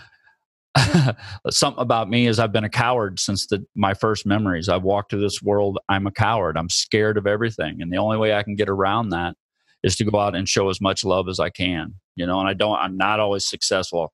something 1.49 1.81
about 1.81 2.09
me 2.09 2.27
is 2.27 2.39
I've 2.39 2.53
been 2.53 2.63
a 2.63 2.69
coward 2.69 3.19
since 3.19 3.47
the, 3.47 3.65
my 3.75 3.93
first 3.93 4.25
memories. 4.25 4.69
I've 4.69 4.83
walked 4.83 5.11
through 5.11 5.21
this 5.21 5.41
world. 5.41 5.79
I'm 5.89 6.07
a 6.07 6.11
coward. 6.11 6.57
I'm 6.57 6.69
scared 6.69 7.17
of 7.17 7.27
everything, 7.27 7.81
and 7.81 7.91
the 7.91 7.97
only 7.97 8.17
way 8.17 8.33
I 8.33 8.43
can 8.43 8.55
get 8.55 8.69
around 8.69 9.09
that 9.09 9.35
is 9.83 9.95
to 9.97 10.05
go 10.05 10.19
out 10.19 10.35
and 10.35 10.47
show 10.47 10.69
as 10.69 10.79
much 10.79 11.03
love 11.03 11.27
as 11.27 11.39
I 11.39 11.49
can, 11.49 11.95
you 12.15 12.25
know, 12.25 12.39
and 12.39 12.47
I 12.47 12.53
don't, 12.53 12.77
I'm 12.77 12.97
not 12.97 13.19
always 13.19 13.45
successful. 13.45 14.13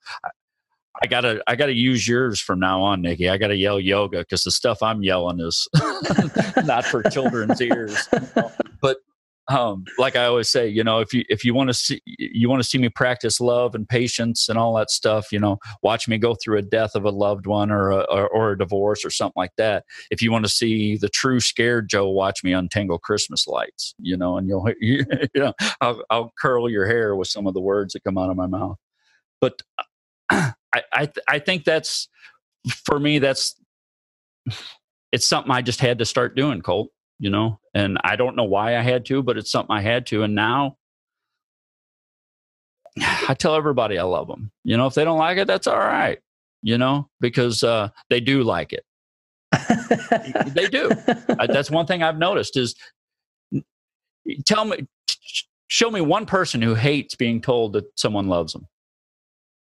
I 1.04 1.08
gotta, 1.08 1.44
I 1.48 1.56
gotta 1.56 1.74
use 1.74 2.08
yours 2.08 2.40
from 2.40 2.60
now 2.60 2.82
on, 2.82 3.02
Nicki. 3.02 3.30
I 3.30 3.38
gotta 3.38 3.56
yell 3.56 3.80
yoga 3.80 4.20
because 4.20 4.44
the 4.44 4.52
stuff 4.52 4.82
I'm 4.82 5.04
yelling 5.04 5.40
is 5.40 5.68
not 6.66 6.86
for 6.86 7.04
children's 7.04 7.62
ears. 7.62 8.08
But 8.82 8.98
um, 9.50 9.86
like 9.98 10.18
I 10.18 10.26
always 10.26 10.50
say, 10.50 10.68
you 10.68 10.84
know, 10.84 11.00
if 11.00 11.14
you 11.14 11.24
if 11.30 11.46
you 11.46 11.54
want 11.54 11.70
to 11.70 11.74
see 11.74 12.02
you 12.06 12.50
want 12.50 12.62
to 12.62 12.68
see 12.68 12.78
me 12.78 12.90
practice 12.90 13.40
love 13.40 13.76
and 13.76 13.88
patience 13.88 14.50
and 14.50 14.58
all 14.58 14.76
that 14.76 14.92
stuff, 14.92 15.32
you 15.32 15.40
know, 15.40 15.58
watch 15.82 16.08
me 16.08 16.18
go 16.18 16.36
through 16.36 16.58
a 16.58 16.62
death 16.62 16.96
of 16.96 17.06
a 17.06 17.10
loved 17.10 17.48
one 17.48 17.72
or 17.72 17.92
a, 17.92 18.00
or, 18.12 18.28
or 18.28 18.52
a 18.52 18.58
divorce 18.58 19.06
or 19.06 19.10
something 19.10 19.34
like 19.38 19.56
that. 19.58 19.86
If 20.12 20.22
you 20.22 20.34
want 20.34 20.46
to 20.46 20.52
see 20.52 20.98
the 20.98 21.08
true 21.08 21.40
scared 21.40 21.90
Joe, 21.90 22.10
watch 22.10 22.44
me 22.44 22.52
untangle 22.52 23.00
Christmas 23.00 23.48
lights, 23.48 23.96
you 24.00 24.18
know, 24.18 24.38
and 24.38 24.50
you'll 24.50 24.68
you, 24.82 25.06
you 25.34 25.42
know 25.42 25.54
I'll, 25.80 26.04
I'll 26.10 26.34
curl 26.40 26.70
your 26.70 26.86
hair 26.86 27.16
with 27.16 27.30
some 27.30 27.48
of 27.48 27.54
the 27.54 27.62
words 27.62 27.94
that 27.94 28.04
come 28.04 28.18
out 28.18 28.30
of 28.30 28.36
my 28.36 28.48
mouth. 28.48 28.78
But 29.40 29.62
I 30.78 30.84
I, 30.94 31.12
I 31.28 31.40
think 31.40 31.64
that's 31.64 32.08
for 32.86 33.00
me 33.00 33.20
that's 33.20 33.56
it's 35.12 35.28
something 35.28 35.52
I 35.52 35.62
just 35.62 35.80
had 35.80 36.00
to 36.00 36.06
start 36.06 36.36
doing, 36.36 36.62
Colt 36.62 36.90
you 37.20 37.30
know? 37.30 37.60
And 37.74 37.98
i 38.04 38.16
don't 38.16 38.36
know 38.36 38.44
why 38.44 38.78
i 38.78 38.82
had 38.82 39.06
to 39.08 39.24
but 39.24 39.38
it's 39.38 39.52
something 39.52 39.76
i 39.76 39.82
had 39.82 40.06
to. 40.08 40.24
And 40.24 40.36
now 40.36 40.78
i 43.28 43.34
tell 43.34 43.56
everybody 43.56 43.98
i 44.00 44.04
love 44.04 44.28
them 44.28 44.52
you 44.64 44.76
know 44.78 44.88
if 44.88 44.96
they 44.96 45.04
don't 45.04 45.20
like 45.20 45.38
it 45.38 45.48
that's 45.48 45.68
all 45.68 45.78
right 45.78 46.20
you 46.64 46.78
know? 46.78 47.08
Because 47.22 47.64
uh, 47.64 47.90
they 48.10 48.20
do 48.20 48.44
like 48.44 48.74
it. 48.74 48.84
They 50.56 50.68
do. 50.68 50.90
That's 51.48 51.70
one 51.70 51.86
thing 51.86 52.04
i've 52.04 52.18
noticed 52.18 52.58
is 52.58 52.76
tell 54.46 54.66
me 54.66 54.88
show 55.68 55.92
me 55.92 56.02
one 56.02 56.26
person 56.26 56.62
who 56.62 56.74
hates 56.74 57.16
being 57.16 57.42
told 57.42 57.74
that 57.74 57.86
someone 57.98 58.28
loves 58.28 58.54
them 58.54 58.68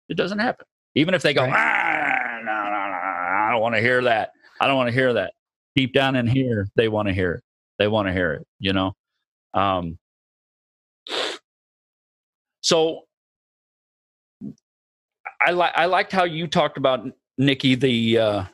it 0.08 0.16
doesn't 0.16 0.38
happen 0.38 0.66
even 0.94 1.14
if 1.14 1.22
they 1.22 1.34
go 1.34 1.42
right. 1.42 1.52
ah, 1.54 2.38
no, 2.44 2.52
no, 2.52 2.70
no, 2.70 3.46
i 3.46 3.48
don't 3.50 3.60
want 3.60 3.74
to 3.74 3.80
hear 3.80 4.02
that. 4.02 4.30
I 4.60 4.66
don't 4.66 4.76
want 4.76 4.88
to 4.88 4.94
hear 4.94 5.12
that. 5.14 5.32
Deep 5.74 5.92
down 5.92 6.16
in 6.16 6.26
here 6.26 6.68
they 6.76 6.88
want 6.88 7.08
to 7.08 7.14
hear 7.14 7.32
it. 7.32 7.44
They 7.78 7.88
want 7.88 8.08
to 8.08 8.12
hear 8.12 8.32
it 8.34 8.46
you 8.58 8.72
know? 8.72 8.92
Um, 9.52 9.98
so 12.60 13.02
i 15.46 15.50
like 15.50 15.72
i 15.76 15.84
liked 15.84 16.10
how 16.10 16.24
you 16.24 16.46
talked 16.46 16.78
about 16.78 17.06
nicki 17.36 17.74
the 17.74 18.18
uh 18.18 18.44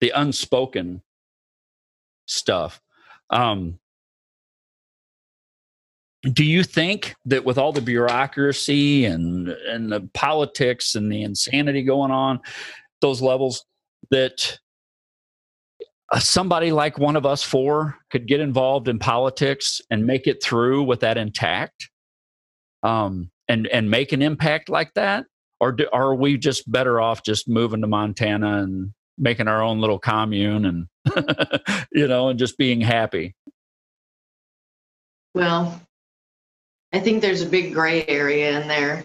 the 0.00 0.10
unspoken 0.14 1.02
stuff. 2.26 2.80
Um 3.30 3.78
do 6.32 6.44
you 6.44 6.64
think 6.64 7.14
that 7.24 7.44
with 7.44 7.58
all 7.58 7.72
the 7.72 7.80
bureaucracy 7.80 9.04
and 9.04 9.48
and 9.48 9.90
the 9.92 10.08
politics 10.14 10.94
and 10.94 11.10
the 11.10 11.22
insanity 11.22 11.82
going 11.82 12.10
on 12.10 12.40
those 13.00 13.22
levels 13.22 13.64
that 14.10 14.58
uh, 16.10 16.18
somebody 16.18 16.72
like 16.72 16.98
one 16.98 17.16
of 17.16 17.26
us 17.26 17.42
four 17.42 17.96
could 18.10 18.26
get 18.26 18.40
involved 18.40 18.88
in 18.88 18.98
politics 18.98 19.80
and 19.90 20.06
make 20.06 20.26
it 20.26 20.42
through 20.42 20.82
with 20.82 21.00
that 21.00 21.18
intact? 21.18 21.90
Um, 22.82 23.30
and 23.48 23.66
and 23.68 23.90
make 23.90 24.12
an 24.12 24.22
impact 24.22 24.68
like 24.68 24.94
that? 24.94 25.26
Or 25.60 25.72
do, 25.72 25.88
are 25.92 26.14
we 26.14 26.38
just 26.38 26.70
better 26.70 27.00
off 27.00 27.24
just 27.24 27.48
moving 27.48 27.80
to 27.80 27.86
montana 27.86 28.62
and 28.62 28.92
making 29.16 29.48
our 29.48 29.62
own 29.62 29.80
little 29.80 29.98
commune 29.98 30.64
and 30.64 30.86
you 31.92 32.06
know 32.06 32.28
and 32.28 32.38
just 32.38 32.56
being 32.56 32.80
happy? 32.80 33.34
Well 35.34 35.80
i 36.92 36.98
think 36.98 37.20
there's 37.20 37.42
a 37.42 37.46
big 37.46 37.72
gray 37.72 38.04
area 38.06 38.60
in 38.60 38.68
there 38.68 39.04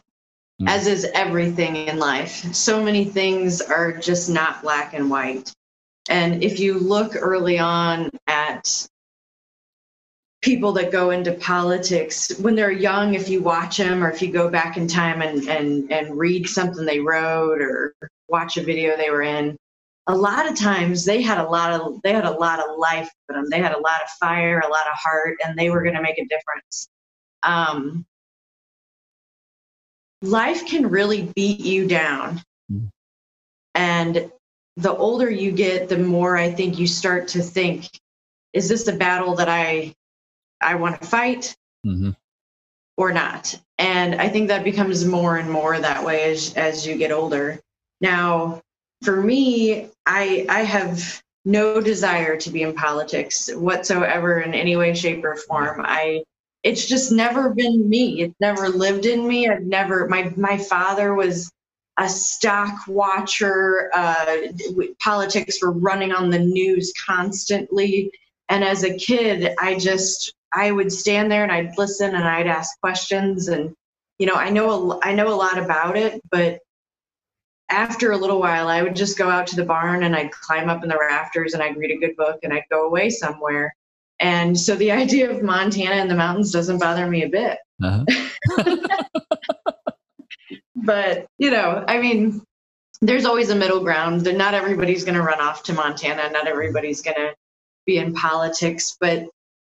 mm. 0.61 0.69
as 0.69 0.87
is 0.87 1.05
everything 1.13 1.75
in 1.75 1.99
life 1.99 2.53
so 2.53 2.83
many 2.83 3.05
things 3.05 3.61
are 3.61 3.91
just 3.91 4.29
not 4.29 4.61
black 4.61 4.93
and 4.93 5.09
white 5.09 5.53
and 6.09 6.43
if 6.43 6.59
you 6.59 6.79
look 6.79 7.15
early 7.15 7.59
on 7.59 8.09
at 8.27 8.87
people 10.43 10.73
that 10.73 10.91
go 10.91 11.11
into 11.11 11.31
politics 11.31 12.37
when 12.39 12.53
they're 12.53 12.71
young, 12.71 13.13
if 13.13 13.29
you 13.29 13.41
watch 13.41 13.77
them 13.77 14.03
or 14.03 14.11
if 14.11 14.21
you 14.21 14.31
go 14.31 14.49
back 14.49 14.75
in 14.75 14.87
time 14.87 15.21
and, 15.21 15.47
and, 15.47 15.91
and 15.91 16.17
read 16.17 16.47
something 16.47 16.85
they 16.85 16.99
wrote 16.99 17.61
or 17.61 17.95
watch 18.27 18.57
a 18.57 18.63
video 18.63 18.97
they 18.97 19.09
were 19.09 19.21
in, 19.21 19.57
a 20.07 20.15
lot 20.15 20.45
of 20.45 20.59
times 20.59 21.05
they 21.05 21.21
had 21.21 21.37
a 21.37 21.49
lot 21.49 21.71
of 21.71 22.01
they 22.03 22.11
had 22.11 22.25
a 22.25 22.31
lot 22.31 22.59
of 22.59 22.77
life 22.77 23.09
in 23.29 23.35
them. 23.35 23.49
They 23.49 23.59
had 23.59 23.71
a 23.71 23.79
lot 23.79 24.01
of 24.03 24.09
fire, 24.19 24.59
a 24.59 24.67
lot 24.67 24.85
of 24.85 24.93
heart, 24.95 25.37
and 25.45 25.57
they 25.57 25.69
were 25.69 25.81
going 25.81 25.95
to 25.95 26.01
make 26.01 26.17
a 26.17 26.25
difference. 26.25 26.89
Um, 27.43 28.05
life 30.21 30.65
can 30.65 30.89
really 30.89 31.31
beat 31.35 31.59
you 31.59 31.87
down, 31.87 32.41
mm. 32.71 32.89
and 33.75 34.31
the 34.77 34.95
older 34.95 35.29
you 35.29 35.51
get, 35.51 35.89
the 35.89 35.97
more 35.97 36.37
I 36.37 36.51
think 36.51 36.79
you 36.79 36.87
start 36.87 37.27
to 37.29 37.41
think, 37.41 37.89
is 38.53 38.69
this 38.69 38.87
a 38.87 38.93
battle 38.93 39.35
that 39.35 39.49
I 39.49 39.93
I 40.61 40.75
want 40.75 41.01
to 41.01 41.07
fight 41.07 41.55
mm-hmm. 41.85 42.11
or 42.97 43.11
not? 43.11 43.59
And 43.77 44.15
I 44.15 44.29
think 44.29 44.47
that 44.47 44.63
becomes 44.63 45.05
more 45.05 45.37
and 45.37 45.49
more 45.49 45.79
that 45.79 46.03
way 46.03 46.31
as 46.31 46.53
as 46.55 46.87
you 46.87 46.95
get 46.95 47.11
older. 47.11 47.59
Now, 48.01 48.61
for 49.03 49.21
me, 49.21 49.89
I 50.05 50.45
I 50.49 50.61
have 50.61 51.21
no 51.45 51.81
desire 51.81 52.37
to 52.37 52.49
be 52.49 52.63
in 52.63 52.73
politics 52.73 53.49
whatsoever 53.53 54.39
in 54.39 54.53
any 54.53 54.75
way, 54.75 54.93
shape, 54.93 55.23
or 55.25 55.35
form. 55.35 55.81
I 55.83 56.23
it's 56.63 56.87
just 56.87 57.11
never 57.11 57.53
been 57.53 57.89
me. 57.89 58.21
It's 58.21 58.39
never 58.39 58.69
lived 58.69 59.05
in 59.05 59.27
me. 59.27 59.49
I've 59.49 59.63
never 59.63 60.07
my 60.07 60.33
my 60.37 60.57
father 60.57 61.13
was 61.13 61.51
a 61.99 62.09
stock 62.09 62.87
watcher. 62.87 63.91
Uh, 63.93 64.37
politics 65.03 65.61
were 65.61 65.71
running 65.71 66.13
on 66.13 66.29
the 66.29 66.39
news 66.39 66.93
constantly. 67.05 68.11
And 68.49 68.63
as 68.63 68.83
a 68.83 68.95
kid, 68.95 69.53
I 69.59 69.77
just 69.77 70.33
I 70.53 70.71
would 70.71 70.91
stand 70.91 71.31
there 71.31 71.43
and 71.43 71.51
I'd 71.51 71.77
listen 71.77 72.15
and 72.15 72.23
I'd 72.23 72.47
ask 72.47 72.79
questions 72.79 73.49
and 73.49 73.75
you 74.17 74.25
know 74.25 74.35
I 74.35 74.49
know 74.49 74.93
a, 74.93 74.99
I 75.03 75.13
know 75.13 75.33
a 75.33 75.35
lot 75.35 75.57
about 75.57 75.97
it, 75.97 76.21
but 76.31 76.59
after 77.69 78.11
a 78.11 78.17
little 78.17 78.39
while, 78.39 78.67
I 78.67 78.83
would 78.83 78.95
just 78.95 79.17
go 79.17 79.29
out 79.29 79.47
to 79.47 79.55
the 79.55 79.65
barn 79.65 80.03
and 80.03 80.15
I'd 80.15 80.31
climb 80.31 80.69
up 80.69 80.83
in 80.83 80.89
the 80.89 80.97
rafters 80.97 81.53
and 81.53 81.63
I'd 81.63 81.75
read 81.75 81.91
a 81.91 81.97
good 81.97 82.15
book 82.15 82.39
and 82.43 82.53
I'd 82.53 82.65
go 82.69 82.85
away 82.85 83.09
somewhere. 83.09 83.75
And 84.19 84.59
so 84.59 84.75
the 84.75 84.91
idea 85.03 85.29
of 85.29 85.41
Montana 85.41 85.95
and 85.95 86.09
the 86.09 86.15
mountains 86.15 86.51
doesn't 86.51 86.79
bother 86.79 87.07
me 87.07 87.23
a 87.23 87.29
bit. 87.29 87.57
Uh-huh. 87.83 88.05
but 90.75 91.25
you 91.37 91.51
know, 91.51 91.83
I 91.87 91.99
mean, 91.99 92.41
there's 93.01 93.25
always 93.25 93.49
a 93.49 93.55
middle 93.55 93.81
ground. 93.81 94.23
Not 94.23 94.53
everybody's 94.53 95.03
going 95.03 95.15
to 95.15 95.23
run 95.23 95.41
off 95.41 95.63
to 95.63 95.73
Montana. 95.73 96.29
Not 96.31 96.47
everybody's 96.47 97.01
going 97.01 97.17
to 97.17 97.33
be 97.85 97.97
in 97.97 98.13
politics. 98.13 98.95
But 98.99 99.27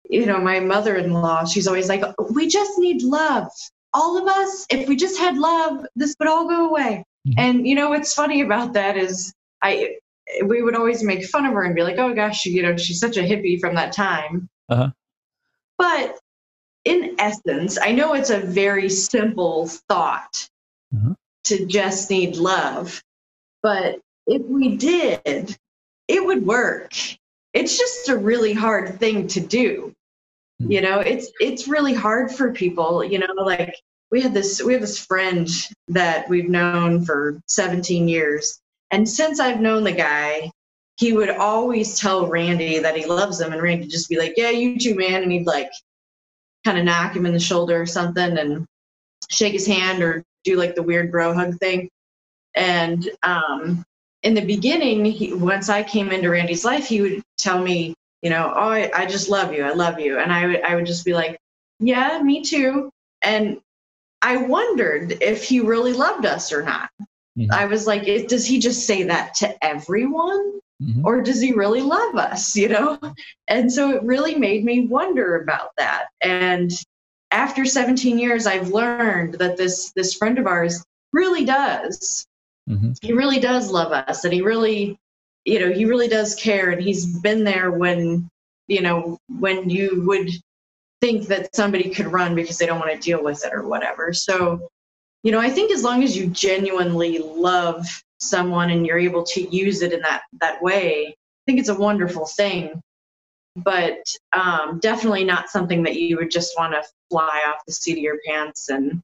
you 0.08 0.26
know, 0.26 0.40
my 0.40 0.60
mother-in-law, 0.60 1.46
she's 1.46 1.68
always 1.68 1.90
like, 1.90 2.04
"We 2.32 2.48
just 2.48 2.78
need 2.78 3.02
love. 3.02 3.48
All 3.94 4.18
of 4.18 4.28
us. 4.28 4.66
If 4.70 4.88
we 4.88 4.96
just 4.96 5.18
had 5.18 5.38
love, 5.38 5.86
this 5.96 6.16
would 6.20 6.28
all 6.28 6.48
go 6.48 6.70
away." 6.70 7.04
Mm-hmm. 7.28 7.40
And 7.40 7.68
you 7.68 7.76
know, 7.76 7.90
what's 7.90 8.14
funny 8.14 8.42
about 8.42 8.74
that 8.74 8.98
is, 8.98 9.34
I 9.64 9.96
we 10.45 10.61
would 10.61 10.76
always 10.76 11.03
make 11.03 11.26
fun 11.26 11.45
of 11.45 11.53
her 11.53 11.63
and 11.63 11.76
be 11.76 11.84
like, 11.84 11.97
"Oh 11.97 12.13
gosh, 12.13 12.45
you 12.45 12.63
know, 12.63 12.76
she's 12.78 12.99
such 12.99 13.17
a 13.17 13.21
hippie 13.21 13.59
from 13.59 13.76
that 13.76 13.93
time." 13.93 14.49
Uh-huh. 14.69 14.91
But 15.78 16.19
in 16.84 17.15
essence, 17.19 17.78
I 17.82 17.91
know 17.91 18.13
it's 18.13 18.30
a 18.30 18.39
very 18.39 18.89
simple 18.89 19.67
thought, 19.89 20.47
mm-hmm. 20.93 21.13
to 21.45 21.65
just 21.65 22.09
need 22.09 22.38
love. 22.38 23.01
But 23.61 23.99
if 24.28 24.41
we 24.43 24.78
did, 24.78 25.57
it 26.07 26.26
would 26.26 26.45
work. 26.45 26.93
It's 27.53 27.78
just 27.78 28.09
a 28.09 28.17
really 28.17 28.53
hard 28.53 28.99
thing 28.99 29.28
to 29.28 29.39
do. 29.39 29.93
Mm-hmm. 30.61 30.71
You 30.71 30.82
know, 30.82 30.99
it's 30.99 31.32
it's 31.39 31.67
really 31.67 31.93
hard 31.93 32.32
for 32.32 32.51
people, 32.53 33.03
you 33.03 33.19
know, 33.19 33.34
like 33.38 33.76
we 34.11 34.21
had 34.21 34.34
this 34.34 34.61
we 34.63 34.73
have 34.73 34.82
this 34.82 35.03
friend 35.03 35.49
that 35.89 36.30
we've 36.30 36.49
known 36.49 37.03
for 37.03 37.39
17 37.47 38.07
years. 38.07 38.59
And 38.92 39.08
since 39.08 39.40
I've 39.40 39.62
known 39.62 39.84
the 39.84 39.92
guy, 39.92 40.52
he 40.98 41.14
would 41.14 41.30
always 41.30 42.00
tell 42.00 42.28
Randy 42.28 42.80
that 42.80 42.96
he 42.96 43.06
loves 43.06 43.42
him 43.42 43.52
and 43.52 43.62
Randy 43.62 43.88
just 43.88 44.10
be 44.10 44.18
like, 44.18 44.34
Yeah, 44.38 44.52
you 44.52 44.78
too, 44.80 44.96
man. 44.96 45.24
And 45.24 45.32
he'd 45.32 45.48
like 45.48 45.72
kind 46.64 46.78
of 46.78 46.86
knock 46.86 47.16
him 47.16 47.26
in 47.26 47.34
the 47.34 47.40
shoulder 47.40 47.80
or 47.80 47.86
something 47.86 48.38
and 48.38 48.66
shake 49.30 49.54
his 49.54 49.68
hand 49.68 50.02
or 50.02 50.24
do 50.44 50.56
like 50.56 50.76
the 50.76 50.84
weird 50.84 51.12
bro 51.12 51.34
hug 51.34 51.58
thing. 51.60 51.90
And 52.56 53.10
um, 53.24 53.86
in 54.24 54.34
the 54.34 54.46
beginning, 54.46 55.06
he, 55.06 55.34
once 55.34 55.70
I 55.70 55.84
came 55.84 56.12
into 56.12 56.30
Randy's 56.30 56.66
life, 56.66 56.88
he 56.88 57.02
would 57.02 57.24
tell 57.38 57.62
me, 57.62 57.94
you 58.22 58.30
know, 58.30 58.52
oh, 58.56 58.70
I, 58.70 58.90
I 58.94 59.06
just 59.06 59.30
love 59.30 59.54
you. 59.54 59.64
I 59.64 59.74
love 59.74 60.00
you. 60.00 60.20
And 60.20 60.32
I 60.32 60.48
would, 60.48 60.62
I 60.64 60.76
would 60.76 60.86
just 60.86 61.06
be 61.06 61.14
like, 61.14 61.38
yeah, 61.80 62.22
me 62.24 62.42
too. 62.42 62.90
And 63.22 63.60
I 64.22 64.38
wondered 64.38 65.18
if 65.22 65.44
he 65.44 65.60
really 65.60 65.94
loved 65.94 66.26
us 66.26 66.52
or 66.52 66.64
not. 66.64 66.90
Mm-hmm. 67.38 67.52
I 67.52 67.66
was 67.66 67.86
like, 67.86 68.06
does 68.28 68.46
he 68.46 68.60
just 68.60 68.86
say 68.86 69.04
that 69.04 69.34
to 69.36 69.64
everyone? 69.64 70.60
Mm-hmm. 70.82 71.06
Or 71.06 71.22
does 71.22 71.42
he 71.42 71.54
really 71.54 71.82
love 71.82 72.16
us? 72.16 72.56
You 72.66 72.70
know? 72.70 73.00
And 73.48 73.72
so 73.72 73.92
it 73.92 74.04
really 74.04 74.36
made 74.36 74.64
me 74.64 74.88
wonder 74.88 75.42
about 75.42 75.70
that. 75.78 76.08
And 76.22 76.72
after 77.32 77.66
17 77.66 78.18
years, 78.18 78.48
I've 78.48 78.70
learned 78.70 79.36
that 79.36 79.58
this 79.58 79.92
this 79.92 80.16
friend 80.16 80.40
of 80.40 80.48
ours 80.48 80.84
really 81.12 81.46
does. 81.46 82.26
Mm-hmm. 82.70 82.94
He 83.02 83.14
really 83.14 83.40
does 83.40 83.70
love 83.70 83.92
us, 83.92 84.24
and 84.24 84.34
he 84.34 84.42
really, 84.42 84.98
you 85.44 85.60
know, 85.60 85.72
he 85.72 85.86
really 85.86 86.08
does 86.08 86.34
care, 86.36 86.72
and 86.72 86.82
he's 86.82 87.20
been 87.20 87.44
there 87.44 87.72
when, 87.72 88.30
you 88.68 88.82
know, 88.82 89.18
when 89.28 89.70
you 89.70 90.04
would 90.08 90.30
think 91.02 91.28
that 91.28 91.56
somebody 91.56 91.90
could 91.90 92.08
run 92.08 92.36
because 92.36 92.58
they 92.58 92.66
don't 92.66 92.80
want 92.80 92.92
to 92.92 92.98
deal 92.98 93.24
with 93.24 93.46
it 93.46 93.54
or 93.54 93.68
whatever. 93.68 94.14
So, 94.14 94.70
you 95.26 95.32
know, 95.32 95.41
I 95.41 95.49
think 95.49 95.71
as 95.71 95.84
long 95.84 96.03
as 96.03 96.15
you 96.15 96.28
genuinely 96.28 97.17
love 97.17 97.88
someone 98.19 98.69
and 98.69 98.86
you're 98.86 98.99
able 98.99 99.23
to 99.23 99.41
use 99.41 99.82
it 99.82 99.91
in 99.91 100.01
that 100.01 100.21
that 100.39 100.61
way, 100.61 101.07
I 101.07 101.15
think 101.47 101.59
it's 101.59 101.69
a 101.69 101.76
wonderful 101.76 102.28
thing. 102.28 102.80
But 103.55 104.05
um, 104.34 104.80
definitely 104.80 105.23
not 105.23 105.49
something 105.49 105.82
that 105.82 105.95
you 105.95 106.17
would 106.17 106.30
just 106.30 106.53
want 106.59 106.73
to 106.73 106.84
fly 107.09 107.43
off 107.47 107.65
the 107.65 107.73
seat 107.73 107.93
of 107.93 108.03
your 108.03 108.19
pants 108.28 108.69
and 108.69 109.01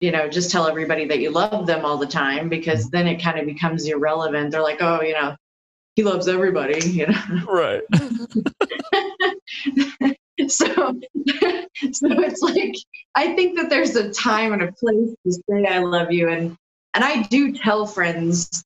you 0.00 0.12
know 0.12 0.28
just 0.28 0.50
tell 0.50 0.68
everybody 0.68 1.06
that 1.06 1.20
you 1.20 1.30
love 1.30 1.66
them 1.66 1.86
all 1.86 1.96
the 1.96 2.06
time 2.06 2.50
because 2.50 2.90
then 2.90 3.06
it 3.06 3.22
kind 3.22 3.38
of 3.38 3.46
becomes 3.46 3.86
irrelevant. 3.86 4.50
They're 4.50 4.60
like 4.60 4.82
oh 4.82 5.00
you 5.00 5.14
know 5.14 5.34
he 5.94 6.02
loves 6.02 6.28
everybody 6.28 6.78
you 6.90 7.06
know? 7.06 7.46
Right 7.48 7.80
so 10.48 10.66
so 11.92 12.08
it's 12.20 12.42
like 12.42 12.74
i 13.14 13.34
think 13.34 13.56
that 13.56 13.70
there's 13.70 13.96
a 13.96 14.12
time 14.12 14.52
and 14.52 14.62
a 14.62 14.72
place 14.72 15.14
to 15.24 15.32
say 15.32 15.66
i 15.66 15.78
love 15.78 16.12
you 16.12 16.28
and 16.28 16.56
and 16.94 17.04
i 17.04 17.22
do 17.22 17.52
tell 17.52 17.86
friends 17.86 18.64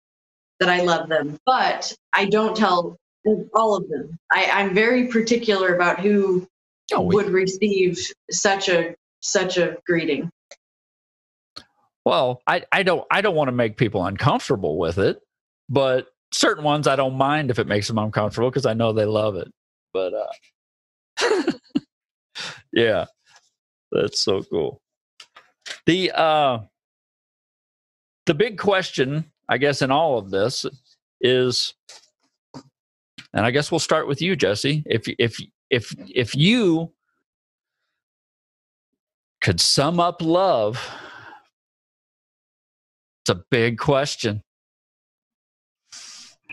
that 0.59 0.69
i 0.69 0.83
love 0.83 1.09
them 1.09 1.39
but 1.47 1.95
i 2.13 2.25
don't 2.25 2.57
tell 2.57 2.99
all 3.55 3.77
of 3.77 3.89
them. 3.89 4.19
I, 4.33 4.51
I'm 4.53 4.75
very 4.75 5.09
particular 5.09 5.75
about 5.75 6.01
who 6.01 6.47
oh, 6.93 7.03
would 7.03 7.31
receive 7.31 7.99
such 8.31 8.69
a 8.69 8.95
such 9.21 9.59
a 9.59 9.77
greeting. 9.87 10.31
Well, 12.05 12.41
I, 12.47 12.63
I 12.73 12.83
don't 12.83 13.05
I 13.11 13.21
don't 13.21 13.35
want 13.35 13.49
to 13.49 13.53
make 13.53 13.77
people 13.77 14.05
uncomfortable 14.05 14.79
with 14.79 14.99
it, 14.99 15.21
but 15.69 16.07
certain 16.33 16.65
ones 16.65 16.87
I 16.87 16.97
don't 16.97 17.15
mind 17.15 17.51
if 17.51 17.59
it 17.59 17.67
makes 17.67 17.89
them 17.89 17.99
uncomfortable 17.99 18.51
because 18.51 18.67
I 18.67 18.75
know 18.75 18.93
they 18.93 19.05
love 19.05 19.37
it. 19.37 19.49
But 19.93 20.15
uh 20.15 20.27
yeah. 22.73 23.07
That's 23.93 24.21
so 24.23 24.43
cool. 24.43 24.81
The 25.87 26.13
uh 26.13 26.59
the 28.27 28.35
big 28.35 28.59
question, 28.59 29.31
I 29.49 29.59
guess, 29.59 29.83
in 29.83 29.91
all 29.91 30.19
of 30.19 30.31
this 30.31 30.67
is 31.21 31.75
and 33.33 33.47
I 33.47 33.51
guess 33.51 33.71
we'll 33.71 33.79
start 33.79 34.09
with 34.09 34.21
you, 34.21 34.37
Jessi. 34.37 34.83
If 34.87 35.05
if 35.19 35.39
if 35.71 35.95
if 36.09 36.35
you 36.35 36.93
could 39.41 39.61
sum 39.61 40.01
up 40.01 40.21
love, 40.21 40.85
it's 43.23 43.31
a 43.31 43.43
big 43.51 43.79
question. 43.79 44.43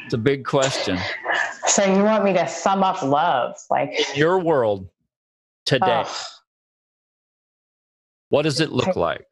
It's 0.06 0.14
a 0.14 0.18
big 0.20 0.46
question. 0.46 0.98
So 1.68 1.84
you 1.84 2.04
want 2.04 2.24
me 2.24 2.34
to 2.34 2.48
sum 2.48 2.84
up 2.84 3.02
love, 3.02 3.58
like 3.70 3.90
in 3.92 4.16
your 4.16 4.40
world 4.40 4.90
today? 5.66 6.06
What 8.30 8.44
does 8.44 8.60
it 8.60 8.72
look 8.72 8.96
like? 8.96 9.26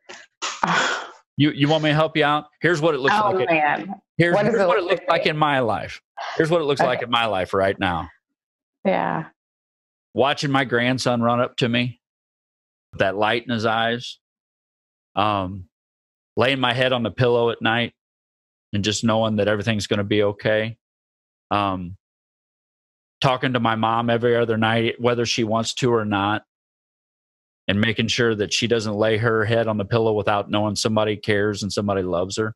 You 1.38 1.52
you 1.52 1.68
want 1.68 1.84
me 1.84 1.90
to 1.90 1.94
help 1.94 2.16
you 2.16 2.24
out? 2.24 2.46
Here's 2.62 2.80
what 2.80 2.96
it 2.96 3.00
looks 3.00 3.14
oh, 3.22 3.32
like. 3.32 3.50
Man. 3.50 3.94
Here's, 4.18 4.34
what, 4.34 4.46
here's 4.46 4.58
it 4.58 4.68
what 4.68 4.78
it 4.78 4.86
looks 4.86 5.04
like 5.10 5.26
in 5.26 5.36
my 5.36 5.60
life. 5.60 6.02
Here's 6.38 6.50
what 6.50 6.62
it 6.62 6.64
looks 6.64 6.80
okay. 6.80 6.88
like 6.88 7.02
in 7.02 7.10
my 7.10 7.26
life 7.26 7.54
right 7.54 7.78
now. 7.78 8.10
Yeah. 8.86 9.26
Watching 10.14 10.50
my 10.50 10.64
grandson 10.64 11.22
run 11.22 11.42
up 11.42 11.58
to 11.58 11.68
me, 11.68 12.00
that 13.00 13.18
light 13.18 13.44
in 13.46 13.54
his 13.54 13.66
eyes, 13.66 14.18
um, 15.18 15.66
laying 16.38 16.62
my 16.62 16.72
head 16.74 16.94
on 16.94 17.04
the 17.04 17.12
pillow 17.12 17.50
at 17.50 17.62
night 17.62 17.94
and 18.72 18.82
just 18.82 19.04
knowing 19.04 19.36
that 19.36 19.50
everything's 19.50 19.88
going 19.88 19.98
to 19.98 20.06
be 20.06 20.24
okay. 20.24 20.78
Um, 21.52 21.98
talking 23.22 23.53
to 23.53 23.59
my 23.59 23.76
mom 23.76 24.09
every 24.09 24.36
other 24.36 24.57
night, 24.57 24.95
whether 24.99 25.26
she 25.26 25.43
wants 25.43 25.74
to 25.76 25.93
or 25.93 26.05
not, 26.05 26.43
and 27.68 27.82
making 27.82 28.07
sure 28.07 28.36
that 28.36 28.53
she 28.53 28.68
doesn't 28.68 28.93
lay 28.93 29.18
her 29.18 29.45
head 29.45 29.68
on 29.68 29.78
the 29.78 29.86
pillow 29.86 30.13
without 30.13 30.49
knowing 30.49 30.76
somebody 30.76 31.18
cares 31.18 31.63
and 31.63 31.72
somebody 31.72 32.03
loves 32.03 32.38
her. 32.38 32.53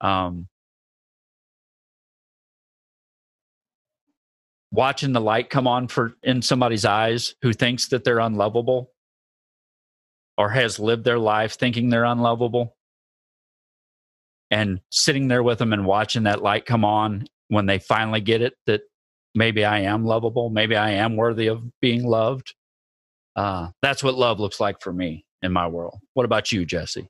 Um, 0.00 0.48
watching 4.70 5.12
the 5.12 5.20
light 5.20 5.50
come 5.50 5.66
on 5.66 5.88
for 5.88 6.14
in 6.22 6.42
somebody's 6.42 6.84
eyes 6.84 7.34
who 7.42 7.52
thinks 7.52 7.88
that 7.88 8.04
they're 8.04 8.18
unlovable 8.18 8.90
or 10.36 10.50
has 10.50 10.78
lived 10.78 11.04
their 11.04 11.18
life 11.18 11.58
thinking 11.58 11.88
they're 11.88 12.04
unlovable 12.04 12.76
and 14.50 14.80
sitting 14.90 15.28
there 15.28 15.42
with 15.42 15.58
them 15.58 15.72
and 15.72 15.86
watching 15.86 16.24
that 16.24 16.42
light 16.42 16.66
come 16.66 16.84
on 16.84 17.26
when 17.48 17.66
they 17.66 17.78
finally 17.78 18.20
get 18.20 18.42
it 18.42 18.54
that 18.66 18.82
maybe 19.36 19.64
I 19.64 19.80
am 19.80 20.04
lovable, 20.04 20.50
maybe 20.50 20.76
I 20.76 20.90
am 20.90 21.16
worthy 21.16 21.46
of 21.46 21.62
being 21.80 22.04
loved. 22.04 22.54
Uh, 23.36 23.68
that's 23.82 24.02
what 24.02 24.14
love 24.14 24.40
looks 24.40 24.58
like 24.58 24.80
for 24.80 24.92
me 24.92 25.24
in 25.42 25.52
my 25.52 25.66
world. 25.66 26.00
What 26.14 26.24
about 26.24 26.50
you, 26.50 26.66
Jessi? 26.66 27.06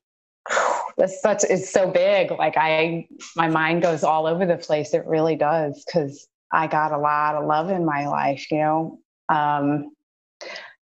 That's 0.98 1.20
such 1.20 1.44
it's 1.44 1.70
so 1.70 1.90
big. 1.90 2.30
Like 2.30 2.56
I, 2.56 3.06
my 3.36 3.48
mind 3.48 3.82
goes 3.82 4.02
all 4.02 4.26
over 4.26 4.46
the 4.46 4.56
place. 4.56 4.94
It 4.94 5.06
really 5.06 5.36
does 5.36 5.84
because 5.84 6.26
I 6.52 6.66
got 6.66 6.92
a 6.92 6.98
lot 6.98 7.34
of 7.34 7.46
love 7.46 7.70
in 7.70 7.84
my 7.84 8.08
life, 8.08 8.50
you 8.50 8.58
know. 8.58 8.98
Um, 9.28 9.92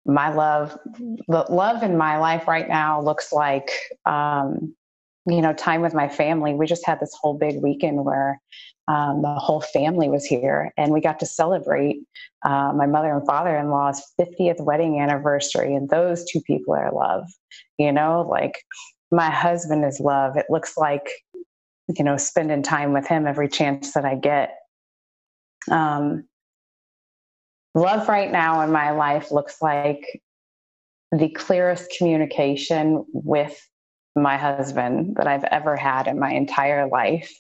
my 0.07 0.33
love, 0.33 0.79
the 1.29 1.47
love 1.49 1.83
in 1.83 1.97
my 1.97 2.19
life 2.19 2.47
right 2.47 2.69
now 2.69 3.01
looks 3.01 3.33
like, 3.33 3.71
um, 4.05 4.75
you 5.27 5.41
know, 5.41 5.53
time 5.53 5.81
with 5.81 5.95
my 5.95 6.09
family. 6.09 6.55
We 6.55 6.67
just 6.67 6.87
had 6.87 7.01
this 7.01 7.15
whole 7.21 7.35
big 7.35 7.63
weekend 7.63 8.05
where 8.05 8.41
um, 8.89 9.23
the 9.23 9.35
whole 9.35 9.63
family 9.63 10.11
was 10.11 10.27
here 10.27 10.73
and 10.77 10.93
we 10.93 11.01
got 11.01 11.19
to 11.21 11.27
celebrate 11.27 11.97
uh, 12.45 12.73
my 12.75 12.87
mother 12.87 13.17
and 13.17 13.27
father 13.27 13.57
in 13.57 13.71
law's 13.71 14.03
50th 14.21 14.63
wedding 14.63 15.01
anniversary. 15.01 15.75
And 15.75 15.89
those 15.89 16.25
two 16.31 16.43
people 16.43 16.75
are 16.75 16.93
love, 16.93 17.27
you 17.79 17.91
know, 17.93 18.27
like 18.29 18.63
my 19.11 19.31
husband 19.31 19.85
is 19.87 20.01
love. 20.01 20.37
It 20.37 20.47
looks 20.51 20.77
like, 20.77 21.09
you 21.97 22.05
know, 22.05 22.19
spending 22.19 22.63
time 22.63 22.93
with 22.93 23.07
him 23.07 23.27
every 23.27 23.49
chance 23.49 23.95
that 23.95 24.05
I 24.05 24.17
get 24.17 24.55
um, 25.71 26.25
love 27.75 28.09
right 28.09 28.31
now 28.31 28.61
in 28.63 28.73
my 28.73 28.91
life 28.91 29.31
looks 29.31 29.61
like 29.61 30.05
the 31.13 31.29
clearest 31.31 31.93
communication 31.97 33.05
with 33.13 33.59
my 34.17 34.37
husband 34.37 35.17
that 35.17 35.27
I've 35.27 35.45
ever 35.45 35.77
had 35.77 36.07
in 36.07 36.19
my 36.19 36.31
entire 36.33 36.89
life. 36.89 37.33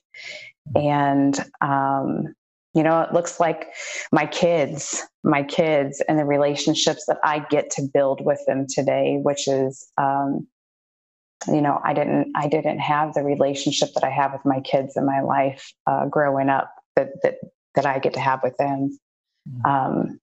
And, 0.74 1.38
um, 1.60 2.34
you 2.74 2.82
know, 2.82 3.02
it 3.02 3.12
looks 3.12 3.38
like 3.38 3.68
my 4.10 4.26
kids, 4.26 5.02
my 5.22 5.42
kids, 5.44 6.02
and 6.08 6.18
the 6.18 6.24
relationships 6.24 7.04
that 7.06 7.18
I 7.22 7.46
get 7.50 7.70
to 7.72 7.88
build 7.92 8.24
with 8.24 8.40
them 8.46 8.66
today, 8.68 9.18
which 9.22 9.46
is, 9.46 9.86
um, 9.96 10.48
you 11.46 11.60
know, 11.60 11.80
I 11.84 11.92
didn't, 11.92 12.32
I 12.34 12.48
didn't 12.48 12.78
have 12.78 13.14
the 13.14 13.22
relationship 13.22 13.90
that 13.94 14.02
I 14.02 14.10
have 14.10 14.32
with 14.32 14.44
my 14.44 14.60
kids 14.60 14.96
in 14.96 15.04
my 15.04 15.20
life 15.20 15.72
uh, 15.86 16.06
growing 16.06 16.48
up 16.48 16.74
that 16.96 17.10
that 17.22 17.34
that 17.74 17.86
I 17.86 17.98
get 17.98 18.14
to 18.14 18.20
have 18.20 18.42
with 18.42 18.56
them. 18.56 18.98
Mm-hmm. 19.48 19.66
Um, 19.66 20.20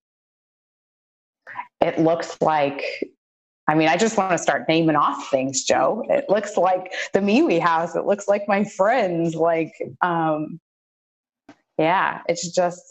it 1.80 1.98
looks 1.98 2.36
like, 2.40 2.82
I 3.68 3.74
mean, 3.74 3.88
I 3.88 3.96
just 3.96 4.16
want 4.16 4.32
to 4.32 4.38
start 4.38 4.64
naming 4.68 4.96
off 4.96 5.30
things, 5.30 5.62
Joe. 5.64 6.04
It 6.08 6.24
looks 6.28 6.56
like 6.56 6.92
the 7.12 7.20
MeWe 7.20 7.60
house. 7.60 7.94
It 7.94 8.04
looks 8.04 8.26
like 8.26 8.48
my 8.48 8.64
friends. 8.64 9.34
Like, 9.34 9.72
um, 10.00 10.60
yeah, 11.78 12.22
it's 12.28 12.52
just, 12.52 12.82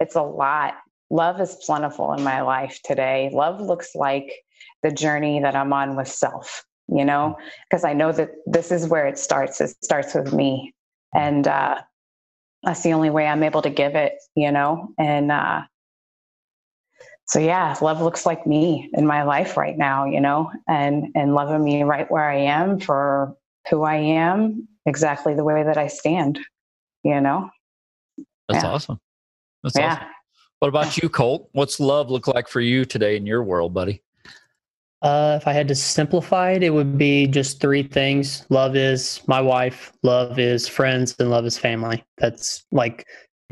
it's 0.00 0.14
a 0.14 0.22
lot. 0.22 0.74
Love 1.10 1.40
is 1.40 1.56
plentiful 1.64 2.12
in 2.14 2.24
my 2.24 2.40
life 2.40 2.80
today. 2.84 3.30
Love 3.32 3.60
looks 3.60 3.94
like 3.94 4.32
the 4.82 4.90
journey 4.90 5.40
that 5.40 5.54
I'm 5.54 5.72
on 5.72 5.96
with 5.96 6.08
self, 6.08 6.64
you 6.88 7.04
know, 7.04 7.36
because. 7.70 7.84
I 7.84 7.92
know 7.92 8.12
that 8.12 8.30
this 8.46 8.72
is 8.72 8.88
where 8.88 9.06
it 9.06 9.18
starts. 9.18 9.60
It 9.60 9.76
starts 9.84 10.14
with 10.14 10.32
me. 10.32 10.74
And 11.14 11.46
uh, 11.46 11.80
that's 12.62 12.82
the 12.82 12.92
only 12.92 13.10
way 13.10 13.26
I'm 13.26 13.42
able 13.42 13.62
to 13.62 13.70
give 13.70 13.94
it, 13.94 14.14
you 14.34 14.50
know? 14.50 14.88
And 14.98 15.30
uh, 15.30 15.62
so 17.26 17.40
yeah, 17.40 17.76
love 17.80 18.00
looks 18.00 18.24
like 18.24 18.46
me 18.46 18.88
in 18.92 19.06
my 19.06 19.24
life 19.24 19.56
right 19.56 19.76
now, 19.76 20.06
you 20.06 20.20
know, 20.20 20.50
and 20.68 21.08
and 21.14 21.34
loving 21.34 21.64
me 21.64 21.82
right 21.82 22.10
where 22.10 22.28
I 22.28 22.36
am 22.36 22.78
for 22.78 23.36
who 23.68 23.82
I 23.82 23.96
am, 23.96 24.68
exactly 24.86 25.34
the 25.34 25.44
way 25.44 25.64
that 25.64 25.76
I 25.76 25.88
stand, 25.88 26.38
you 27.02 27.20
know. 27.20 27.50
That's 28.48 28.62
yeah. 28.62 28.70
awesome. 28.70 29.00
That's 29.64 29.76
yeah. 29.76 29.94
awesome. 29.94 30.08
What 30.60 30.68
about 30.68 30.96
you, 30.96 31.08
Colt? 31.08 31.48
What's 31.52 31.80
love 31.80 32.10
look 32.10 32.28
like 32.28 32.48
for 32.48 32.60
you 32.60 32.84
today 32.84 33.16
in 33.16 33.26
your 33.26 33.42
world, 33.42 33.74
buddy? 33.74 34.02
Uh, 35.02 35.38
if 35.40 35.46
I 35.46 35.52
had 35.52 35.68
to 35.68 35.74
simplify 35.74 36.52
it, 36.52 36.62
it 36.62 36.70
would 36.70 36.96
be 36.96 37.26
just 37.26 37.60
three 37.60 37.82
things. 37.82 38.46
Love 38.48 38.76
is 38.76 39.20
my 39.26 39.40
wife, 39.40 39.92
love 40.02 40.38
is 40.38 40.66
friends, 40.66 41.14
and 41.18 41.28
love 41.28 41.44
is 41.44 41.58
family. 41.58 42.04
That's 42.18 42.64
like, 42.72 43.04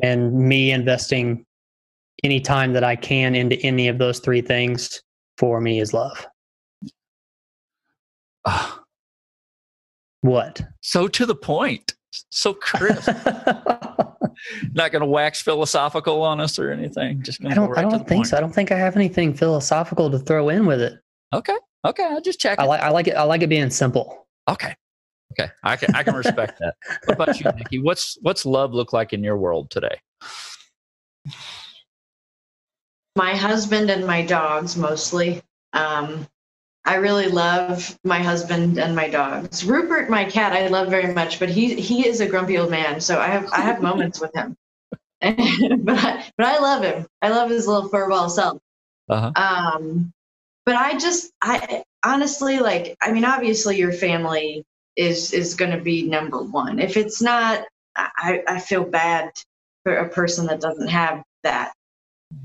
and 0.03 0.33
me 0.33 0.71
investing 0.71 1.45
any 2.25 2.41
time 2.41 2.73
that 2.73 2.83
I 2.83 2.97
can 2.97 3.35
into 3.35 3.57
any 3.61 3.87
of 3.89 3.99
those 3.99 4.19
three 4.19 4.41
things 4.41 5.03
for 5.39 5.61
me 5.61 5.79
is 5.81 5.93
love. 5.93 6.27
Ah, 8.47 8.81
What? 10.23 10.63
so 10.81 11.07
to 11.09 11.27
the 11.27 11.35
point. 11.35 11.95
So 12.31 12.55
crisp. 12.55 13.09
Not 14.73 14.91
going 14.93 15.01
to 15.01 15.07
wax 15.07 15.43
philosophical 15.43 16.23
on 16.23 16.41
us 16.41 16.59
or 16.59 16.71
anything. 16.71 17.23
Just 17.23 17.41
gonna 17.41 17.53
I 17.53 17.55
don't. 17.57 17.71
right 17.71 17.79
I 17.79 17.83
to 17.83 17.91
don't 17.91 17.99
the 18.01 18.05
think 18.05 18.19
point. 18.21 18.29
so. 18.29 18.37
I 18.37 18.41
don't 18.41 18.53
think 18.55 18.73
I 18.73 18.77
have 18.79 18.97
anything 18.97 19.35
philosophical 19.35 20.11
to 20.11 20.19
throw 20.19 20.49
in 20.49 20.67
with 20.67 20.81
it. 20.81 20.95
Okay. 21.33 21.57
Okay. 21.85 22.05
I'll 22.05 22.21
just 22.21 22.41
check. 22.41 22.59
I 22.59 22.65
like. 22.65 22.81
I 22.81 22.91
like 22.91 23.07
it. 23.09 23.13
I 23.17 23.23
like 23.25 23.43
it 23.43 23.49
being 23.49 23.71
simple. 23.71 24.27
Okay. 24.49 24.75
Okay. 25.33 25.51
I 25.65 25.77
can 25.77 25.95
I 25.95 26.03
can 26.03 26.15
respect 26.15 26.59
that. 26.61 26.75
What 27.05 27.15
about 27.15 27.41
you, 27.41 27.51
Nicki? 27.53 27.79
What's 27.81 28.17
what's 28.23 28.45
love 28.47 28.73
look 28.73 28.93
like 28.93 29.13
in 29.13 29.23
your 29.25 29.37
world 29.37 29.71
today? 29.71 30.01
My 33.17 33.35
husband 33.35 33.91
and 33.91 34.07
my 34.07 34.25
dogs 34.25 34.77
mostly. 34.77 35.43
Um, 35.73 36.27
I 36.85 36.97
really 36.97 37.29
love 37.29 37.99
my 38.05 38.19
husband 38.19 38.79
and 38.79 38.95
my 38.95 39.09
dogs. 39.09 39.65
Rupert, 39.65 40.11
my 40.11 40.25
cat, 40.25 40.53
I 40.53 40.69
love 40.69 40.89
very 40.89 41.15
much, 41.15 41.39
but 41.39 41.49
he 41.49 41.75
he 41.75 42.07
is 42.07 42.21
a 42.21 42.27
grumpy 42.29 42.59
old 42.59 42.71
man, 42.71 43.01
so 43.01 43.19
I 43.19 43.29
have 43.29 43.49
I 43.53 43.61
have 43.63 43.81
moments 43.89 44.21
with 44.21 44.35
him. 44.35 44.57
but 45.21 45.99
I, 45.99 46.25
but 46.37 46.47
I 46.47 46.59
love 46.59 46.83
him. 46.83 47.07
I 47.23 47.31
love 47.31 47.49
his 47.49 47.67
little 47.67 47.89
furball 47.89 48.31
self. 48.31 48.61
Uh-huh. 49.09 49.33
Um, 49.35 50.13
but 50.67 50.77
I 50.77 50.99
just 50.99 51.33
I 51.43 51.85
honestly 52.05 52.59
like. 52.59 52.97
I 53.01 53.13
mean, 53.13 53.25
obviously, 53.25 53.79
your 53.79 53.93
family 53.93 54.65
is 54.97 55.33
is 55.33 55.55
going 55.55 55.71
to 55.71 55.81
be 55.81 56.03
number 56.03 56.43
one. 56.43 56.79
If 56.79 56.99
it's 56.99 57.23
not, 57.23 57.65
I 57.97 58.43
I 58.47 58.61
feel 58.61 58.85
bad 58.85 59.31
for 59.85 59.97
a 59.97 60.09
person 60.09 60.47
that 60.47 60.61
doesn't 60.61 60.89
have 60.89 61.23
that 61.45 61.73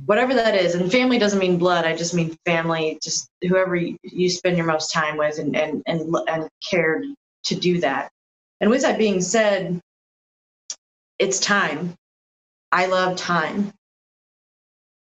whatever 0.06 0.34
that 0.34 0.56
is. 0.56 0.76
And 0.76 0.92
family 0.92 1.18
doesn't 1.20 1.40
mean 1.40 1.58
blood. 1.58 1.86
I 1.86 1.96
just 1.96 2.14
mean 2.14 2.36
family 2.46 2.98
just 3.02 3.30
whoever 3.42 3.76
you, 3.76 4.30
spend 4.30 4.58
your 4.58 4.66
most 4.66 4.92
time 4.92 5.18
with 5.18 5.40
and 5.40 5.56
and 5.56 5.84
and, 5.86 6.16
and 6.28 6.50
cared 6.70 7.06
to 7.46 7.56
do 7.56 7.80
that. 7.82 8.10
And 8.62 8.70
with 8.70 8.82
that 8.82 8.98
being 8.98 9.22
said 9.22 9.80
it's 11.20 11.40
time. 11.40 11.96
I 12.72 12.86
love 12.86 13.18
time. 13.18 13.74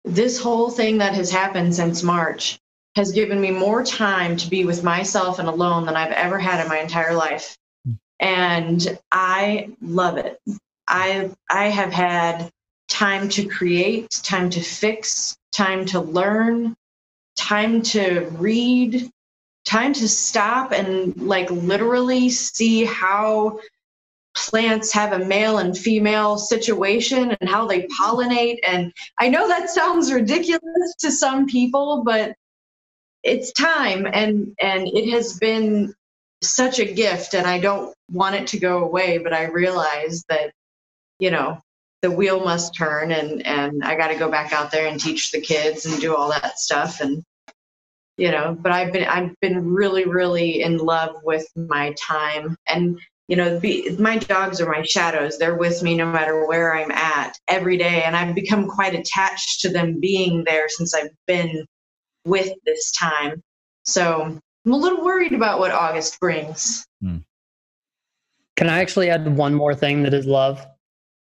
This 0.05 0.39
whole 0.39 0.69
thing 0.69 0.99
that 0.99 1.13
has 1.15 1.29
happened 1.29 1.75
since 1.75 2.03
march 2.03 2.57
has 2.95 3.11
given 3.11 3.41
me 3.41 3.51
more 3.51 3.83
time 3.83 4.37
to 4.37 4.49
be 4.49 4.63
with 4.63 4.83
myself 4.83 5.39
and 5.39 5.49
alone 5.49 5.85
than 5.85 5.97
i've 5.97 6.13
ever 6.13 6.39
had 6.39 6.61
in 6.61 6.69
my 6.69 6.79
entire 6.79 7.13
life. 7.13 7.57
Hmm. 7.85 7.93
And 8.19 8.99
i 9.11 9.69
love 9.81 10.17
it. 10.17 10.39
I 10.87 11.31
i 11.49 11.65
have 11.65 11.91
had 11.91 12.49
time 12.87 13.29
to 13.29 13.47
create, 13.47 14.09
time 14.23 14.49
to 14.51 14.61
fix, 14.61 15.35
time 15.51 15.85
to 15.85 15.99
learn, 15.99 16.75
time 17.35 17.81
to 17.81 18.27
read, 18.37 19.09
time 19.65 19.93
to 19.93 20.07
stop 20.07 20.71
and 20.71 21.15
like 21.17 21.49
literally 21.49 22.29
see 22.29 22.85
how 22.85 23.59
plants 24.35 24.91
have 24.91 25.13
a 25.13 25.25
male 25.25 25.59
and 25.59 25.77
female 25.77 26.37
situation 26.37 27.35
and 27.39 27.49
how 27.49 27.65
they 27.65 27.87
pollinate. 27.99 28.57
And 28.67 28.91
I 29.19 29.29
know 29.29 29.47
that 29.47 29.69
sounds 29.69 30.11
ridiculous 30.11 30.95
to 30.99 31.11
some 31.11 31.47
people, 31.47 32.03
but 32.03 32.35
it's 33.23 33.51
time 33.53 34.05
and 34.05 34.55
and 34.61 34.87
it 34.87 35.09
has 35.11 35.39
been 35.39 35.93
such 36.43 36.79
a 36.79 36.93
gift 36.93 37.33
and 37.33 37.47
I 37.47 37.59
don't 37.59 37.93
want 38.11 38.35
it 38.35 38.47
to 38.47 38.59
go 38.59 38.83
away, 38.83 39.17
but 39.17 39.33
I 39.33 39.45
realize 39.45 40.23
that, 40.29 40.51
you 41.19 41.31
know, 41.31 41.59
the 42.05 42.11
wheel 42.11 42.39
must 42.39 42.75
turn 42.75 43.11
and 43.11 43.43
and 43.47 43.83
I 43.83 43.95
got 43.95 44.09
to 44.09 44.15
go 44.15 44.29
back 44.29 44.53
out 44.53 44.69
there 44.69 44.85
and 44.85 44.99
teach 44.99 45.31
the 45.31 45.41
kids 45.41 45.87
and 45.87 45.99
do 45.99 46.15
all 46.15 46.29
that 46.29 46.59
stuff 46.59 47.01
and 47.01 47.23
you 48.15 48.29
know 48.29 48.55
but 48.59 48.71
I've 48.71 48.93
been 48.93 49.05
I've 49.05 49.33
been 49.41 49.73
really 49.73 50.05
really 50.05 50.61
in 50.61 50.77
love 50.77 51.15
with 51.23 51.47
my 51.55 51.95
time 51.99 52.55
and 52.67 52.99
you 53.27 53.35
know 53.35 53.59
be, 53.59 53.97
my 53.97 54.19
dogs 54.19 54.61
are 54.61 54.71
my 54.71 54.83
shadows. 54.83 55.39
They're 55.39 55.55
with 55.55 55.81
me 55.81 55.95
no 55.95 56.05
matter 56.05 56.45
where 56.45 56.75
I'm 56.75 56.91
at 56.91 57.39
every 57.47 57.75
day 57.75 58.03
and 58.03 58.15
I've 58.15 58.35
become 58.35 58.67
quite 58.67 58.93
attached 58.93 59.61
to 59.61 59.69
them 59.69 59.99
being 59.99 60.43
there 60.43 60.69
since 60.69 60.93
I've 60.93 61.09
been 61.25 61.65
with 62.23 62.53
this 62.67 62.91
time. 62.91 63.41
So 63.83 64.39
I'm 64.63 64.71
a 64.71 64.77
little 64.77 65.03
worried 65.03 65.33
about 65.33 65.57
what 65.57 65.71
August 65.71 66.19
brings. 66.19 66.85
Can 68.57 68.69
I 68.69 68.77
actually 68.77 69.09
add 69.09 69.35
one 69.35 69.55
more 69.55 69.73
thing 69.73 70.03
that 70.03 70.13
is 70.13 70.27
love? 70.27 70.63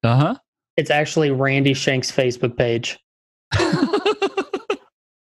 Uh 0.03 0.37
It's 0.81 0.89
actually 0.89 1.29
Randy 1.29 1.75
Shanks' 1.75 2.11
Facebook 2.11 2.57
page. 2.57 2.97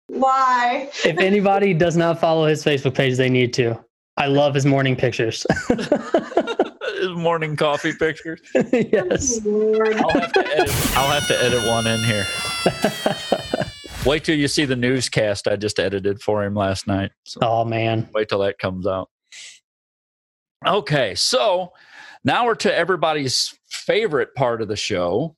why 0.07 0.89
If 1.05 1.19
anybody 1.19 1.71
does 1.85 1.95
not 1.95 2.19
follow 2.19 2.47
his 2.47 2.65
Facebook 2.65 2.95
page, 2.95 3.15
they 3.15 3.29
need 3.29 3.53
to. 3.53 3.79
I 4.17 4.25
love 4.25 4.55
his 4.55 4.65
morning 4.65 4.95
pictures. 4.95 5.45
His 6.97 7.09
morning 7.09 7.57
coffee 7.57 7.91
pictures. 7.93 8.39
yes. 8.71 9.41
Oh, 9.45 9.49
Lord. 9.49 9.95
I'll 9.97 10.09
have 10.09 10.31
to 10.31 10.47
edit. 10.47 10.97
I'll 10.97 11.11
have 11.11 11.27
to 11.27 11.43
edit 11.43 11.67
one 11.67 11.85
in 11.85 12.01
here. 12.05 12.25
Wait 14.05 14.23
till 14.23 14.37
you 14.37 14.47
see 14.47 14.63
the 14.63 14.77
newscast 14.77 15.47
I 15.47 15.57
just 15.57 15.77
edited 15.77 16.21
for 16.21 16.43
him 16.43 16.55
last 16.55 16.87
night. 16.87 17.11
So 17.25 17.39
oh 17.43 17.65
man. 17.65 18.09
wait 18.13 18.29
till 18.29 18.39
that 18.39 18.57
comes 18.57 18.87
out. 18.87 19.09
Okay, 20.65 21.13
so 21.15 21.73
now 22.25 22.45
we're 22.45 22.55
to 22.55 22.75
everybody's 22.75 23.57
favorite 23.69 24.33
part 24.35 24.61
of 24.61 24.67
the 24.67 24.75
show 24.75 25.35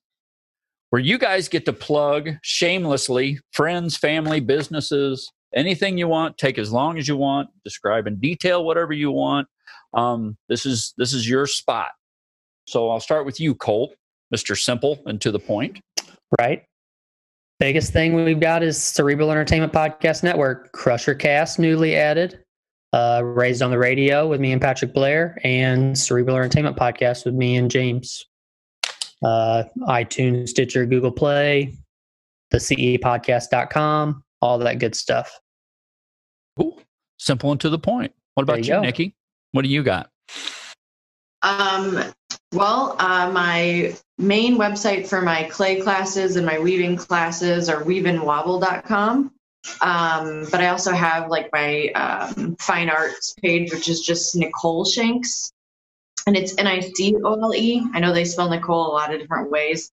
where 0.89 1.01
you 1.01 1.17
guys 1.17 1.49
get 1.49 1.65
to 1.65 1.73
plug 1.73 2.31
shamelessly 2.41 3.39
friends, 3.51 3.97
family, 3.97 4.39
businesses, 4.39 5.29
anything 5.53 5.97
you 5.97 6.07
want, 6.07 6.37
take 6.37 6.57
as 6.57 6.71
long 6.71 6.97
as 6.97 7.07
you 7.07 7.17
want, 7.17 7.49
describe 7.65 8.07
in 8.07 8.15
detail 8.19 8.63
whatever 8.63 8.93
you 8.93 9.11
want. 9.11 9.47
Um, 9.93 10.37
this 10.47 10.65
is 10.65 10.93
this 10.97 11.13
is 11.13 11.29
your 11.29 11.45
spot. 11.45 11.89
So 12.67 12.89
I'll 12.89 13.01
start 13.01 13.25
with 13.25 13.39
you, 13.39 13.53
Colt, 13.53 13.93
Mr. 14.33 14.57
Simple 14.57 14.99
and 15.05 15.19
to 15.21 15.31
the 15.31 15.39
point. 15.39 15.79
Right. 16.39 16.63
Biggest 17.59 17.91
thing 17.91 18.13
we've 18.13 18.39
got 18.39 18.63
is 18.63 18.81
Cerebral 18.81 19.31
Entertainment 19.31 19.73
Podcast 19.73 20.23
Network, 20.23 20.71
Crushercast, 20.73 21.57
newly 21.57 21.95
added, 21.95 22.43
uh, 22.93 23.21
raised 23.23 23.61
on 23.61 23.71
the 23.71 23.77
radio 23.77 24.27
with 24.27 24.39
me 24.39 24.51
and 24.51 24.61
Patrick 24.61 24.93
Blair, 24.93 25.39
and 25.43 25.97
Cerebral 25.97 26.37
Entertainment 26.37 26.77
Podcast 26.77 27.25
with 27.25 27.33
me 27.33 27.57
and 27.57 27.69
James. 27.69 28.25
Uh, 29.23 29.63
iTunes, 29.87 30.49
Stitcher, 30.49 30.85
Google 30.85 31.11
Play, 31.11 31.73
the 32.51 32.57
CEPodcast.com, 32.57 34.23
all 34.41 34.57
that 34.59 34.79
good 34.79 34.95
stuff. 34.95 35.39
Cool. 36.57 36.79
Simple 37.17 37.51
and 37.51 37.61
to 37.61 37.69
the 37.69 37.79
point. 37.79 38.13
What 38.35 38.45
There 38.45 38.55
about 38.55 38.67
you 38.67 38.75
you. 38.75 38.81
Nicki? 38.81 39.15
What 39.51 39.63
do 39.63 39.69
you 39.69 39.83
got? 39.83 40.11
Um, 41.41 42.03
well, 42.53 42.95
uh, 42.99 43.31
my 43.31 43.95
main 44.17 44.57
website 44.57 45.07
for 45.07 45.21
my 45.21 45.43
clay 45.43 45.81
classes 45.81 46.35
and 46.35 46.45
my 46.45 46.59
weaving 46.59 46.95
classes 46.95 47.69
are 47.69 47.83
weaveandwobble.com. 47.83 49.31
Um, 49.81 50.47
but 50.51 50.61
I 50.61 50.69
also 50.69 50.91
have 50.91 51.29
like 51.29 51.49
my 51.53 51.87
um, 51.89 52.55
fine 52.57 52.89
arts 52.89 53.33
page, 53.41 53.71
which 53.73 53.87
is 53.89 54.01
just 54.01 54.35
Nicole 54.35 54.85
Shanks. 54.85 55.51
And 56.25 56.35
it's 56.35 56.57
N 56.57 56.67
I 56.67 56.79
C 56.81 57.15
O 57.23 57.33
L 57.41 57.53
E. 57.55 57.83
I 57.93 57.99
know 57.99 58.13
they 58.13 58.25
spell 58.25 58.49
Nicole 58.49 58.87
a 58.87 58.93
lot 58.93 59.13
of 59.13 59.19
different 59.19 59.49
ways. 59.49 59.89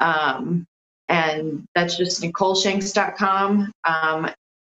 Um, 0.00 0.66
and 1.08 1.64
that's 1.74 1.96
just 1.96 2.22
NicoleShanks.com. 2.22 3.72
Um, 3.84 4.30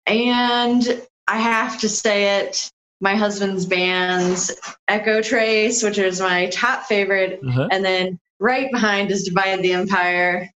and 0.06 1.02
I 1.28 1.36
have 1.38 1.80
to 1.80 1.88
say 1.88 2.40
it 2.40 2.70
my 3.02 3.14
husband's 3.16 3.64
band's 3.64 4.52
Echo 4.88 5.22
Trace, 5.22 5.82
which 5.82 5.96
is 5.98 6.20
my 6.20 6.46
top 6.50 6.84
favorite, 6.84 7.40
Uh-huh. 7.46 7.68
and 7.70 7.82
then 7.84 8.18
right 8.40 8.70
behind 8.70 9.10
is 9.10 9.24
Divide 9.24 9.62
the 9.62 9.72
Empire. 9.72 10.50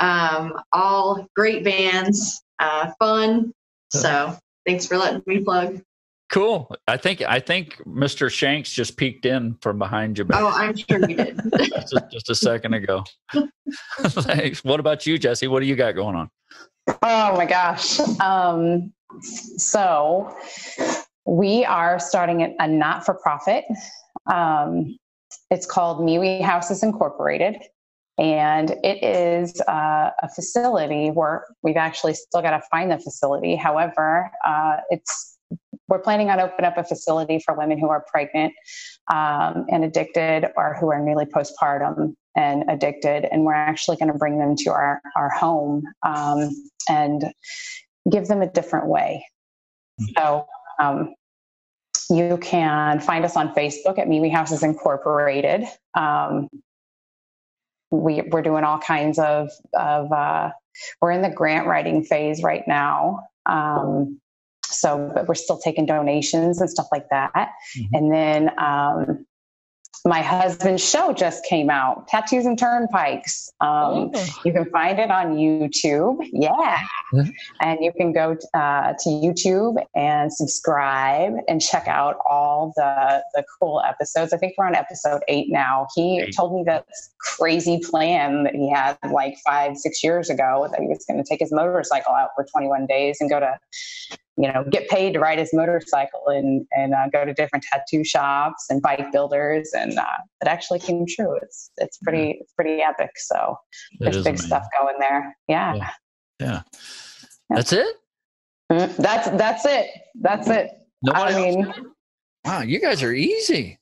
Um, 0.00 0.54
all 0.72 1.26
great 1.36 1.62
bands, 1.64 2.42
uh, 2.58 2.90
fun. 2.98 3.52
So 3.90 4.36
thanks 4.66 4.86
for 4.86 4.96
letting 4.96 5.22
me 5.26 5.40
plug. 5.40 5.82
Cool. 6.30 6.70
I 6.86 6.98
think 6.98 7.22
I 7.22 7.40
think 7.40 7.82
Mr. 7.86 8.30
Shanks 8.30 8.70
just 8.70 8.98
peeked 8.98 9.24
in 9.24 9.56
from 9.62 9.78
behind 9.78 10.18
you 10.18 10.24
back 10.24 10.40
Oh, 10.42 10.48
I'm 10.48 10.76
sure 10.76 11.06
he 11.06 11.14
did. 11.14 11.40
just, 11.58 11.94
just 12.12 12.30
a 12.30 12.34
second 12.34 12.74
ago. 12.74 13.02
Thanks. 14.00 14.62
What 14.62 14.78
about 14.78 15.06
you, 15.06 15.18
Jessi? 15.18 15.48
What 15.48 15.60
do 15.60 15.66
you 15.66 15.74
got 15.74 15.94
going 15.94 16.16
on? 16.16 16.30
Oh 17.02 17.34
my 17.34 17.46
gosh. 17.46 17.98
Um, 18.20 18.92
so 19.22 20.34
we 21.24 21.64
are 21.64 21.98
starting 21.98 22.56
a 22.58 22.68
not 22.68 23.06
for 23.06 23.14
profit. 23.14 23.64
Um, 24.30 24.98
it's 25.50 25.64
called 25.64 26.00
MeWe 26.00 26.42
Houses 26.42 26.82
Incorporated. 26.82 27.56
And 28.18 28.70
it 28.82 29.02
is 29.02 29.60
uh, 29.62 30.10
a 30.22 30.28
facility 30.34 31.10
where 31.10 31.44
we've 31.62 31.76
actually 31.76 32.14
still 32.14 32.42
got 32.42 32.50
to 32.50 32.62
find 32.70 32.90
the 32.90 32.98
facility. 32.98 33.54
However, 33.54 34.30
uh, 34.46 34.78
it's 34.90 35.38
we're 35.88 35.98
planning 36.00 36.28
on 36.28 36.38
opening 36.38 36.70
up 36.70 36.76
a 36.76 36.84
facility 36.84 37.38
for 37.38 37.54
women 37.54 37.78
who 37.78 37.88
are 37.88 38.04
pregnant 38.08 38.52
um, 39.10 39.64
and 39.70 39.84
addicted 39.84 40.50
or 40.56 40.76
who 40.78 40.90
are 40.90 41.02
newly 41.02 41.24
postpartum 41.24 42.14
and 42.36 42.64
addicted. 42.68 43.24
And 43.32 43.44
we're 43.44 43.54
actually 43.54 43.96
going 43.96 44.12
to 44.12 44.18
bring 44.18 44.38
them 44.38 44.54
to 44.56 44.70
our, 44.70 45.00
our 45.16 45.30
home 45.30 45.84
um, 46.06 46.50
and 46.88 47.32
give 48.10 48.28
them 48.28 48.42
a 48.42 48.50
different 48.50 48.86
way. 48.86 49.24
So 50.16 50.46
um, 50.78 51.14
you 52.10 52.38
can 52.38 53.00
find 53.00 53.24
us 53.24 53.36
on 53.36 53.54
Facebook 53.54 53.98
at 53.98 54.08
MeWe 54.08 54.30
Houses 54.30 54.62
Incorporated. 54.62 55.64
We, 57.90 58.22
we're 58.22 58.42
doing 58.42 58.64
all 58.64 58.78
kinds 58.78 59.18
of, 59.18 59.50
of 59.74 60.12
uh, 60.12 60.50
we're 61.00 61.12
in 61.12 61.22
the 61.22 61.30
grant 61.30 61.66
writing 61.66 62.04
phase 62.04 62.42
right 62.42 62.66
now. 62.66 63.20
Um, 63.46 64.20
so, 64.64 65.10
but 65.14 65.26
we're 65.26 65.34
still 65.34 65.58
taking 65.58 65.86
donations 65.86 66.60
and 66.60 66.68
stuff 66.68 66.88
like 66.92 67.08
that. 67.10 67.32
Mm-hmm. 67.34 67.94
And 67.94 68.12
then 68.12 68.58
um, 68.58 69.26
my 70.04 70.22
husband's 70.22 70.82
show 70.88 71.12
just 71.12 71.44
came 71.44 71.70
out 71.70 72.06
tattoos 72.08 72.46
and 72.46 72.58
turnpikes 72.58 73.50
um, 73.60 74.10
oh. 74.14 74.26
you 74.44 74.52
can 74.52 74.64
find 74.70 74.98
it 74.98 75.10
on 75.10 75.36
youtube 75.36 76.18
yeah 76.32 76.78
mm-hmm. 77.12 77.28
and 77.60 77.80
you 77.82 77.92
can 77.92 78.12
go 78.12 78.36
uh, 78.54 78.92
to 78.98 79.08
youtube 79.08 79.84
and 79.94 80.32
subscribe 80.32 81.34
and 81.48 81.60
check 81.60 81.86
out 81.88 82.16
all 82.28 82.72
the 82.76 83.22
the 83.34 83.44
cool 83.58 83.82
episodes 83.86 84.32
i 84.32 84.36
think 84.36 84.54
we're 84.56 84.66
on 84.66 84.74
episode 84.74 85.20
eight 85.28 85.50
now 85.50 85.86
he 85.94 86.20
eight. 86.20 86.34
told 86.34 86.54
me 86.54 86.62
that 86.64 86.86
crazy 87.18 87.80
plan 87.90 88.44
that 88.44 88.54
he 88.54 88.70
had 88.70 88.96
like 89.12 89.36
five 89.44 89.76
six 89.76 90.02
years 90.04 90.30
ago 90.30 90.68
that 90.70 90.80
he 90.80 90.86
was 90.86 91.04
going 91.06 91.22
to 91.22 91.28
take 91.28 91.40
his 91.40 91.52
motorcycle 91.52 92.12
out 92.14 92.30
for 92.36 92.44
21 92.44 92.86
days 92.86 93.18
and 93.20 93.28
go 93.28 93.40
to 93.40 93.58
you 94.38 94.50
know, 94.50 94.64
get 94.70 94.88
paid 94.88 95.14
to 95.14 95.20
ride 95.20 95.38
his 95.38 95.50
motorcycle 95.52 96.28
and 96.28 96.64
and 96.70 96.94
uh, 96.94 97.08
go 97.12 97.24
to 97.24 97.34
different 97.34 97.64
tattoo 97.64 98.04
shops 98.04 98.66
and 98.70 98.80
bike 98.80 99.10
builders, 99.10 99.70
and 99.74 99.98
uh, 99.98 100.04
it 100.40 100.46
actually 100.46 100.78
came 100.78 101.04
true. 101.08 101.36
It's 101.42 101.70
it's 101.78 101.98
pretty 101.98 102.38
it's 102.40 102.52
pretty 102.52 102.80
epic. 102.80 103.10
So 103.16 103.56
there's 103.98 104.18
big 104.18 104.26
amazing. 104.26 104.46
stuff 104.46 104.62
going 104.80 104.94
there. 105.00 105.36
Yeah. 105.48 105.74
yeah. 105.74 105.90
yeah. 106.40 106.62
That's 107.50 107.72
it. 107.72 107.96
Mm-hmm. 108.70 109.02
That's 109.02 109.28
that's 109.30 109.64
it. 109.66 109.90
That's 110.20 110.48
it. 110.48 110.70
Nobody 111.02 111.34
I 111.34 111.40
mean, 111.40 111.74
wow, 112.44 112.60
you 112.62 112.80
guys 112.80 113.02
are 113.02 113.12
easy. 113.12 113.78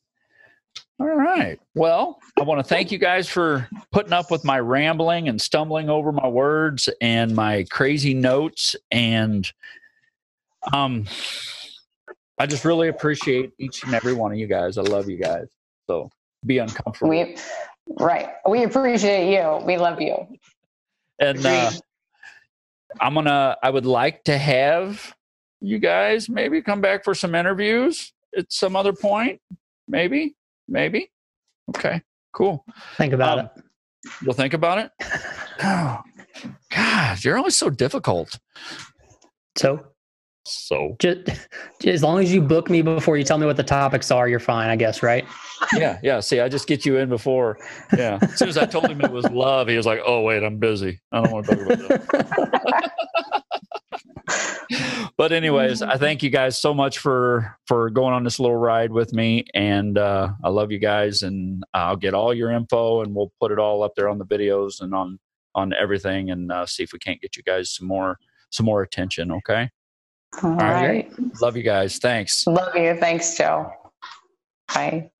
All 0.98 1.06
right. 1.06 1.60
Well, 1.74 2.18
I 2.38 2.42
want 2.42 2.58
to 2.58 2.64
thank 2.64 2.90
you 2.90 2.96
guys 2.96 3.28
for 3.28 3.68
putting 3.92 4.14
up 4.14 4.30
with 4.30 4.44
my 4.44 4.58
rambling 4.58 5.28
and 5.28 5.40
stumbling 5.40 5.90
over 5.90 6.10
my 6.10 6.26
words 6.26 6.88
and 7.02 7.36
my 7.36 7.66
crazy 7.70 8.14
notes 8.14 8.74
and 8.90 9.52
um, 10.72 11.06
I 12.38 12.46
just 12.46 12.64
really 12.64 12.88
appreciate 12.88 13.52
each 13.58 13.84
and 13.84 13.94
every 13.94 14.12
one 14.12 14.32
of 14.32 14.38
you 14.38 14.46
guys. 14.46 14.78
I 14.78 14.82
love 14.82 15.08
you 15.08 15.16
guys. 15.16 15.46
So 15.86 16.10
be 16.44 16.58
uncomfortable. 16.58 17.10
We, 17.10 17.36
right. 17.98 18.30
We 18.48 18.64
appreciate 18.64 19.32
you. 19.32 19.64
We 19.64 19.78
love 19.78 20.00
you. 20.00 20.16
And 21.18 21.44
uh, 21.44 21.70
I'm 23.00 23.14
gonna. 23.14 23.56
I 23.62 23.70
would 23.70 23.86
like 23.86 24.24
to 24.24 24.36
have 24.36 25.14
you 25.60 25.78
guys 25.78 26.28
maybe 26.28 26.60
come 26.60 26.82
back 26.82 27.04
for 27.04 27.14
some 27.14 27.34
interviews 27.34 28.12
at 28.36 28.52
some 28.52 28.76
other 28.76 28.92
point. 28.92 29.40
Maybe. 29.88 30.36
Maybe. 30.68 31.10
Okay. 31.70 32.02
Cool. 32.32 32.64
Think 32.96 33.14
about 33.14 33.38
um, 33.38 33.46
it. 33.46 33.62
You'll 34.22 34.34
think 34.34 34.54
about 34.54 34.78
it. 34.78 34.90
Oh, 35.58 36.02
God, 36.70 37.24
you're 37.24 37.38
always 37.38 37.56
so 37.56 37.70
difficult. 37.70 38.38
So 39.56 39.86
so 40.46 40.96
just, 41.00 41.28
as 41.84 42.02
long 42.02 42.20
as 42.20 42.32
you 42.32 42.40
book 42.40 42.70
me 42.70 42.80
before 42.80 43.16
you 43.16 43.24
tell 43.24 43.38
me 43.38 43.46
what 43.46 43.56
the 43.56 43.64
topics 43.64 44.10
are, 44.10 44.28
you're 44.28 44.38
fine, 44.38 44.70
I 44.70 44.76
guess, 44.76 45.02
right? 45.02 45.24
yeah, 45.74 45.98
yeah. 46.02 46.20
See, 46.20 46.40
I 46.40 46.48
just 46.48 46.68
get 46.68 46.86
you 46.86 46.98
in 46.98 47.08
before. 47.08 47.58
Yeah. 47.96 48.18
As 48.22 48.38
soon 48.38 48.48
as 48.48 48.56
I 48.56 48.66
told 48.66 48.88
him 48.88 49.00
it 49.00 49.10
was 49.10 49.28
love, 49.30 49.68
he 49.68 49.76
was 49.76 49.86
like, 49.86 50.00
"Oh 50.06 50.22
wait, 50.22 50.44
I'm 50.44 50.58
busy. 50.58 51.00
I 51.10 51.22
don't 51.22 51.32
want 51.32 51.46
to 51.46 51.56
talk 51.56 51.66
about 51.66 51.88
that." 51.88 52.92
but 55.16 55.32
anyways, 55.32 55.82
I 55.82 55.96
thank 55.96 56.22
you 56.22 56.30
guys 56.30 56.60
so 56.60 56.72
much 56.72 56.98
for 56.98 57.56
for 57.66 57.90
going 57.90 58.14
on 58.14 58.22
this 58.22 58.38
little 58.38 58.56
ride 58.56 58.92
with 58.92 59.12
me, 59.12 59.46
and 59.54 59.98
uh, 59.98 60.28
I 60.44 60.48
love 60.48 60.70
you 60.70 60.78
guys. 60.78 61.22
And 61.22 61.64
I'll 61.74 61.96
get 61.96 62.14
all 62.14 62.32
your 62.32 62.52
info, 62.52 63.02
and 63.02 63.14
we'll 63.14 63.32
put 63.40 63.50
it 63.50 63.58
all 63.58 63.82
up 63.82 63.94
there 63.96 64.08
on 64.08 64.18
the 64.18 64.26
videos 64.26 64.80
and 64.80 64.94
on 64.94 65.18
on 65.54 65.72
everything, 65.72 66.30
and 66.30 66.52
uh, 66.52 66.66
see 66.66 66.82
if 66.82 66.92
we 66.92 66.98
can't 66.98 67.20
get 67.20 67.36
you 67.36 67.42
guys 67.42 67.70
some 67.70 67.88
more 67.88 68.18
some 68.50 68.66
more 68.66 68.82
attention. 68.82 69.32
Okay. 69.32 69.70
All, 70.42 70.50
All 70.50 70.56
right. 70.56 71.08
right. 71.08 71.12
Love 71.40 71.56
you 71.56 71.62
guys. 71.62 71.98
Thanks. 71.98 72.46
Love 72.46 72.74
you. 72.76 72.96
Thanks, 72.96 73.36
Joe. 73.36 73.70
Bye. 74.72 75.10